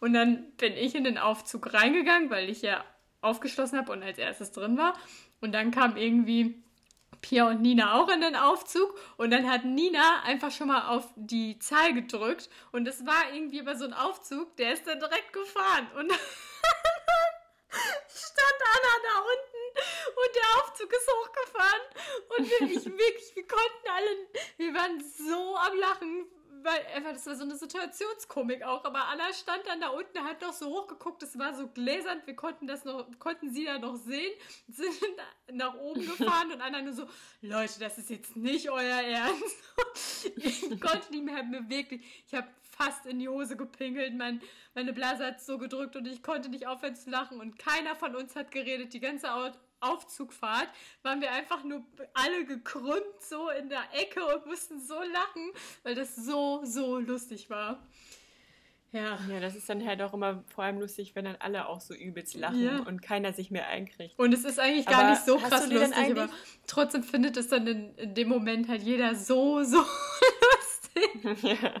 Und 0.00 0.14
dann 0.14 0.50
bin 0.56 0.72
ich 0.72 0.96
in 0.96 1.04
den 1.04 1.16
Aufzug 1.16 1.72
reingegangen, 1.72 2.28
weil 2.28 2.50
ich 2.50 2.62
ja 2.62 2.84
aufgeschlossen 3.20 3.78
habe 3.78 3.92
und 3.92 4.02
als 4.02 4.18
erstes 4.18 4.50
drin 4.50 4.76
war. 4.76 4.94
Und 5.40 5.52
dann 5.52 5.70
kam 5.70 5.96
irgendwie 5.96 6.62
Pia 7.20 7.48
und 7.48 7.62
Nina 7.62 7.94
auch 7.94 8.08
in 8.08 8.20
den 8.20 8.36
Aufzug. 8.36 8.96
Und 9.16 9.30
dann 9.30 9.50
hat 9.50 9.64
Nina 9.64 10.22
einfach 10.22 10.50
schon 10.50 10.68
mal 10.68 10.88
auf 10.88 11.08
die 11.16 11.58
Zahl 11.58 11.94
gedrückt. 11.94 12.48
Und 12.72 12.86
es 12.86 13.04
war 13.06 13.32
irgendwie 13.32 13.60
aber 13.60 13.76
so 13.76 13.84
ein 13.84 13.94
Aufzug, 13.94 14.56
der 14.56 14.72
ist 14.72 14.86
dann 14.86 15.00
direkt 15.00 15.32
gefahren. 15.32 15.88
Und 15.96 16.12
stand 18.08 18.60
Anna 18.74 18.92
da 19.02 19.18
unten. 19.20 19.62
Und 20.08 20.30
der 20.34 20.62
Aufzug 20.62 20.92
ist 20.92 21.08
hochgefahren. 21.10 21.82
Und 22.38 22.48
wir, 22.48 22.60
ich 22.76 22.84
wirklich, 22.84 23.34
wir 23.34 23.46
konnten 23.46 23.88
alle, 23.88 24.28
wir 24.56 24.74
waren 24.74 25.00
so 25.00 25.56
am 25.56 25.76
Lachen, 25.78 26.26
weil 26.66 26.84
einfach, 26.96 27.12
das 27.12 27.26
war 27.26 27.36
so 27.36 27.44
eine 27.44 27.56
Situationskomik 27.56 28.64
auch. 28.64 28.84
Aber 28.84 29.06
Anna 29.06 29.32
stand 29.32 29.66
dann 29.66 29.80
da 29.80 29.88
unten, 29.88 30.18
hat 30.18 30.42
noch 30.42 30.52
so 30.52 30.66
hochgeguckt, 30.66 31.22
es 31.22 31.38
war 31.38 31.54
so 31.54 31.68
gläsern, 31.68 32.20
wir 32.24 32.34
konnten 32.34 32.66
das 32.66 32.84
noch, 32.84 33.06
konnten 33.20 33.52
sie 33.54 33.64
da 33.64 33.78
noch 33.78 33.96
sehen, 33.96 34.32
sind 34.68 34.90
nach 35.52 35.74
oben 35.74 36.00
gefahren 36.06 36.52
und 36.52 36.60
einer 36.60 36.82
nur 36.82 36.92
so, 36.92 37.08
Leute, 37.40 37.78
das 37.78 37.98
ist 37.98 38.10
jetzt 38.10 38.36
nicht 38.36 38.68
euer 38.68 39.00
Ernst. 39.00 39.56
ich 40.36 40.80
konnte 40.80 41.12
nicht 41.12 41.24
mehr, 41.24 41.42
mir 41.44 41.68
wirklich, 41.68 42.02
ich 42.26 42.34
habe 42.34 42.48
fast 42.62 43.06
in 43.06 43.20
die 43.20 43.28
Hose 43.28 43.56
gepinkelt, 43.56 44.14
mein, 44.14 44.42
meine 44.74 44.92
Blase 44.92 45.24
hat 45.24 45.40
so 45.40 45.58
gedrückt 45.58 45.96
und 45.96 46.06
ich 46.06 46.22
konnte 46.22 46.48
nicht 46.48 46.66
aufhören 46.66 46.96
zu 46.96 47.08
lachen 47.10 47.40
und 47.40 47.58
keiner 47.58 47.94
von 47.94 48.16
uns 48.16 48.34
hat 48.34 48.50
geredet, 48.50 48.92
die 48.92 49.00
ganze 49.00 49.32
Aufzugfahrt 49.80 50.68
waren 51.02 51.20
wir 51.20 51.32
einfach 51.32 51.64
nur 51.64 51.84
alle 52.14 52.44
gekrümmt 52.44 53.20
so 53.20 53.50
in 53.50 53.68
der 53.68 53.84
Ecke 53.92 54.24
und 54.24 54.46
mussten 54.46 54.80
so 54.80 54.94
lachen, 54.94 55.50
weil 55.82 55.94
das 55.94 56.16
so, 56.16 56.60
so 56.64 56.98
lustig 56.98 57.50
war. 57.50 57.86
Ja. 58.92 59.18
ja, 59.28 59.40
das 59.40 59.54
ist 59.54 59.68
dann 59.68 59.86
halt 59.86 60.00
auch 60.00 60.14
immer 60.14 60.42
vor 60.46 60.64
allem 60.64 60.78
lustig, 60.78 61.14
wenn 61.14 61.26
dann 61.26 61.36
alle 61.38 61.68
auch 61.68 61.80
so 61.80 61.92
übelst 61.92 62.34
lachen 62.34 62.62
ja. 62.62 62.78
und 62.80 63.02
keiner 63.02 63.32
sich 63.32 63.50
mehr 63.50 63.68
einkriegt. 63.68 64.18
Und 64.18 64.32
es 64.32 64.44
ist 64.44 64.58
eigentlich 64.58 64.86
gar 64.86 65.00
aber 65.00 65.10
nicht 65.10 65.24
so 65.24 65.36
krass 65.36 65.68
lustig, 65.70 66.12
aber 66.12 66.30
trotzdem 66.66 67.02
findet 67.02 67.36
es 67.36 67.48
dann 67.48 67.66
in, 67.66 67.94
in, 67.96 68.14
dem 68.14 68.28
Moment 68.28 68.68
halt 68.68 68.82
jeder 68.82 69.14
so, 69.14 69.62
so 69.64 69.78
lustig. 70.54 71.42
ja. 71.62 71.74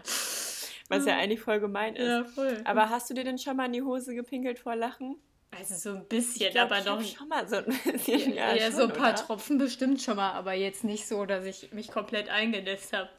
Was 0.88 1.06
ja 1.06 1.16
eigentlich 1.16 1.40
voll 1.40 1.58
gemein 1.58 1.96
ist. 1.96 2.06
Ja, 2.06 2.24
voll. 2.24 2.60
Aber 2.64 2.90
hast 2.90 3.08
du 3.08 3.14
dir 3.14 3.24
denn 3.24 3.38
schon 3.38 3.56
mal 3.56 3.66
in 3.66 3.72
die 3.72 3.82
Hose 3.82 4.14
gepinkelt 4.14 4.58
vor 4.58 4.76
Lachen? 4.76 5.16
Also 5.58 5.74
so 5.74 5.90
ein 5.96 6.06
bisschen, 6.06 6.50
glaub, 6.52 6.70
aber 6.70 6.82
noch 6.82 7.02
schon 7.04 7.28
mal 7.28 7.48
so 7.48 7.56
ein 7.56 7.64
bisschen. 7.84 8.34
Ja, 8.34 8.54
ja 8.54 8.66
schon, 8.66 8.76
so 8.76 8.82
ein 8.84 8.92
paar 8.92 9.12
oder? 9.12 9.26
Tropfen 9.26 9.58
bestimmt 9.58 10.02
schon 10.02 10.16
mal, 10.16 10.32
aber 10.32 10.52
jetzt 10.54 10.84
nicht 10.84 11.06
so, 11.06 11.24
dass 11.24 11.44
ich 11.44 11.72
mich 11.72 11.88
komplett 11.88 12.28
eingenässt 12.28 12.92
habe. 12.92 13.10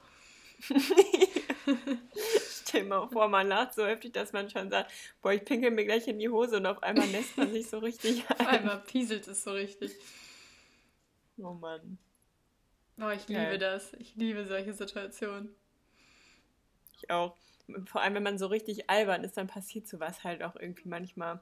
Stell 2.68 2.84
mal 2.86 3.08
vor, 3.10 3.28
man 3.28 3.48
lacht 3.48 3.76
so 3.76 3.86
heftig, 3.86 4.14
dass 4.14 4.34
man 4.34 4.50
schon 4.50 4.70
sagt, 4.70 4.92
boah, 5.22 5.32
ich 5.34 5.46
pinkel 5.46 5.72
mir 5.72 5.86
gleich 5.86 6.08
in 6.08 6.20
die 6.20 6.30
Hose 6.30 6.58
und 6.58 6.66
auf 6.66 6.82
einmal 6.84 7.08
nässt 7.08 7.38
man 7.38 7.52
sich 7.52 7.70
so 7.70 7.80
richtig 7.80 8.24
ein. 8.30 8.40
Auf 8.40 8.48
einmal 8.48 8.80
pieselt 8.80 9.28
es 9.28 9.44
so 9.44 9.52
richtig. 9.52 9.92
Oh 11.38 11.54
Mann. 11.54 11.98
Oh, 13.00 13.10
ich 13.10 13.28
liebe 13.28 13.42
ja. 13.42 13.58
das. 13.58 13.94
Ich 13.94 14.16
liebe 14.16 14.46
solche 14.46 14.74
Situationen. 14.74 15.56
Ich 16.94 17.12
auch. 17.12 17.36
Vor 17.86 18.02
allem, 18.02 18.16
wenn 18.16 18.24
man 18.24 18.38
so 18.38 18.48
richtig 18.48 18.90
albern 18.90 19.24
ist, 19.24 19.38
dann 19.38 19.48
passiert 19.48 19.88
sowas 19.88 20.24
halt 20.24 20.42
auch 20.42 20.56
irgendwie 20.56 20.88
manchmal. 20.88 21.42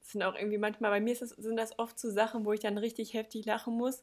Das 0.00 0.12
sind 0.12 0.22
auch 0.22 0.34
irgendwie 0.34 0.58
manchmal, 0.58 0.90
bei 0.90 1.00
mir 1.00 1.14
das, 1.14 1.30
sind 1.30 1.56
das 1.56 1.78
oft 1.78 1.98
so 1.98 2.10
Sachen, 2.10 2.44
wo 2.44 2.52
ich 2.52 2.60
dann 2.60 2.78
richtig 2.78 3.14
heftig 3.14 3.44
lachen 3.46 3.74
muss 3.74 4.02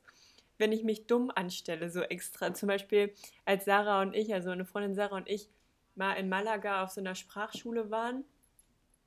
wenn 0.58 0.72
ich 0.72 0.84
mich 0.84 1.08
dumm 1.08 1.32
anstelle, 1.34 1.89
so 1.89 2.02
extra. 2.02 2.54
Zum 2.54 2.68
Beispiel, 2.68 3.14
als 3.45 3.66
Sarah 3.66 4.02
und 4.02 4.16
ich, 4.16 4.34
also 4.34 4.50
eine 4.50 4.66
Freundin 4.66 4.95
Sarah 4.95 5.16
und 5.18 5.30
ich, 5.30 5.50
mal 5.95 6.14
in 6.14 6.30
Malaga 6.30 6.84
auf 6.84 6.91
so 6.91 7.02
einer 7.02 7.16
Sprachschule 7.16 7.89
waren, 7.89 8.24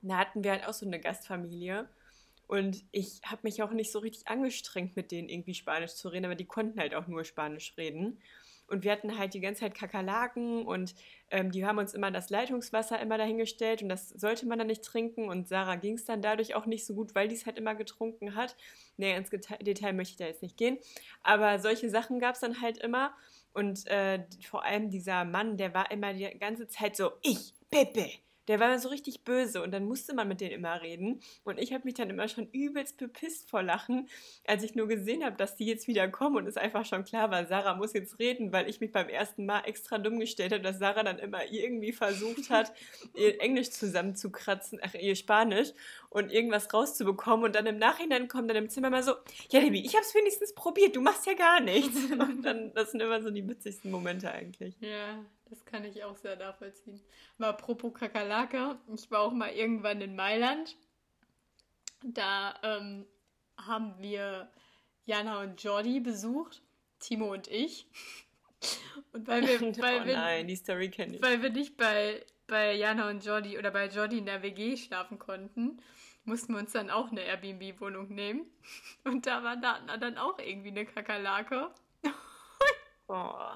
da 0.02 0.18
hatten 0.18 0.42
wir 0.42 0.52
halt 0.52 0.66
auch 0.66 0.72
so 0.72 0.86
eine 0.86 1.00
Gastfamilie. 1.00 1.88
Und 2.46 2.82
ich 2.90 3.20
habe 3.24 3.40
mich 3.44 3.62
auch 3.62 3.70
nicht 3.70 3.92
so 3.92 4.00
richtig 4.00 4.26
angestrengt, 4.26 4.96
mit 4.96 5.12
denen 5.12 5.28
irgendwie 5.28 5.54
Spanisch 5.54 5.94
zu 5.94 6.08
reden, 6.08 6.24
aber 6.24 6.34
die 6.34 6.46
konnten 6.46 6.80
halt 6.80 6.94
auch 6.94 7.06
nur 7.06 7.24
Spanisch 7.24 7.74
reden. 7.76 8.18
Und 8.70 8.84
wir 8.84 8.92
hatten 8.92 9.18
halt 9.18 9.34
die 9.34 9.40
ganze 9.40 9.60
Zeit 9.60 9.74
Kakerlaken 9.74 10.64
und 10.64 10.94
ähm, 11.30 11.50
die 11.50 11.66
haben 11.66 11.78
uns 11.78 11.92
immer 11.92 12.10
das 12.10 12.30
Leitungswasser 12.30 13.00
immer 13.00 13.18
dahingestellt 13.18 13.82
und 13.82 13.88
das 13.88 14.08
sollte 14.08 14.46
man 14.46 14.58
dann 14.58 14.68
nicht 14.68 14.84
trinken. 14.84 15.28
Und 15.28 15.48
Sarah 15.48 15.76
ging 15.76 15.94
es 15.94 16.04
dann 16.04 16.22
dadurch 16.22 16.54
auch 16.54 16.66
nicht 16.66 16.86
so 16.86 16.94
gut, 16.94 17.14
weil 17.14 17.28
die 17.28 17.34
es 17.34 17.46
halt 17.46 17.58
immer 17.58 17.74
getrunken 17.74 18.34
hat. 18.36 18.56
Nee, 18.96 19.16
ins 19.16 19.30
Detail 19.30 19.92
möchte 19.92 20.12
ich 20.12 20.16
da 20.18 20.26
jetzt 20.26 20.42
nicht 20.42 20.56
gehen. 20.56 20.78
Aber 21.22 21.58
solche 21.58 21.90
Sachen 21.90 22.20
gab 22.20 22.36
es 22.36 22.40
dann 22.40 22.60
halt 22.60 22.78
immer. 22.78 23.12
Und 23.52 23.86
äh, 23.88 24.24
vor 24.48 24.64
allem 24.64 24.90
dieser 24.90 25.24
Mann, 25.24 25.56
der 25.56 25.74
war 25.74 25.90
immer 25.90 26.14
die 26.14 26.28
ganze 26.38 26.68
Zeit 26.68 26.96
so, 26.96 27.10
ich, 27.22 27.52
Pepe, 27.70 28.08
der 28.50 28.58
war 28.58 28.76
so 28.80 28.88
richtig 28.88 29.22
böse 29.22 29.62
und 29.62 29.70
dann 29.70 29.84
musste 29.84 30.12
man 30.12 30.26
mit 30.26 30.40
denen 30.40 30.50
immer 30.50 30.82
reden. 30.82 31.20
Und 31.44 31.60
ich 31.60 31.72
habe 31.72 31.84
mich 31.84 31.94
dann 31.94 32.10
immer 32.10 32.26
schon 32.26 32.48
übelst 32.50 32.96
bepisst 32.98 33.48
vor 33.48 33.62
Lachen, 33.62 34.08
als 34.44 34.64
ich 34.64 34.74
nur 34.74 34.88
gesehen 34.88 35.24
habe, 35.24 35.36
dass 35.36 35.54
die 35.54 35.66
jetzt 35.66 35.86
wieder 35.86 36.08
kommen 36.08 36.36
und 36.36 36.48
es 36.48 36.56
einfach 36.56 36.84
schon 36.84 37.04
klar 37.04 37.30
war, 37.30 37.46
Sarah 37.46 37.76
muss 37.76 37.92
jetzt 37.92 38.18
reden, 38.18 38.52
weil 38.52 38.68
ich 38.68 38.80
mich 38.80 38.90
beim 38.90 39.08
ersten 39.08 39.46
Mal 39.46 39.60
extra 39.66 39.98
dumm 39.98 40.18
gestellt 40.18 40.52
habe, 40.52 40.64
dass 40.64 40.80
Sarah 40.80 41.04
dann 41.04 41.20
immer 41.20 41.48
irgendwie 41.48 41.92
versucht 41.92 42.50
hat, 42.50 42.72
ihr 43.14 43.40
Englisch 43.40 43.70
zusammenzukratzen, 43.70 44.80
ach, 44.82 44.94
ihr 44.94 45.14
Spanisch 45.14 45.68
und 46.08 46.32
irgendwas 46.32 46.74
rauszubekommen 46.74 47.44
und 47.44 47.54
dann 47.54 47.66
im 47.66 47.78
Nachhinein 47.78 48.26
kommt 48.26 48.50
dann 48.50 48.56
im 48.56 48.68
Zimmer 48.68 48.90
mal 48.90 49.04
so, 49.04 49.12
ja, 49.50 49.60
Debbie, 49.60 49.86
ich 49.86 49.94
habe 49.94 50.04
es 50.04 50.12
wenigstens 50.12 50.54
probiert, 50.56 50.96
du 50.96 51.00
machst 51.00 51.24
ja 51.26 51.34
gar 51.34 51.60
nichts. 51.60 51.96
Und 52.10 52.42
dann, 52.42 52.74
das 52.74 52.90
sind 52.90 53.00
immer 53.00 53.22
so 53.22 53.30
die 53.30 53.46
witzigsten 53.48 53.90
Momente 53.90 54.30
eigentlich. 54.30 54.74
Ja, 54.80 55.24
das 55.50 55.64
kann 55.64 55.84
ich 55.84 56.04
auch 56.04 56.16
sehr 56.16 56.36
nachvollziehen. 56.36 57.00
Aber 57.38 57.48
apropos 57.48 57.92
Kakerlake, 57.92 58.78
ich 58.94 59.10
war 59.10 59.20
auch 59.20 59.32
mal 59.32 59.50
irgendwann 59.50 60.00
in 60.00 60.16
Mailand. 60.16 60.76
Da 62.02 62.54
ähm, 62.62 63.04
haben 63.56 63.94
wir 63.98 64.48
Jana 65.04 65.42
und 65.42 65.62
Jordi 65.62 66.00
besucht, 66.00 66.62
Timo 67.00 67.32
und 67.32 67.48
ich. 67.48 67.86
Und 69.12 69.26
weil 69.26 69.48
wir, 69.48 69.60
weil 69.78 70.02
oh 70.02 70.12
nein, 70.12 70.46
die 70.46 70.54
Story 70.54 70.90
kenne 70.90 71.16
ich. 71.16 71.22
Weil 71.22 71.42
wir 71.42 71.48
nicht 71.48 71.78
bei, 71.78 72.24
bei 72.46 72.74
Jana 72.74 73.08
und 73.08 73.24
Jordi 73.24 73.58
oder 73.58 73.70
bei 73.70 73.86
Jordi 73.88 74.18
in 74.18 74.26
der 74.26 74.42
WG 74.42 74.76
schlafen 74.76 75.18
konnten, 75.18 75.80
mussten 76.24 76.52
wir 76.52 76.60
uns 76.60 76.72
dann 76.72 76.90
auch 76.90 77.10
eine 77.10 77.22
Airbnb-Wohnung 77.22 78.14
nehmen. 78.14 78.46
Und 79.04 79.26
da 79.26 79.42
war 79.42 79.56
da 79.56 79.80
dann 79.96 80.18
auch 80.18 80.38
irgendwie 80.38 80.68
eine 80.68 80.84
Kakerlake. 80.84 81.70
Oh. 83.12 83.52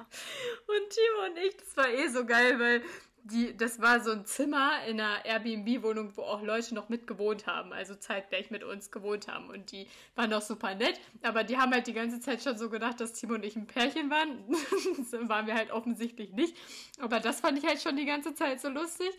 Und 0.67 0.91
Timo 0.91 1.27
und 1.31 1.39
ich, 1.39 1.57
das 1.57 1.77
war 1.77 1.89
eh 1.89 2.09
so 2.09 2.27
geil, 2.27 2.59
weil 2.59 2.83
die, 3.23 3.57
das 3.57 3.81
war 3.81 4.01
so 4.01 4.11
ein 4.11 4.27
Zimmer 4.27 4.85
in 4.87 5.01
einer 5.01 5.25
Airbnb-Wohnung, 5.25 6.13
wo 6.17 6.23
auch 6.23 6.43
Leute 6.43 6.75
noch 6.75 6.89
mit 6.89 7.07
gewohnt 7.07 7.47
haben, 7.47 7.73
also 7.73 7.95
zeitgleich 7.95 8.51
mit 8.51 8.65
uns 8.65 8.91
gewohnt 8.91 9.29
haben. 9.29 9.49
Und 9.49 9.71
die 9.71 9.87
waren 10.17 10.35
auch 10.35 10.43
super 10.43 10.75
nett, 10.75 11.01
aber 11.23 11.45
die 11.45 11.57
haben 11.57 11.73
halt 11.73 11.87
die 11.87 11.93
ganze 11.93 12.19
Zeit 12.19 12.43
schon 12.43 12.59
so 12.59 12.69
gedacht, 12.69 13.01
dass 13.01 13.13
Timo 13.13 13.35
und 13.35 13.45
ich 13.45 13.55
ein 13.55 13.69
Pärchen 13.69 14.11
waren. 14.11 14.45
das 15.11 15.29
waren 15.29 15.47
wir 15.47 15.55
halt 15.55 15.71
offensichtlich 15.71 16.33
nicht. 16.33 16.57
Aber 16.99 17.21
das 17.21 17.41
fand 17.41 17.57
ich 17.57 17.65
halt 17.65 17.81
schon 17.81 17.97
die 17.97 18.07
ganze 18.07 18.35
Zeit 18.35 18.61
so 18.61 18.69
lustig. 18.69 19.11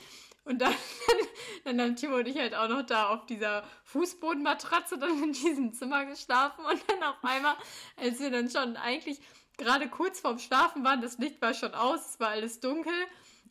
Und 0.43 0.59
dann, 0.59 0.75
dann 1.63 1.81
haben 1.81 1.95
Timo 1.95 2.17
und 2.17 2.27
ich 2.27 2.37
halt 2.37 2.53
auch 2.53 2.67
noch 2.67 2.85
da 2.85 3.07
auf 3.07 3.25
dieser 3.25 3.63
Fußbodenmatratze 3.85 4.97
dann 4.99 5.23
in 5.23 5.31
diesem 5.31 5.73
Zimmer 5.73 6.05
geschlafen. 6.05 6.65
Und 6.65 6.83
dann 6.87 7.01
auf 7.03 7.23
einmal, 7.23 7.55
als 7.95 8.19
wir 8.19 8.29
dann 8.29 8.49
schon 8.49 8.75
eigentlich 8.75 9.19
gerade 9.57 9.89
kurz 9.89 10.19
vorm 10.19 10.39
Schlafen 10.39 10.83
waren, 10.83 11.01
das 11.01 11.17
Licht 11.17 11.41
war 11.41 11.53
schon 11.53 11.73
aus, 11.73 12.11
es 12.11 12.19
war 12.19 12.29
alles 12.29 12.59
dunkel, 12.59 12.93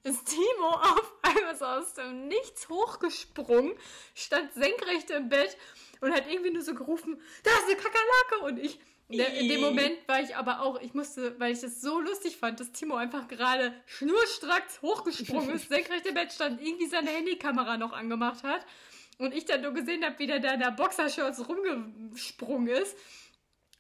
ist 0.02 0.26
Timo 0.26 0.68
auf 0.68 1.12
einmal 1.22 1.56
so 1.56 1.64
aus 1.64 1.94
dem 1.94 2.28
Nichts 2.28 2.68
hochgesprungen, 2.68 3.72
stand 4.14 4.52
senkrecht 4.54 5.10
im 5.10 5.28
Bett 5.28 5.56
und 6.00 6.12
hat 6.12 6.30
irgendwie 6.30 6.50
nur 6.50 6.62
so 6.62 6.74
gerufen, 6.74 7.20
da 7.42 7.50
ist 7.50 7.64
eine 7.64 7.76
Kakerlake! 7.76 8.44
Und 8.44 8.58
ich 8.58 8.78
in 9.08 9.48
dem 9.48 9.60
Moment 9.60 9.96
war 10.08 10.20
ich 10.20 10.34
aber 10.34 10.60
auch, 10.62 10.80
ich 10.80 10.94
musste, 10.94 11.38
weil 11.38 11.52
ich 11.52 11.60
das 11.60 11.80
so 11.82 12.00
lustig 12.00 12.38
fand, 12.38 12.58
dass 12.58 12.72
Timo 12.72 12.96
einfach 12.96 13.28
gerade 13.28 13.74
schnurstracks 13.86 14.80
hochgesprungen 14.80 15.50
ist, 15.50 15.68
senkrecht 15.68 16.06
im 16.06 16.14
Bett 16.14 16.32
stand, 16.32 16.60
irgendwie 16.60 16.86
seine 16.86 17.10
Handykamera 17.10 17.76
noch 17.76 17.92
angemacht 17.92 18.42
hat 18.42 18.64
und 19.18 19.34
ich 19.34 19.44
dann 19.44 19.60
nur 19.60 19.72
gesehen 19.72 20.04
habe, 20.04 20.18
wie 20.18 20.26
der 20.26 20.40
da 20.40 20.54
in 20.54 20.60
der 20.60 20.70
Boxershorts 20.70 21.48
rumgesprungen 21.48 22.68
ist 22.68 22.96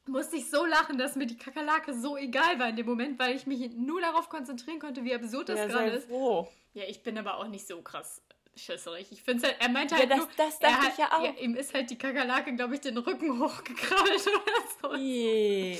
musste 0.06 0.36
ich 0.36 0.50
so 0.50 0.64
lachen, 0.64 0.98
dass 0.98 1.16
mir 1.16 1.26
die 1.26 1.36
Kakerlake 1.36 1.94
so 1.94 2.16
egal 2.16 2.58
war 2.58 2.68
in 2.68 2.76
dem 2.76 2.86
Moment, 2.86 3.18
weil 3.18 3.34
ich 3.34 3.46
mich 3.46 3.70
nur 3.74 4.00
darauf 4.00 4.28
konzentrieren 4.28 4.78
konnte, 4.78 5.04
wie 5.04 5.14
absurd 5.14 5.48
das 5.48 5.58
ja, 5.58 5.66
gerade 5.66 5.90
ist. 5.90 6.08
Froh. 6.08 6.48
Ja, 6.74 6.84
ich 6.88 7.02
bin 7.02 7.16
aber 7.18 7.38
auch 7.38 7.48
nicht 7.48 7.66
so 7.66 7.80
krass 7.82 8.22
schisserig. 8.56 9.08
Ich 9.10 9.22
finde 9.22 9.46
halt, 9.46 9.56
er 9.60 9.68
meinte 9.68 9.96
halt, 9.96 10.10
ja, 10.10 10.16
das, 10.16 10.28
das 10.36 10.58
dachte 10.58 10.76
hat, 10.76 10.92
ich 10.92 10.98
ja 10.98 11.12
auch. 11.12 11.24
Ja, 11.24 11.32
ihm 11.40 11.56
ist 11.56 11.74
halt 11.74 11.90
die 11.90 11.98
Kakerlake, 11.98 12.54
glaube 12.54 12.74
ich, 12.74 12.80
den 12.80 12.96
Rücken 12.98 13.40
hochgekrabbelt 13.42 14.26
oder 14.26 14.90
so. 14.90 14.96
Je. 14.96 15.78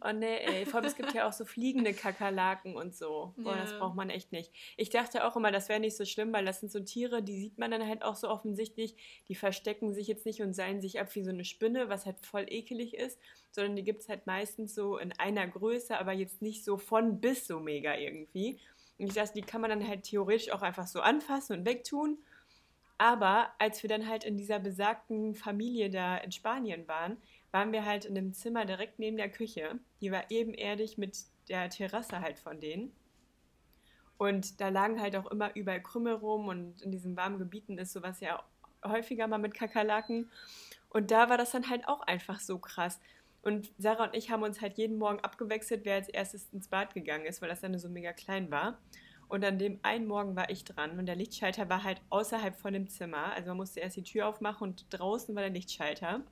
Oh 0.00 0.12
ne, 0.12 0.42
ey. 0.42 0.66
Vor 0.66 0.76
allem, 0.76 0.86
es 0.86 0.96
gibt 0.96 1.12
ja 1.12 1.28
auch 1.28 1.32
so 1.32 1.44
fliegende 1.44 1.92
Kakerlaken 1.92 2.76
und 2.76 2.94
so. 2.94 3.34
Boah, 3.36 3.54
ja. 3.54 3.60
das 3.62 3.78
braucht 3.78 3.96
man 3.96 4.10
echt 4.10 4.32
nicht. 4.32 4.50
Ich 4.76 4.90
dachte 4.90 5.26
auch 5.26 5.36
immer, 5.36 5.52
das 5.52 5.68
wäre 5.68 5.80
nicht 5.80 5.96
so 5.96 6.04
schlimm, 6.04 6.32
weil 6.32 6.44
das 6.44 6.60
sind 6.60 6.72
so 6.72 6.80
Tiere, 6.80 7.22
die 7.22 7.38
sieht 7.38 7.58
man 7.58 7.70
dann 7.70 7.86
halt 7.86 8.02
auch 8.02 8.16
so 8.16 8.28
offensichtlich. 8.28 8.96
Die 9.28 9.34
verstecken 9.34 9.92
sich 9.92 10.06
jetzt 10.06 10.24
nicht 10.26 10.40
und 10.40 10.54
seilen 10.54 10.80
sich 10.80 11.00
ab 11.00 11.14
wie 11.14 11.22
so 11.22 11.30
eine 11.30 11.44
Spinne, 11.44 11.88
was 11.88 12.06
halt 12.06 12.24
voll 12.24 12.46
ekelig 12.48 12.94
ist, 12.94 13.18
sondern 13.50 13.76
die 13.76 13.84
gibt 13.84 14.02
es 14.02 14.08
halt 14.08 14.26
meistens 14.26 14.74
so 14.74 14.96
in 14.96 15.12
einer 15.18 15.46
Größe, 15.46 15.98
aber 15.98 16.12
jetzt 16.12 16.40
nicht 16.40 16.64
so 16.64 16.78
von 16.78 17.20
bis 17.20 17.46
so 17.46 17.60
mega 17.60 17.94
irgendwie. 17.94 18.58
Und 18.98 19.08
ich 19.08 19.14
dachte, 19.14 19.34
die 19.34 19.42
kann 19.42 19.60
man 19.60 19.70
dann 19.70 19.86
halt 19.86 20.04
theoretisch 20.04 20.50
auch 20.50 20.62
einfach 20.62 20.86
so 20.86 21.00
anfassen 21.00 21.58
und 21.58 21.66
wegtun. 21.66 22.18
Aber 22.96 23.50
als 23.58 23.82
wir 23.82 23.88
dann 23.88 24.08
halt 24.08 24.24
in 24.24 24.36
dieser 24.36 24.60
besagten 24.60 25.34
Familie 25.34 25.90
da 25.90 26.16
in 26.16 26.30
Spanien 26.30 26.86
waren, 26.86 27.16
waren 27.54 27.70
wir 27.70 27.84
halt 27.84 28.04
in 28.04 28.18
einem 28.18 28.32
Zimmer 28.32 28.64
direkt 28.64 28.98
neben 28.98 29.16
der 29.16 29.30
Küche. 29.30 29.78
Die 30.00 30.10
war 30.10 30.28
ebenerdig 30.28 30.98
mit 30.98 31.18
der 31.48 31.70
Terrasse 31.70 32.20
halt 32.20 32.36
von 32.36 32.58
denen. 32.58 32.90
Und 34.18 34.60
da 34.60 34.70
lagen 34.70 35.00
halt 35.00 35.14
auch 35.14 35.30
immer 35.30 35.54
überall 35.54 35.80
Krümel 35.80 36.14
rum 36.14 36.48
und 36.48 36.82
in 36.82 36.90
diesen 36.90 37.16
warmen 37.16 37.38
Gebieten 37.38 37.78
ist 37.78 37.92
sowas 37.92 38.18
ja 38.18 38.42
häufiger 38.84 39.28
mal 39.28 39.38
mit 39.38 39.54
Kakerlaken. 39.54 40.32
Und 40.88 41.12
da 41.12 41.30
war 41.30 41.38
das 41.38 41.52
dann 41.52 41.70
halt 41.70 41.86
auch 41.86 42.00
einfach 42.00 42.40
so 42.40 42.58
krass. 42.58 43.00
Und 43.40 43.70
Sarah 43.78 44.06
und 44.06 44.16
ich 44.16 44.32
haben 44.32 44.42
uns 44.42 44.60
halt 44.60 44.76
jeden 44.76 44.98
Morgen 44.98 45.20
abgewechselt, 45.20 45.84
wer 45.84 45.94
als 45.94 46.08
erstes 46.08 46.52
ins 46.52 46.66
Bad 46.66 46.92
gegangen 46.92 47.24
ist, 47.24 47.40
weil 47.40 47.50
das 47.50 47.60
dann 47.60 47.78
so 47.78 47.88
mega 47.88 48.12
klein 48.12 48.50
war. 48.50 48.78
Und 49.28 49.44
an 49.44 49.60
dem 49.60 49.78
einen 49.84 50.08
Morgen 50.08 50.34
war 50.34 50.50
ich 50.50 50.64
dran 50.64 50.98
und 50.98 51.06
der 51.06 51.14
Lichtschalter 51.14 51.68
war 51.68 51.84
halt 51.84 52.02
außerhalb 52.10 52.56
von 52.56 52.72
dem 52.72 52.88
Zimmer. 52.88 53.32
Also 53.32 53.50
man 53.50 53.58
musste 53.58 53.78
erst 53.78 53.96
die 53.96 54.02
Tür 54.02 54.26
aufmachen 54.26 54.70
und 54.70 54.86
draußen 54.90 55.36
war 55.36 55.42
der 55.42 55.52
Lichtschalter. 55.52 56.24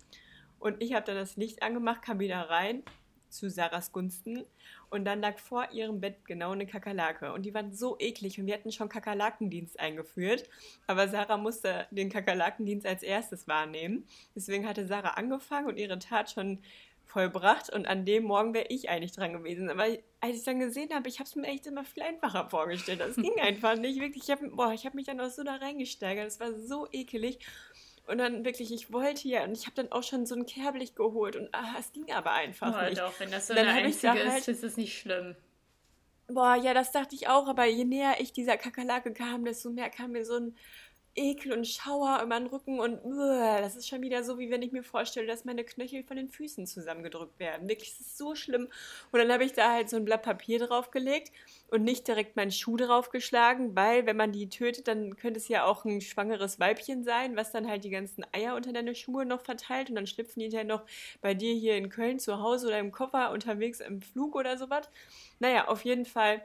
Und 0.63 0.81
ich 0.81 0.95
habe 0.95 1.05
dann 1.05 1.17
das 1.17 1.37
Licht 1.37 1.63
angemacht, 1.63 2.03
kam 2.03 2.21
wieder 2.21 2.49
rein 2.49 2.85
zu 3.29 3.51
Sarahs 3.51 3.91
Gunsten 3.91 4.45
und 4.91 5.05
dann 5.05 5.21
lag 5.21 5.39
vor 5.39 5.73
ihrem 5.73 6.01
Bett 6.01 6.25
genau 6.25 6.53
eine 6.53 6.67
Kakerlake 6.67 7.33
und 7.33 7.43
die 7.43 7.55
waren 7.55 7.73
so 7.73 7.97
eklig 7.99 8.39
und 8.39 8.47
wir 8.47 8.55
hatten 8.55 8.71
schon 8.71 8.89
Kakerlakendienst 8.89 9.81
eingeführt, 9.81 10.49
aber 10.87 11.09
Sarah 11.09 11.39
musste 11.39 11.87
den 11.91 12.11
Kakerlakendienst 12.11 12.87
als 12.87 13.03
erstes 13.03 13.49
wahrnehmen. 13.49 14.07
Deswegen 14.37 14.69
hatte 14.69 14.87
Sarah 14.87 15.15
angefangen 15.15 15.67
und 15.67 15.79
ihre 15.79 15.99
Tat 15.99 16.31
schon 16.31 16.59
vollbracht 17.07 17.73
und 17.73 17.87
an 17.87 18.05
dem 18.05 18.25
Morgen 18.25 18.55
wäre 18.55 18.67
ich 18.69 18.89
eigentlich 18.89 19.13
dran 19.13 19.33
gewesen. 19.33 19.69
Aber 19.69 19.85
als 20.21 20.37
ich 20.37 20.45
dann 20.45 20.61
gesehen 20.61 20.95
habe, 20.95 21.09
ich 21.09 21.19
habe 21.19 21.29
es 21.29 21.35
mir 21.35 21.47
echt 21.49 21.67
immer 21.67 21.85
viel 21.85 22.03
einfacher 22.03 22.49
vorgestellt. 22.49 23.01
Das 23.01 23.17
ging 23.17 23.35
einfach 23.41 23.77
nicht. 23.77 24.01
Wirklich, 24.01 24.25
ich 24.25 24.31
habe 24.31 24.51
hab 24.57 24.95
mich 24.95 25.07
dann 25.07 25.21
auch 25.21 25.31
so 25.31 25.43
da 25.43 25.57
reingesteigert. 25.57 26.27
Das 26.27 26.39
war 26.39 26.55
so 26.55 26.87
ekelig. 26.93 27.39
Und 28.07 28.19
dann 28.19 28.45
wirklich, 28.45 28.73
ich 28.73 28.93
wollte 28.93 29.29
ja, 29.29 29.45
und 29.45 29.57
ich 29.57 29.67
habe 29.67 29.77
dann 29.77 29.93
auch 29.93 30.03
schon 30.03 30.27
so 30.27 30.35
ein 30.35 30.45
Kerblicht 30.45 30.97
geholt 30.97 31.37
und 31.37 31.49
ah, 31.53 31.77
es 31.79 31.93
ging 31.93 32.11
aber 32.13 32.33
einfach 32.33 32.77
oh, 32.77 32.89
nicht. 32.89 33.01
Doch, 33.01 33.19
wenn 33.21 33.31
das 33.31 33.47
so 33.47 33.55
eine 33.55 33.69
einzige 33.69 34.19
ist, 34.19 34.33
halt, 34.33 34.49
ist 34.49 34.65
es 34.65 34.77
nicht 34.77 34.99
schlimm. 34.99 35.37
Boah, 36.27 36.57
ja, 36.57 36.75
das 36.75 36.91
dachte 36.91 37.15
ich 37.15 37.29
auch, 37.29 37.47
aber 37.47 37.65
je 37.67 37.85
näher 37.85 38.17
ich 38.19 38.33
dieser 38.33 38.57
Kakerlake 38.57 39.13
kam, 39.13 39.45
desto 39.45 39.71
mehr 39.71 39.91
kam 39.91 40.13
mir 40.13 40.25
so 40.25 40.37
ein 40.37 40.57
Ekel 41.15 41.53
und 41.53 41.67
Schauer 41.67 42.23
über 42.23 42.39
den 42.39 42.47
Rücken 42.47 42.81
und 42.81 43.01
das 43.05 43.77
ist 43.77 43.89
schon 43.89 44.03
wieder 44.03 44.25
so, 44.25 44.39
wie 44.39 44.51
wenn 44.51 44.63
ich 44.63 44.73
mir 44.73 44.83
vorstelle, 44.83 45.27
dass 45.27 45.45
meine 45.45 45.63
Knöchel 45.65 46.03
von 46.05 46.17
den 46.17 46.29
Füßen 46.29 46.67
zusammengedrückt 46.67 47.39
werden. 47.39 47.69
Wirklich, 47.69 47.91
das 47.91 48.07
ist 48.07 48.19
so 48.19 48.35
schlimm. 48.35 48.69
Und 49.11 49.19
dann 49.19 49.31
habe 49.31 49.45
ich 49.45 49.53
da 49.53 49.73
halt 49.73 49.91
so 49.91 49.97
ein 49.97 50.05
Blatt 50.05 50.23
Papier 50.23 50.59
draufgelegt 50.59 51.33
und 51.69 51.85
nicht 51.85 52.09
direkt 52.09 52.37
meinen 52.37 52.51
Schuh 52.51 52.77
draufgeschlagen, 52.77 53.77
weil 53.77 54.07
wenn 54.07 54.17
man 54.17 54.33
die 54.33 54.49
tötet, 54.49 54.89
dann 54.89 55.17
könnte 55.17 55.39
es 55.39 55.49
ja 55.49 55.65
auch 55.65 55.85
ein 55.85 56.01
schwangeres 56.01 56.59
Weibchen 56.59 57.05
sein, 57.05 57.37
was 57.37 57.53
dann 57.53 57.69
halt 57.69 57.85
die 57.85 57.91
ganzen 57.91 58.25
Eier 58.33 58.55
unter 58.55 58.73
deine 58.73 58.95
Schuhe 58.95 59.27
noch 59.27 59.43
verteilt 59.43 59.91
und 59.91 59.97
dann 59.97 60.07
schlüpfen 60.07 60.41
die 60.41 60.49
dann 60.49 60.67
noch 60.67 60.85
bei 61.21 61.35
dir 61.35 61.53
hier 61.55 61.77
in 61.77 61.91
Köln 61.91 62.19
zu 62.19 62.39
Hause 62.41 62.69
oder 62.69 62.79
im 62.79 62.93
Koffer 62.93 63.31
unterwegs 63.33 63.81
im 63.81 64.01
Flug 64.01 64.35
oder 64.35 64.57
sowas. 64.57 64.89
Naja, 65.41 65.69
auf 65.69 65.85
jeden 65.85 66.07
Fall 66.07 66.43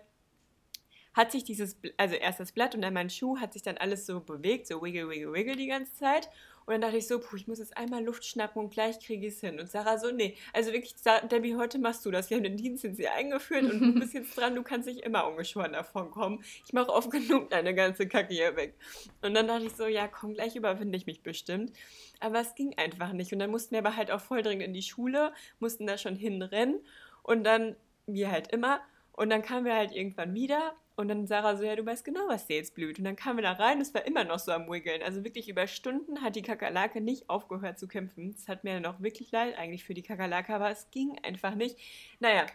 hat 1.18 1.32
sich 1.32 1.44
dieses, 1.44 1.76
also 1.98 2.14
erst 2.14 2.40
das 2.40 2.52
Blatt 2.52 2.76
und 2.76 2.84
dann 2.84 2.94
mein 2.94 3.10
Schuh, 3.10 3.40
hat 3.40 3.54
sich 3.54 3.64
dann 3.64 3.78
alles 3.78 4.06
so 4.06 4.20
bewegt, 4.20 4.68
so 4.68 4.84
wiggle, 4.84 5.10
wiggle, 5.10 5.34
wiggle 5.34 5.56
die 5.56 5.66
ganze 5.66 5.96
Zeit. 5.96 6.30
Und 6.68 6.74
dann 6.74 6.82
dachte 6.82 6.98
ich 6.98 7.08
so, 7.08 7.20
puh, 7.20 7.38
ich 7.38 7.48
muss 7.48 7.58
jetzt 7.58 7.76
einmal 7.76 8.04
Luft 8.04 8.24
schnappen 8.24 8.62
und 8.62 8.70
gleich 8.72 9.00
kriege 9.00 9.26
ich 9.26 9.34
es 9.34 9.40
hin. 9.40 9.60
Und 9.60 9.68
Sarah 9.72 9.98
so, 9.98 10.12
nee, 10.12 10.38
also 10.54 10.72
wirklich, 10.74 10.94
Debbie, 11.32 11.56
heute 11.56 11.80
machst 11.80 12.06
du 12.06 12.12
das. 12.12 12.30
Wir 12.30 12.38
haben 12.38 12.44
den 12.44 12.58
Dienst 12.58 12.84
jetzt 12.84 12.98
hier 12.98 13.14
eingeführt 13.14 13.64
und 13.64 13.80
du 13.80 14.00
bist 14.00 14.14
jetzt 14.14 14.38
dran, 14.38 14.54
du 14.54 14.62
kannst 14.62 14.88
nicht 14.88 15.00
immer 15.00 15.26
ungeschoren 15.28 15.74
davon 15.74 16.12
kommen. 16.12 16.44
Ich 16.66 16.74
mache 16.74 16.92
oft 16.92 17.10
genug 17.10 17.50
deine 17.50 17.74
ganze 17.74 18.08
Kacke 18.08 18.34
hier 18.36 18.56
weg. 18.56 18.76
Und 19.24 19.34
dann 19.34 19.48
dachte 19.48 19.66
ich 19.66 19.74
so, 19.74 19.88
ja, 19.88 20.08
komm, 20.08 20.36
gleich 20.36 20.56
überwinde 20.56 20.98
ich 20.98 21.08
mich 21.08 21.24
bestimmt. 21.24 21.72
Aber 22.20 22.42
es 22.42 22.54
ging 22.54 22.78
einfach 22.78 23.12
nicht. 23.12 23.34
Und 23.34 23.40
dann 23.40 23.50
mussten 23.50 23.72
wir 23.72 23.80
aber 23.80 23.96
halt 23.96 24.12
auch 24.12 24.22
voll 24.22 24.44
dringend 24.44 24.66
in 24.66 24.74
die 24.74 24.84
Schule, 24.84 25.34
mussten 25.60 25.88
da 25.88 25.98
schon 25.98 26.16
hinrennen. 26.16 26.80
Und 27.24 27.44
dann, 27.44 27.76
wie 28.06 28.28
halt 28.28 28.52
immer, 28.52 28.82
und 29.14 29.32
dann 29.32 29.42
kamen 29.42 29.66
wir 29.66 29.74
halt 29.74 29.94
irgendwann 29.94 30.36
wieder 30.36 30.76
und 30.98 31.10
dann 31.10 31.28
Sarah 31.28 31.56
so, 31.56 31.64
ja, 31.64 31.76
du 31.76 31.86
weißt 31.86 32.04
genau, 32.04 32.28
was 32.28 32.48
dir 32.48 32.56
jetzt 32.56 32.74
blüht. 32.74 32.98
Und 32.98 33.06
dann 33.06 33.16
kamen 33.16 33.38
wir 33.38 33.44
da 33.44 33.52
rein, 33.52 33.80
es 33.80 33.94
war 33.94 34.06
immer 34.08 34.24
noch 34.24 34.40
so 34.40 34.52
am 34.52 34.68
Wiggeln. 34.68 35.04
Also 35.04 35.24
wirklich 35.24 35.48
über 35.48 35.68
Stunden 35.68 36.24
hat 36.24 36.36
die 36.36 36.42
Kakerlake 36.42 37.02
nicht 37.02 37.30
aufgehört 37.30 37.78
zu 37.78 37.88
kämpfen. 37.88 38.34
Es 38.36 38.48
hat 38.48 38.64
mir 38.64 38.74
dann 38.74 38.88
auch 38.88 39.00
wirklich 39.00 39.32
leid 39.32 39.56
eigentlich 39.60 39.84
für 39.84 39.94
die 39.94 40.02
Kakerlake, 40.02 40.56
aber 40.56 40.72
es 40.72 40.90
ging 40.90 41.16
einfach 41.22 41.54
nicht. 41.54 41.78
Naja, 42.20 42.48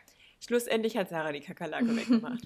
schlussendlich 0.44 0.96
hat 0.96 1.08
Sarah 1.08 1.30
die 1.30 1.40
Kakerlake 1.40 1.86
weggemacht. 1.96 2.44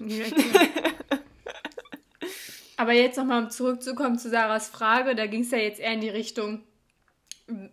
aber 2.77 2.93
jetzt 2.93 3.17
nochmal, 3.17 3.45
um 3.45 3.49
zurückzukommen 3.49 4.19
zu 4.19 4.29
Sarahs 4.29 4.69
Frage, 4.69 5.15
da 5.15 5.25
ging 5.25 5.41
es 5.41 5.49
ja 5.49 5.57
jetzt 5.57 5.79
eher 5.79 5.93
in 5.93 6.01
die 6.01 6.09
Richtung, 6.09 6.63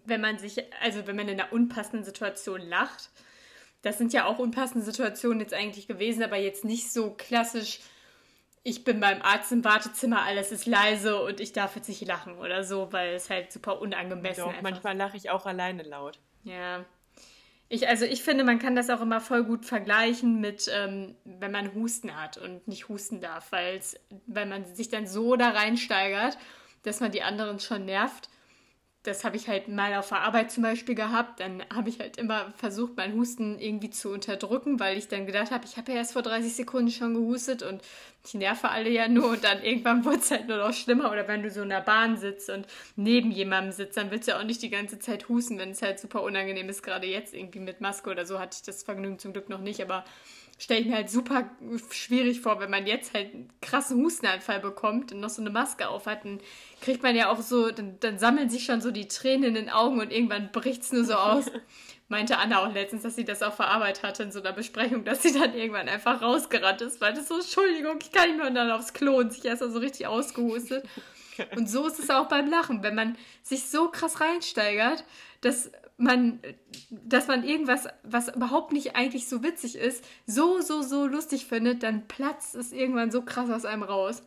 wenn 0.06 0.22
man 0.22 0.38
sich, 0.38 0.62
also 0.80 1.06
wenn 1.06 1.16
man 1.16 1.28
in 1.28 1.38
einer 1.38 1.52
unpassenden 1.52 2.04
Situation 2.04 2.62
lacht. 2.62 3.10
Das 3.82 3.98
sind 3.98 4.14
ja 4.14 4.24
auch 4.24 4.38
unpassende 4.38 4.82
Situationen 4.82 5.40
jetzt 5.40 5.52
eigentlich 5.52 5.86
gewesen, 5.86 6.22
aber 6.22 6.36
jetzt 6.36 6.64
nicht 6.64 6.90
so 6.90 7.10
klassisch 7.10 7.80
ich 8.64 8.82
bin 8.82 8.98
beim 8.98 9.20
Arzt 9.20 9.52
im 9.52 9.62
Wartezimmer, 9.62 10.22
alles 10.22 10.50
ist 10.50 10.64
leise 10.64 11.20
und 11.20 11.38
ich 11.38 11.52
darf 11.52 11.76
jetzt 11.76 11.88
nicht 11.88 12.04
lachen 12.06 12.38
oder 12.38 12.64
so, 12.64 12.92
weil 12.92 13.14
es 13.14 13.28
halt 13.28 13.52
super 13.52 13.80
unangemessen 13.80 14.50
ist. 14.50 14.62
Manchmal 14.62 14.96
lache 14.96 15.18
ich 15.18 15.28
auch 15.28 15.44
alleine 15.44 15.82
laut. 15.82 16.18
Ja. 16.44 16.84
Ich, 17.68 17.86
also 17.88 18.06
ich 18.06 18.22
finde, 18.22 18.42
man 18.42 18.58
kann 18.58 18.74
das 18.74 18.88
auch 18.88 19.02
immer 19.02 19.20
voll 19.20 19.44
gut 19.44 19.66
vergleichen 19.66 20.40
mit, 20.40 20.70
ähm, 20.74 21.14
wenn 21.24 21.50
man 21.50 21.74
Husten 21.74 22.18
hat 22.18 22.38
und 22.38 22.66
nicht 22.66 22.88
husten 22.88 23.20
darf, 23.20 23.52
weil 23.52 23.80
man 24.46 24.64
sich 24.74 24.88
dann 24.88 25.06
so 25.06 25.36
da 25.36 25.50
reinsteigert, 25.50 26.38
dass 26.84 27.00
man 27.00 27.12
die 27.12 27.22
anderen 27.22 27.60
schon 27.60 27.84
nervt 27.84 28.30
das 29.04 29.22
habe 29.22 29.36
ich 29.36 29.48
halt 29.48 29.68
mal 29.68 29.94
auf 29.94 30.08
der 30.08 30.22
Arbeit 30.22 30.50
zum 30.50 30.62
Beispiel 30.62 30.94
gehabt. 30.94 31.40
Dann 31.40 31.62
habe 31.72 31.90
ich 31.90 32.00
halt 32.00 32.16
immer 32.16 32.54
versucht, 32.56 32.96
meinen 32.96 33.14
Husten 33.14 33.58
irgendwie 33.58 33.90
zu 33.90 34.10
unterdrücken, 34.10 34.80
weil 34.80 34.96
ich 34.96 35.08
dann 35.08 35.26
gedacht 35.26 35.50
habe, 35.50 35.66
ich 35.66 35.76
habe 35.76 35.92
ja 35.92 35.98
erst 35.98 36.14
vor 36.14 36.22
30 36.22 36.54
Sekunden 36.54 36.90
schon 36.90 37.12
gehustet 37.12 37.62
und 37.62 37.82
ich 38.24 38.32
nerve 38.32 38.70
alle 38.70 38.88
ja 38.88 39.06
nur 39.06 39.28
und 39.28 39.44
dann 39.44 39.62
irgendwann 39.62 40.04
wurde 40.06 40.18
es 40.18 40.30
halt 40.30 40.48
nur 40.48 40.56
noch 40.56 40.72
schlimmer. 40.72 41.12
Oder 41.12 41.28
wenn 41.28 41.42
du 41.42 41.50
so 41.50 41.60
in 41.60 41.68
der 41.68 41.82
Bahn 41.82 42.16
sitzt 42.16 42.48
und 42.48 42.66
neben 42.96 43.30
jemandem 43.30 43.72
sitzt, 43.72 43.98
dann 43.98 44.10
willst 44.10 44.26
du 44.26 44.32
ja 44.32 44.38
auch 44.38 44.44
nicht 44.44 44.62
die 44.62 44.70
ganze 44.70 44.98
Zeit 44.98 45.28
husten, 45.28 45.58
wenn 45.58 45.72
es 45.72 45.82
halt 45.82 46.00
super 46.00 46.22
unangenehm 46.22 46.70
ist. 46.70 46.82
Gerade 46.82 47.06
jetzt 47.06 47.34
irgendwie 47.34 47.60
mit 47.60 47.82
Maske 47.82 48.08
oder 48.08 48.24
so 48.24 48.40
hatte 48.40 48.56
ich 48.58 48.62
das 48.62 48.84
Vergnügen 48.84 49.18
zum 49.18 49.34
Glück 49.34 49.50
noch 49.50 49.60
nicht, 49.60 49.82
aber 49.82 50.06
stelle 50.64 50.80
ich 50.80 50.86
mir 50.86 50.96
halt 50.96 51.10
super 51.10 51.50
schwierig 51.90 52.40
vor, 52.40 52.58
wenn 52.58 52.70
man 52.70 52.86
jetzt 52.86 53.12
halt 53.12 53.34
einen 53.34 53.50
krassen 53.60 54.02
Hustenanfall 54.02 54.60
bekommt 54.60 55.12
und 55.12 55.20
noch 55.20 55.28
so 55.28 55.42
eine 55.42 55.50
Maske 55.50 55.88
auf 55.88 56.06
hat, 56.06 56.24
dann 56.24 56.40
kriegt 56.80 57.02
man 57.02 57.14
ja 57.14 57.30
auch 57.30 57.42
so, 57.42 57.70
dann, 57.70 58.00
dann 58.00 58.18
sammeln 58.18 58.48
sich 58.48 58.64
schon 58.64 58.80
so 58.80 58.90
die 58.90 59.06
Tränen 59.06 59.44
in 59.44 59.54
den 59.54 59.68
Augen 59.68 60.00
und 60.00 60.10
irgendwann 60.10 60.50
bricht 60.52 60.80
es 60.82 60.90
nur 60.90 61.04
so 61.04 61.16
aus. 61.16 61.50
Meinte 62.08 62.38
Anna 62.38 62.64
auch 62.64 62.72
letztens, 62.72 63.02
dass 63.02 63.14
sie 63.14 63.26
das 63.26 63.42
auch 63.42 63.52
verarbeitet 63.52 64.04
hatte 64.04 64.22
in 64.22 64.32
so 64.32 64.40
einer 64.40 64.52
Besprechung, 64.52 65.04
dass 65.04 65.22
sie 65.22 65.38
dann 65.38 65.54
irgendwann 65.54 65.86
einfach 65.86 66.22
rausgerannt 66.22 66.80
ist, 66.80 66.98
weil 67.02 67.12
das 67.12 67.28
so, 67.28 67.34
Entschuldigung, 67.34 67.98
ich 68.00 68.10
kann 68.10 68.28
nicht 68.28 68.38
mehr 68.38 68.46
und 68.46 68.54
dann 68.54 68.70
aufs 68.70 68.94
Klo 68.94 69.18
und 69.18 69.34
sich 69.34 69.44
erst 69.44 69.62
so 69.62 69.78
richtig 69.78 70.06
ausgehustet. 70.06 70.86
Und 71.56 71.68
so 71.68 71.84
ist 71.88 71.98
es 71.98 72.10
auch 72.10 72.28
beim 72.28 72.48
Lachen, 72.48 72.84
wenn 72.84 72.94
man 72.94 73.18
sich 73.42 73.68
so 73.68 73.88
krass 73.88 74.20
reinsteigert, 74.20 75.02
dass 75.40 75.72
man, 75.96 76.40
dass 76.90 77.28
man 77.28 77.44
irgendwas, 77.44 77.86
was 78.02 78.34
überhaupt 78.34 78.72
nicht 78.72 78.96
eigentlich 78.96 79.28
so 79.28 79.42
witzig 79.42 79.76
ist, 79.76 80.04
so, 80.26 80.60
so, 80.60 80.82
so 80.82 81.06
lustig 81.06 81.46
findet, 81.46 81.82
dann 81.82 82.08
platzt 82.08 82.54
es 82.54 82.72
irgendwann 82.72 83.10
so 83.10 83.22
krass 83.22 83.50
aus 83.50 83.64
einem 83.64 83.82
raus. 83.82 84.22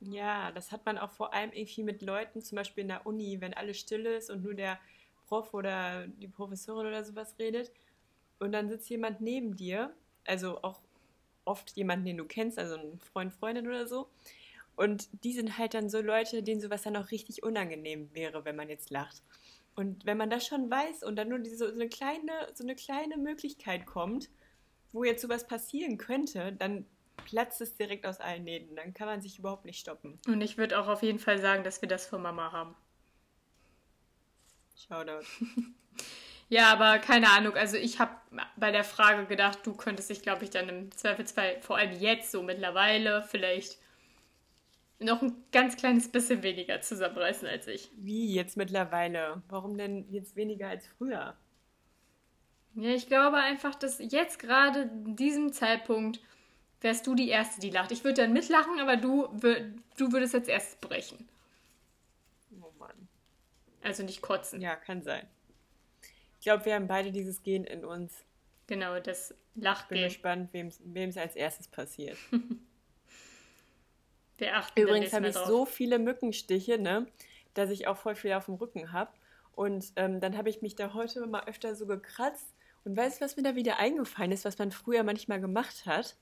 Ja, 0.00 0.50
das 0.50 0.72
hat 0.72 0.84
man 0.84 0.98
auch 0.98 1.10
vor 1.10 1.32
allem 1.32 1.52
irgendwie 1.52 1.84
mit 1.84 2.02
Leuten, 2.02 2.42
zum 2.42 2.56
Beispiel 2.56 2.82
in 2.82 2.88
der 2.88 3.06
Uni, 3.06 3.40
wenn 3.40 3.54
alles 3.54 3.78
still 3.78 4.04
ist 4.06 4.30
und 4.30 4.42
nur 4.42 4.54
der 4.54 4.78
Prof 5.28 5.54
oder 5.54 6.06
die 6.08 6.28
Professorin 6.28 6.88
oder 6.88 7.04
sowas 7.04 7.36
redet 7.38 7.70
und 8.42 8.52
dann 8.52 8.68
sitzt 8.68 8.90
jemand 8.90 9.20
neben 9.20 9.56
dir, 9.56 9.94
also 10.26 10.60
auch 10.62 10.80
oft 11.44 11.76
jemanden, 11.76 12.06
den 12.06 12.16
du 12.16 12.24
kennst, 12.24 12.58
also 12.58 12.74
ein 12.76 12.98
Freund, 12.98 13.32
Freundin 13.32 13.68
oder 13.68 13.86
so. 13.86 14.08
Und 14.74 15.08
die 15.24 15.32
sind 15.32 15.58
halt 15.58 15.74
dann 15.74 15.88
so 15.88 16.00
Leute, 16.00 16.42
denen 16.42 16.60
sowas 16.60 16.82
dann 16.82 16.96
auch 16.96 17.10
richtig 17.10 17.42
unangenehm 17.42 18.10
wäre, 18.14 18.44
wenn 18.44 18.56
man 18.56 18.68
jetzt 18.68 18.90
lacht. 18.90 19.22
Und 19.74 20.04
wenn 20.04 20.18
man 20.18 20.30
das 20.30 20.46
schon 20.46 20.70
weiß 20.70 21.02
und 21.02 21.16
dann 21.16 21.28
nur 21.28 21.38
diese, 21.38 21.56
so, 21.56 21.72
eine 21.72 21.88
kleine, 21.88 22.32
so 22.54 22.64
eine 22.64 22.74
kleine 22.74 23.16
Möglichkeit 23.16 23.86
kommt, 23.86 24.28
wo 24.92 25.04
jetzt 25.04 25.22
sowas 25.22 25.46
passieren 25.46 25.96
könnte, 25.96 26.52
dann 26.52 26.84
platzt 27.24 27.60
es 27.60 27.74
direkt 27.74 28.06
aus 28.06 28.20
allen 28.20 28.44
Nähten. 28.44 28.76
Dann 28.76 28.92
kann 28.92 29.06
man 29.06 29.22
sich 29.22 29.38
überhaupt 29.38 29.64
nicht 29.64 29.78
stoppen. 29.78 30.18
Und 30.26 30.40
ich 30.40 30.58
würde 30.58 30.78
auch 30.78 30.88
auf 30.88 31.02
jeden 31.02 31.18
Fall 31.18 31.38
sagen, 31.38 31.64
dass 31.64 31.80
wir 31.80 31.88
das 31.88 32.06
von 32.06 32.20
Mama 32.20 32.52
haben. 32.52 32.74
Shoutout. 34.76 35.26
ja, 36.48 36.72
aber 36.72 36.98
keine 36.98 37.30
Ahnung. 37.30 37.54
Also 37.54 37.76
ich 37.76 37.98
habe 37.98 38.12
bei 38.56 38.70
der 38.70 38.84
Frage 38.84 39.26
gedacht, 39.26 39.60
du 39.64 39.74
könntest 39.74 40.10
dich, 40.10 40.22
glaube 40.22 40.44
ich, 40.44 40.50
dann 40.50 40.68
im 40.68 40.92
Zweifelsfall, 40.92 41.60
vor 41.62 41.76
allem 41.76 41.92
jetzt 41.92 42.30
so 42.30 42.42
mittlerweile, 42.42 43.22
vielleicht 43.22 43.78
noch 45.02 45.22
ein 45.22 45.34
ganz 45.52 45.76
kleines 45.76 46.08
bisschen 46.08 46.42
weniger 46.42 46.80
zusammenreißen 46.80 47.46
als 47.48 47.66
ich. 47.66 47.90
Wie 47.96 48.34
jetzt 48.34 48.56
mittlerweile? 48.56 49.42
Warum 49.48 49.76
denn 49.76 50.06
jetzt 50.10 50.36
weniger 50.36 50.68
als 50.68 50.86
früher? 50.86 51.36
Ja, 52.74 52.90
ich 52.90 53.06
glaube 53.06 53.36
einfach, 53.36 53.74
dass 53.74 53.98
jetzt 53.98 54.38
gerade 54.38 54.82
in 54.82 55.16
diesem 55.16 55.52
Zeitpunkt 55.52 56.20
wärst 56.80 57.06
du 57.06 57.14
die 57.14 57.28
Erste, 57.28 57.60
die 57.60 57.70
lacht. 57.70 57.92
Ich 57.92 58.04
würde 58.04 58.22
dann 58.22 58.32
mitlachen, 58.32 58.80
aber 58.80 58.96
du, 58.96 59.26
du 59.96 60.12
würdest 60.12 60.34
jetzt 60.34 60.48
erst 60.48 60.80
brechen. 60.80 61.28
Oh 62.60 62.72
Mann. 62.78 63.08
Also 63.82 64.02
nicht 64.02 64.22
kotzen. 64.22 64.60
Ja, 64.60 64.76
kann 64.76 65.02
sein. 65.02 65.26
Ich 66.38 66.44
glaube, 66.44 66.64
wir 66.64 66.74
haben 66.74 66.88
beide 66.88 67.12
dieses 67.12 67.42
Gen 67.42 67.64
in 67.64 67.84
uns. 67.84 68.24
Genau, 68.66 68.98
das 69.00 69.34
Lachgen. 69.54 69.94
Ich 69.94 70.00
bin 70.00 70.08
gespannt, 70.08 70.50
wem 70.52 71.08
es 71.08 71.16
als 71.16 71.36
erstes 71.36 71.68
passiert. 71.68 72.16
Wir 74.38 74.56
achten 74.56 74.80
Übrigens 74.80 75.12
habe 75.12 75.28
ich 75.28 75.34
drauf. 75.34 75.46
so 75.46 75.64
viele 75.66 75.98
Mückenstiche, 75.98 76.78
ne, 76.78 77.06
dass 77.54 77.70
ich 77.70 77.86
auch 77.86 77.96
voll 77.96 78.14
viel 78.14 78.32
auf 78.32 78.46
dem 78.46 78.54
Rücken 78.54 78.92
habe. 78.92 79.10
Und 79.54 79.92
ähm, 79.96 80.20
dann 80.20 80.36
habe 80.36 80.48
ich 80.48 80.62
mich 80.62 80.74
da 80.74 80.94
heute 80.94 81.26
mal 81.26 81.44
öfter 81.46 81.74
so 81.74 81.86
gekratzt. 81.86 82.46
Und 82.84 82.96
weißt 82.96 83.20
du, 83.20 83.24
was 83.24 83.36
mir 83.36 83.42
da 83.42 83.54
wieder 83.54 83.78
eingefallen 83.78 84.32
ist, 84.32 84.44
was 84.44 84.58
man 84.58 84.72
früher 84.72 85.04
manchmal 85.04 85.40
gemacht 85.40 85.86
hat? 85.86 86.16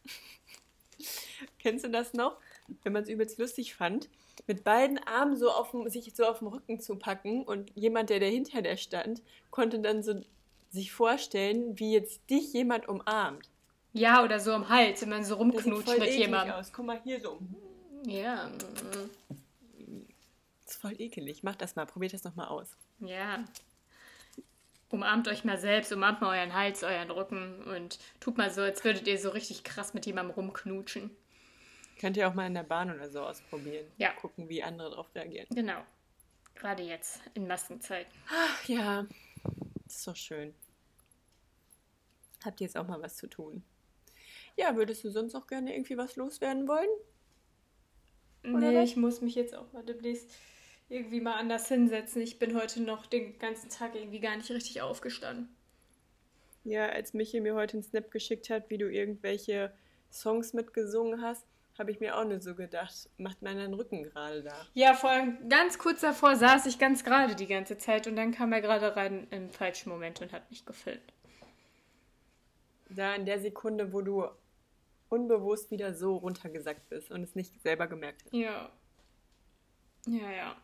Kennst 1.58 1.84
du 1.84 1.88
das 1.88 2.12
noch? 2.12 2.36
Wenn 2.82 2.92
man 2.92 3.02
es 3.02 3.08
übelst 3.08 3.38
lustig 3.38 3.74
fand. 3.74 4.08
mit 4.46 4.64
beiden 4.64 4.98
Armen 4.98 5.36
so 5.36 5.50
auf 5.50 5.70
dem, 5.70 5.88
sich 5.88 6.14
so 6.14 6.24
auf 6.26 6.40
dem 6.40 6.48
Rücken 6.48 6.80
zu 6.80 6.96
packen 6.96 7.44
und 7.44 7.70
jemand, 7.74 8.10
der 8.10 8.20
dahinter 8.20 8.62
der 8.62 8.76
stand, 8.76 9.22
konnte 9.50 9.78
dann 9.78 10.02
so 10.02 10.20
sich 10.70 10.92
vorstellen, 10.92 11.78
wie 11.78 11.92
jetzt 11.92 12.28
dich 12.30 12.52
jemand 12.52 12.88
umarmt. 12.88 13.48
Ja, 13.92 14.22
oder 14.22 14.38
so 14.38 14.52
am 14.52 14.68
Hals, 14.68 15.02
wenn 15.02 15.08
man 15.08 15.24
so 15.24 15.34
rumknutscht 15.36 15.98
mit 15.98 16.14
jemandem. 16.14 16.54
aus. 16.54 16.72
Guck 16.72 16.86
mal 16.86 17.00
hier 17.02 17.20
so. 17.20 17.40
Ja, 18.04 18.48
mm, 18.48 20.06
Das 20.64 20.74
ist 20.74 20.80
voll 20.80 21.00
ekelig. 21.00 21.42
Mach 21.42 21.56
das 21.56 21.76
mal, 21.76 21.86
probiert 21.86 22.12
das 22.12 22.24
nochmal 22.24 22.48
aus. 22.48 22.76
ja. 23.00 23.44
Umarmt 24.92 25.28
euch 25.28 25.44
mal 25.44 25.56
selbst, 25.56 25.92
umarmt 25.92 26.20
mal 26.20 26.36
euren 26.36 26.52
Hals, 26.52 26.82
euren 26.82 27.12
Rücken 27.12 27.62
und 27.62 28.00
tut 28.18 28.36
mal 28.36 28.50
so, 28.50 28.62
als 28.62 28.82
würdet 28.82 29.06
ihr 29.06 29.20
so 29.20 29.28
richtig 29.28 29.62
krass 29.62 29.94
mit 29.94 30.04
jemandem 30.04 30.34
rumknutschen. 30.34 31.16
Könnt 32.00 32.16
ihr 32.16 32.26
auch 32.28 32.34
mal 32.34 32.48
in 32.48 32.54
der 32.54 32.64
Bahn 32.64 32.90
oder 32.92 33.08
so 33.08 33.20
ausprobieren. 33.20 33.86
Ja. 33.98 34.10
Gucken, 34.14 34.48
wie 34.48 34.64
andere 34.64 34.90
darauf 34.90 35.14
reagieren. 35.14 35.46
Genau. 35.50 35.80
Gerade 36.56 36.82
jetzt, 36.82 37.20
in 37.34 37.46
Maskenzeiten. 37.46 38.12
Ach 38.28 38.64
ja, 38.64 39.06
das 39.84 39.94
ist 39.98 40.08
doch 40.08 40.16
schön. 40.16 40.52
Habt 42.44 42.60
ihr 42.60 42.66
jetzt 42.66 42.76
auch 42.76 42.88
mal 42.88 43.00
was 43.00 43.14
zu 43.16 43.28
tun? 43.28 43.62
Ja, 44.56 44.74
würdest 44.74 45.04
du 45.04 45.10
sonst 45.10 45.36
auch 45.36 45.46
gerne 45.46 45.72
irgendwie 45.72 45.96
was 45.96 46.16
loswerden 46.16 46.66
wollen? 46.66 46.88
Oder 48.44 48.70
Nee, 48.70 48.76
was? 48.76 48.90
ich 48.90 48.96
muss 48.96 49.20
mich 49.20 49.34
jetzt 49.34 49.54
auch 49.54 49.72
mal 49.72 49.82
demnächst 49.84 50.30
irgendwie 50.88 51.20
mal 51.20 51.34
anders 51.34 51.68
hinsetzen. 51.68 52.20
Ich 52.22 52.38
bin 52.38 52.56
heute 52.58 52.82
noch 52.82 53.06
den 53.06 53.38
ganzen 53.38 53.70
Tag 53.70 53.94
irgendwie 53.94 54.20
gar 54.20 54.36
nicht 54.36 54.50
richtig 54.50 54.82
aufgestanden. 54.82 55.48
Ja, 56.64 56.88
als 56.88 57.14
Michi 57.14 57.40
mir 57.40 57.54
heute 57.54 57.74
einen 57.74 57.82
Snap 57.82 58.10
geschickt 58.10 58.50
hat, 58.50 58.68
wie 58.70 58.78
du 58.78 58.90
irgendwelche 58.90 59.72
Songs 60.10 60.52
mitgesungen 60.52 61.22
hast, 61.22 61.46
habe 61.78 61.90
ich 61.90 62.00
mir 62.00 62.16
auch 62.18 62.24
nur 62.24 62.40
so 62.40 62.54
gedacht, 62.54 63.08
macht 63.16 63.40
meinen 63.40 63.72
Rücken 63.72 64.02
gerade 64.02 64.42
da. 64.42 64.66
Ja, 64.74 64.92
vor 64.92 65.10
allem 65.10 65.48
ganz 65.48 65.78
kurz 65.78 66.00
davor 66.02 66.36
saß 66.36 66.66
ich 66.66 66.78
ganz 66.78 67.04
gerade 67.04 67.34
die 67.36 67.46
ganze 67.46 67.78
Zeit 67.78 68.06
und 68.06 68.16
dann 68.16 68.32
kam 68.32 68.52
er 68.52 68.60
gerade 68.60 68.94
rein 68.96 69.26
im 69.30 69.48
falschen 69.50 69.88
Moment 69.88 70.20
und 70.20 70.32
hat 70.32 70.50
mich 70.50 70.66
gefilmt. 70.66 71.14
Da 72.90 73.14
in 73.14 73.24
der 73.24 73.38
Sekunde, 73.40 73.92
wo 73.92 74.02
du 74.02 74.26
unbewusst 75.10 75.70
wieder 75.70 75.94
so 75.94 76.16
runtergesackt 76.16 76.88
bist 76.88 77.10
und 77.10 77.22
es 77.22 77.34
nicht 77.34 77.60
selber 77.60 77.86
gemerkt 77.86 78.24
hast. 78.24 78.32
Ja. 78.32 78.70
Ja, 80.06 80.30
ja. 80.30 80.56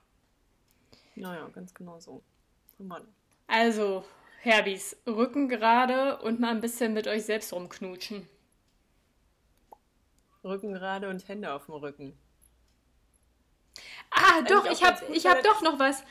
Naja, 1.14 1.48
ganz 1.52 1.74
genau 1.74 1.98
so. 2.00 2.22
Mann. 2.78 3.06
Also, 3.46 4.04
Herbis, 4.40 4.96
Rücken 5.06 5.48
gerade 5.48 6.18
und 6.18 6.40
mal 6.40 6.50
ein 6.50 6.60
bisschen 6.60 6.94
mit 6.94 7.06
euch 7.06 7.24
selbst 7.24 7.52
rumknutschen. 7.52 8.28
Rücken 10.44 10.72
gerade 10.72 11.08
und 11.08 11.26
Hände 11.28 11.52
auf 11.52 11.66
dem 11.66 11.74
Rücken. 11.74 12.16
Ah, 14.10 14.42
doch, 14.42 14.64
eigentlich 14.64 14.78
ich 14.78 14.84
auch 14.84 14.92
habe 14.92 15.12
ich 15.12 15.26
hab 15.26 15.42
doch 15.42 15.62
noch 15.62 15.78
was. 15.78 16.04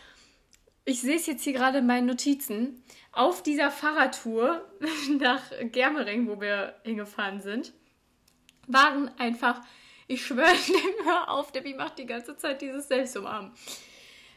Ich 0.84 1.02
sehe 1.02 1.16
es 1.16 1.26
jetzt 1.26 1.44
hier 1.44 1.54
gerade 1.54 1.80
in 1.80 1.88
meinen 1.88 2.06
Notizen. 2.06 2.84
Auf 3.12 3.42
dieser 3.42 3.72
Fahrradtour 3.72 4.66
nach 5.20 5.42
Germering, 5.72 6.28
wo 6.28 6.42
wir 6.42 6.76
hingefahren 6.84 7.42
sind, 7.42 7.74
waren 8.68 9.12
einfach, 9.18 9.62
ich 10.08 10.26
schwöre, 10.26 10.56
hör 11.04 11.30
auf, 11.30 11.52
Debbie 11.52 11.74
macht 11.74 11.98
die 12.00 12.06
ganze 12.06 12.38
Zeit 12.38 12.62
dieses 12.62 12.88
Selbstumarmen. 12.88 13.52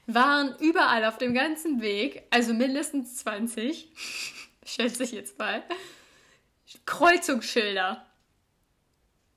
Waren 0.07 0.57
überall 0.59 1.05
auf 1.05 1.18
dem 1.18 1.35
ganzen 1.35 1.83
Weg, 1.83 2.22
also 2.31 2.55
mindestens 2.55 3.16
20, 3.16 3.91
schätze 4.64 5.05
ich 5.05 5.12
jetzt 5.12 5.39
mal, 5.39 5.62
Kreuzungsschilder. 6.87 8.05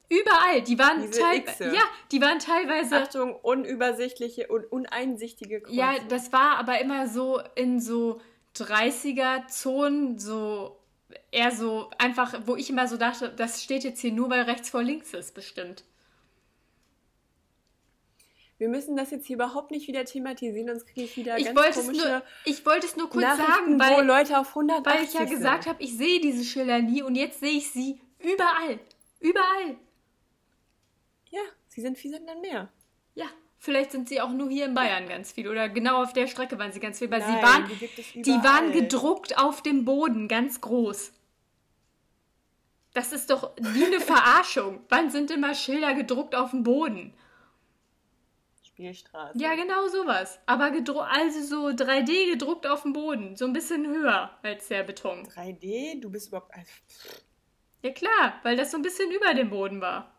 Überall, 0.10 0.62
die 0.62 0.78
waren 0.78 1.10
teilweise, 1.10 1.74
ja, 1.74 1.84
die 2.12 2.22
waren 2.22 2.39
teilweise 2.39 2.98
Achtung, 2.98 3.34
unübersichtliche 3.34 4.48
und 4.48 4.66
uneinsichtige 4.66 5.62
Kreuzung. 5.62 5.78
ja, 5.78 5.96
das 6.10 6.34
war 6.34 6.58
aber 6.58 6.82
immer 6.82 7.08
so 7.08 7.42
in 7.56 7.80
so 7.80 8.20
30er-Zonen, 8.58 10.20
so 10.20 10.81
eher 11.32 11.51
so 11.51 11.89
einfach, 11.97 12.41
wo 12.45 12.55
ich 12.55 12.70
immer 12.70 12.88
so 12.88 12.97
dachte, 12.97 13.30
das 13.30 13.64
steht 13.64 13.84
jetzt 13.84 13.99
hier 14.01 14.12
nur, 14.12 14.30
weil 14.30 14.41
rechts 14.41 14.70
vor 14.70 14.84
links 14.84 15.14
ist, 15.14 15.34
bestimmt. 15.34 15.84
Wir 18.57 18.70
müssen 18.70 18.95
das 18.95 19.09
jetzt 19.09 19.26
hier 19.26 19.38
überhaupt 19.38 19.72
nicht 19.72 19.88
wieder 19.88 20.05
thematisieren, 20.05 20.68
sonst 20.68 20.86
kriege 20.86 21.01
ich 21.01 21.18
wieder 21.18 21.36
Ich 21.38 21.45
ganz 21.45 21.57
wollte, 21.57 21.80
es 21.80 21.86
komische 21.88 22.07
nur, 22.07 22.24
ich 22.45 22.66
wollte 22.66 22.86
es 22.86 22.95
nur 22.95 23.09
kurz 23.09 23.26
sagen, 23.26 23.80
wo 23.80 23.80
weil, 23.80 24.05
Leute 24.05 24.38
auf 24.38 24.49
180 24.49 24.86
weil 24.86 25.03
ich 25.03 25.14
ja 25.14 25.22
sind. 25.22 25.30
gesagt 25.32 25.66
habe, 25.66 25.82
ich 25.82 25.97
sehe 25.97 26.20
diese 26.22 26.43
Schilder 26.43 26.80
nie 26.80 27.01
und 27.01 27.16
jetzt 27.16 27.39
sehe 27.39 27.57
ich 27.57 27.72
sie 27.72 27.99
überall. 28.20 28.80
Überall. 29.20 29.78
Ja, 31.32 31.41
sie 31.70 31.82
sind 31.82 31.97
viel 31.97 32.12
dann 32.12 32.41
mehr. 32.41 32.72
Ja, 33.16 33.26
vielleicht 33.62 33.91
sind 33.91 34.09
sie 34.09 34.20
auch 34.20 34.32
nur 34.32 34.49
hier 34.49 34.66
in 34.66 34.74
Bayern 34.74 35.07
ganz 35.07 35.32
viel 35.32 35.47
oder 35.47 35.70
genau 35.70 36.01
auf 36.01 36.14
der 36.14 36.28
Strecke 36.28 36.57
waren 36.57 36.72
sie 36.72 36.80
ganz 36.80 36.97
viel, 36.97 37.12
weil 37.12 37.22
sie 37.22 37.32
Nein, 37.32 37.43
waren, 37.43 37.72
die 38.16 38.22
die 38.24 38.43
waren 38.43 38.72
gedruckt 38.72 39.38
auf 39.38 39.62
dem 39.62 39.86
Boden, 39.86 40.28
ganz 40.28 40.59
groß. 40.62 41.14
Das 42.93 43.14
ist 43.14 43.30
doch 43.30 43.51
wie 43.57 43.86
eine 43.86 44.01
Verarschung. 44.01 44.82
Wann 44.89 45.12
sind 45.12 45.30
immer 45.32 45.53
Schilder 45.53 45.93
gedruckt 45.93 46.36
auf 46.36 46.51
dem 46.51 46.64
Boden? 46.64 47.14
Spielstraße. 48.64 49.38
Ja, 49.38 49.53
genau 49.53 49.88
sowas. 49.88 50.39
Aber 50.47 50.72
also 51.09 51.41
so 51.41 51.68
3D 51.68 52.32
gedruckt 52.32 52.66
auf 52.66 52.82
dem 52.82 52.93
Boden. 52.93 53.36
So 53.38 53.45
ein 53.45 53.53
bisschen 53.53 53.86
höher 53.86 54.32
als 54.41 54.70
der 54.70 54.84
Beton. 54.84 55.28
3D, 55.28 56.01
du 56.01 56.09
bist 56.09 56.30
überhaupt. 56.30 56.51
Ja 57.84 57.91
klar, 57.91 58.39
weil 58.41 58.57
das 58.57 58.72
so 58.72 58.78
ein 58.78 58.82
bisschen 58.84 59.12
über 59.12 59.36
dem 59.36 59.51
Boden 59.51 59.82
war. 59.82 60.12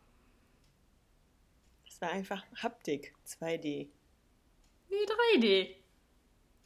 Das 2.03 2.11
war 2.11 2.17
einfach 2.17 2.45
Haptik. 2.61 3.15
2D. 3.29 3.87
Nee, 4.91 4.97
3D. 5.37 5.69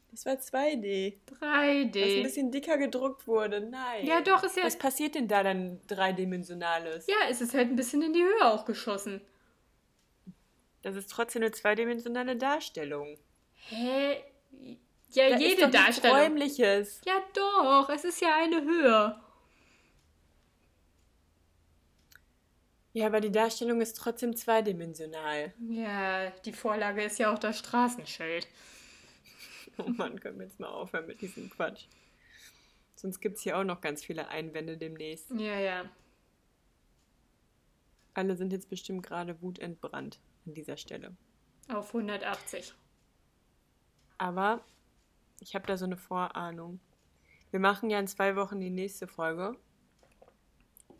Das 0.09 0.25
war 0.25 0.33
2D. 0.33 1.17
Was 1.29 1.41
ein 1.43 1.91
3D. 1.91 2.23
bisschen 2.23 2.49
dicker 2.49 2.79
gedruckt 2.79 3.27
wurde. 3.27 3.61
Nein. 3.61 4.03
Ja, 4.03 4.21
doch, 4.21 4.43
ist 4.43 4.57
ja. 4.57 4.63
Was 4.63 4.79
passiert 4.79 5.13
denn 5.13 5.27
da 5.27 5.43
dann 5.43 5.79
dreidimensionales? 5.85 7.05
Ja, 7.05 7.29
es 7.29 7.41
ist 7.41 7.53
halt 7.53 7.69
ein 7.69 7.75
bisschen 7.75 8.01
in 8.01 8.13
die 8.13 8.23
Höhe 8.23 8.45
auch 8.51 8.65
geschossen. 8.65 9.21
Das 10.81 10.95
ist 10.95 11.11
trotzdem 11.11 11.43
eine 11.43 11.51
zweidimensionale 11.51 12.35
Darstellung. 12.35 13.19
Hä? 13.53 14.23
Ja, 15.09 15.29
Da 15.29 15.35
ist 15.35 15.41
jede 15.41 15.61
doch 15.61 15.67
nichts 15.67 15.85
Darstellung. 15.85 16.17
Räumliches. 16.17 17.01
Ja, 17.05 17.21
doch, 17.35 17.89
es 17.89 18.03
ist 18.05 18.21
ja 18.21 18.33
eine 18.37 18.63
Höhe. 18.63 19.21
Ja, 22.97 23.05
aber 23.05 23.21
die 23.21 23.31
Darstellung 23.31 23.79
ist 23.79 23.95
trotzdem 23.95 24.35
zweidimensional. 24.35 25.53
Ja, 25.69 26.31
die 26.31 26.51
Vorlage 26.51 27.03
ist 27.03 27.19
ja 27.19 27.31
auch 27.31 27.37
das 27.37 27.59
Straßenschild. 27.59 28.47
Oh 29.79 29.89
Mann, 29.89 30.19
können 30.19 30.39
wir 30.39 30.47
jetzt 30.47 30.59
mal 30.59 30.69
aufhören 30.69 31.05
mit 31.05 31.21
diesem 31.21 31.51
Quatsch. 31.51 31.85
Sonst 32.95 33.19
gibt 33.19 33.37
es 33.37 33.43
hier 33.43 33.59
auch 33.59 33.63
noch 33.63 33.79
ganz 33.79 34.03
viele 34.03 34.27
Einwände 34.29 34.75
demnächst. 34.75 35.29
Ja, 35.29 35.59
ja. 35.59 35.85
Alle 38.15 38.35
sind 38.35 38.51
jetzt 38.51 38.71
bestimmt 38.71 39.05
gerade 39.05 39.39
wutentbrannt 39.43 40.19
an 40.47 40.55
dieser 40.55 40.77
Stelle. 40.77 41.15
Auf 41.71 41.93
180. 41.93 42.73
Aber 44.17 44.65
ich 45.41 45.53
habe 45.53 45.67
da 45.67 45.77
so 45.77 45.85
eine 45.85 45.97
Vorahnung. 45.97 46.79
Wir 47.51 47.59
machen 47.59 47.91
ja 47.91 47.99
in 47.99 48.07
zwei 48.07 48.35
Wochen 48.35 48.59
die 48.59 48.71
nächste 48.71 49.07
Folge. 49.07 49.55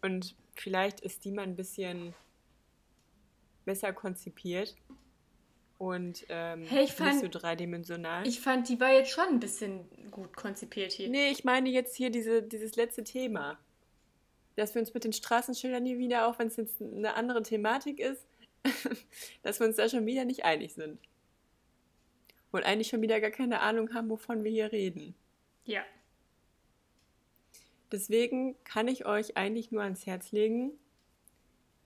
Und 0.01 0.35
vielleicht 0.55 0.99
ist 1.01 1.25
die 1.25 1.31
mal 1.31 1.43
ein 1.43 1.55
bisschen 1.55 2.13
besser 3.65 3.93
konzipiert. 3.93 4.75
Und 5.77 6.25
ähm, 6.29 6.63
Hey, 6.65 6.85
ich 6.85 6.93
fand- 6.93 7.21
nicht 7.21 7.33
so 7.33 7.39
dreidimensional. 7.39 8.25
Ich 8.27 8.39
fand, 8.39 8.67
die 8.69 8.79
war 8.79 8.91
jetzt 8.93 9.11
schon 9.11 9.25
ein 9.27 9.39
bisschen 9.39 9.85
gut 10.09 10.35
konzipiert 10.35 10.91
hier. 10.91 11.09
nee, 11.09 11.29
ich 11.29 11.43
meine 11.43 11.69
jetzt 11.69 11.95
hier 11.95 12.09
diese, 12.09 12.41
dieses 12.41 12.75
letzte 12.75 13.03
Thema. 13.03 13.59
Dass 14.55 14.73
wir 14.73 14.79
uns 14.81 14.91
mit 14.95 15.03
den 15.03 15.13
Straßenschildern 15.13 15.85
hier 15.85 15.99
wieder, 15.99 16.27
auch 16.27 16.39
wenn 16.39 16.47
es 16.47 16.55
jetzt 16.55 16.81
eine 16.81 17.13
andere 17.13 17.43
Thematik 17.43 17.99
ist, 17.99 18.25
dass 19.43 19.59
wir 19.59 19.67
uns 19.67 19.75
da 19.75 19.87
schon 19.87 20.05
wieder 20.07 20.25
nicht 20.25 20.45
einig 20.45 20.73
sind. 20.73 20.99
Und 22.51 22.63
eigentlich 22.63 22.87
schon 22.87 23.01
wieder 23.03 23.21
gar 23.21 23.29
keine 23.29 23.59
Ahnung 23.59 23.93
haben, 23.93 24.09
wovon 24.09 24.43
wir 24.43 24.49
hier 24.49 24.71
reden. 24.71 25.13
Ja. 25.65 25.83
Deswegen 27.91 28.55
kann 28.65 28.87
ich 28.89 29.05
euch 29.05 29.37
eigentlich 29.37 29.71
nur 29.71 29.81
ans 29.81 30.05
Herz 30.05 30.31
legen, 30.33 30.71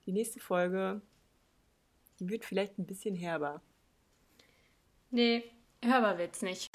die 0.08 0.12
nächste 0.12 0.40
Folge, 0.40 1.02
die 2.20 2.30
wird 2.30 2.44
vielleicht 2.44 2.80
ein 2.80 2.88
bisschen 2.88 3.16
herber. 3.16 3.62
Nee, 5.12 5.44
hörbar 5.84 6.18
wird's 6.18 6.42
nicht. 6.42 6.70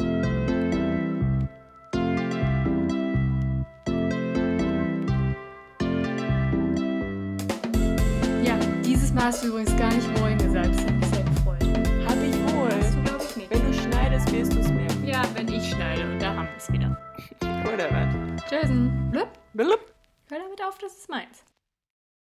Ja, 8.44 8.58
dieses 8.84 9.12
Mal 9.12 9.24
hast 9.24 9.42
du 9.42 9.48
übrigens 9.48 9.76
gar 9.76 9.92
nicht 9.92 10.06
Moin 10.20 10.38
gesagt. 10.38 10.68
Das 10.74 10.84
hat 10.84 10.94
mich 10.94 11.06
sehr 11.06 11.24
gefreut. 11.24 11.62
Hab 12.06 12.22
ich 12.22 12.32
Hast 12.32 12.52
du, 12.52 12.56
wohl. 12.56 13.02
glaube 13.04 13.24
ich, 13.24 13.36
nicht. 13.36 13.50
Wenn 13.50 13.66
du 13.66 13.72
schneidest, 13.72 14.32
wirst 14.32 14.54
du 14.54 14.60
es 14.60 14.68
merken. 14.68 14.85
Ja, 15.26 15.34
wenn 15.34 15.48
ich 15.48 15.70
schneide. 15.70 16.04
Und 16.04 16.20
da 16.20 16.34
haben 16.36 16.48
wir 16.48 16.56
es 16.56 16.72
wieder. 16.72 16.96
Oder 17.72 17.90
was? 17.90 18.50
Jason, 18.50 19.10
blub, 19.10 19.28
Blub. 19.54 19.80
hör 20.28 20.38
damit 20.38 20.62
auf, 20.62 20.78
das 20.78 20.96
ist 20.98 21.08
meins. 21.08 21.42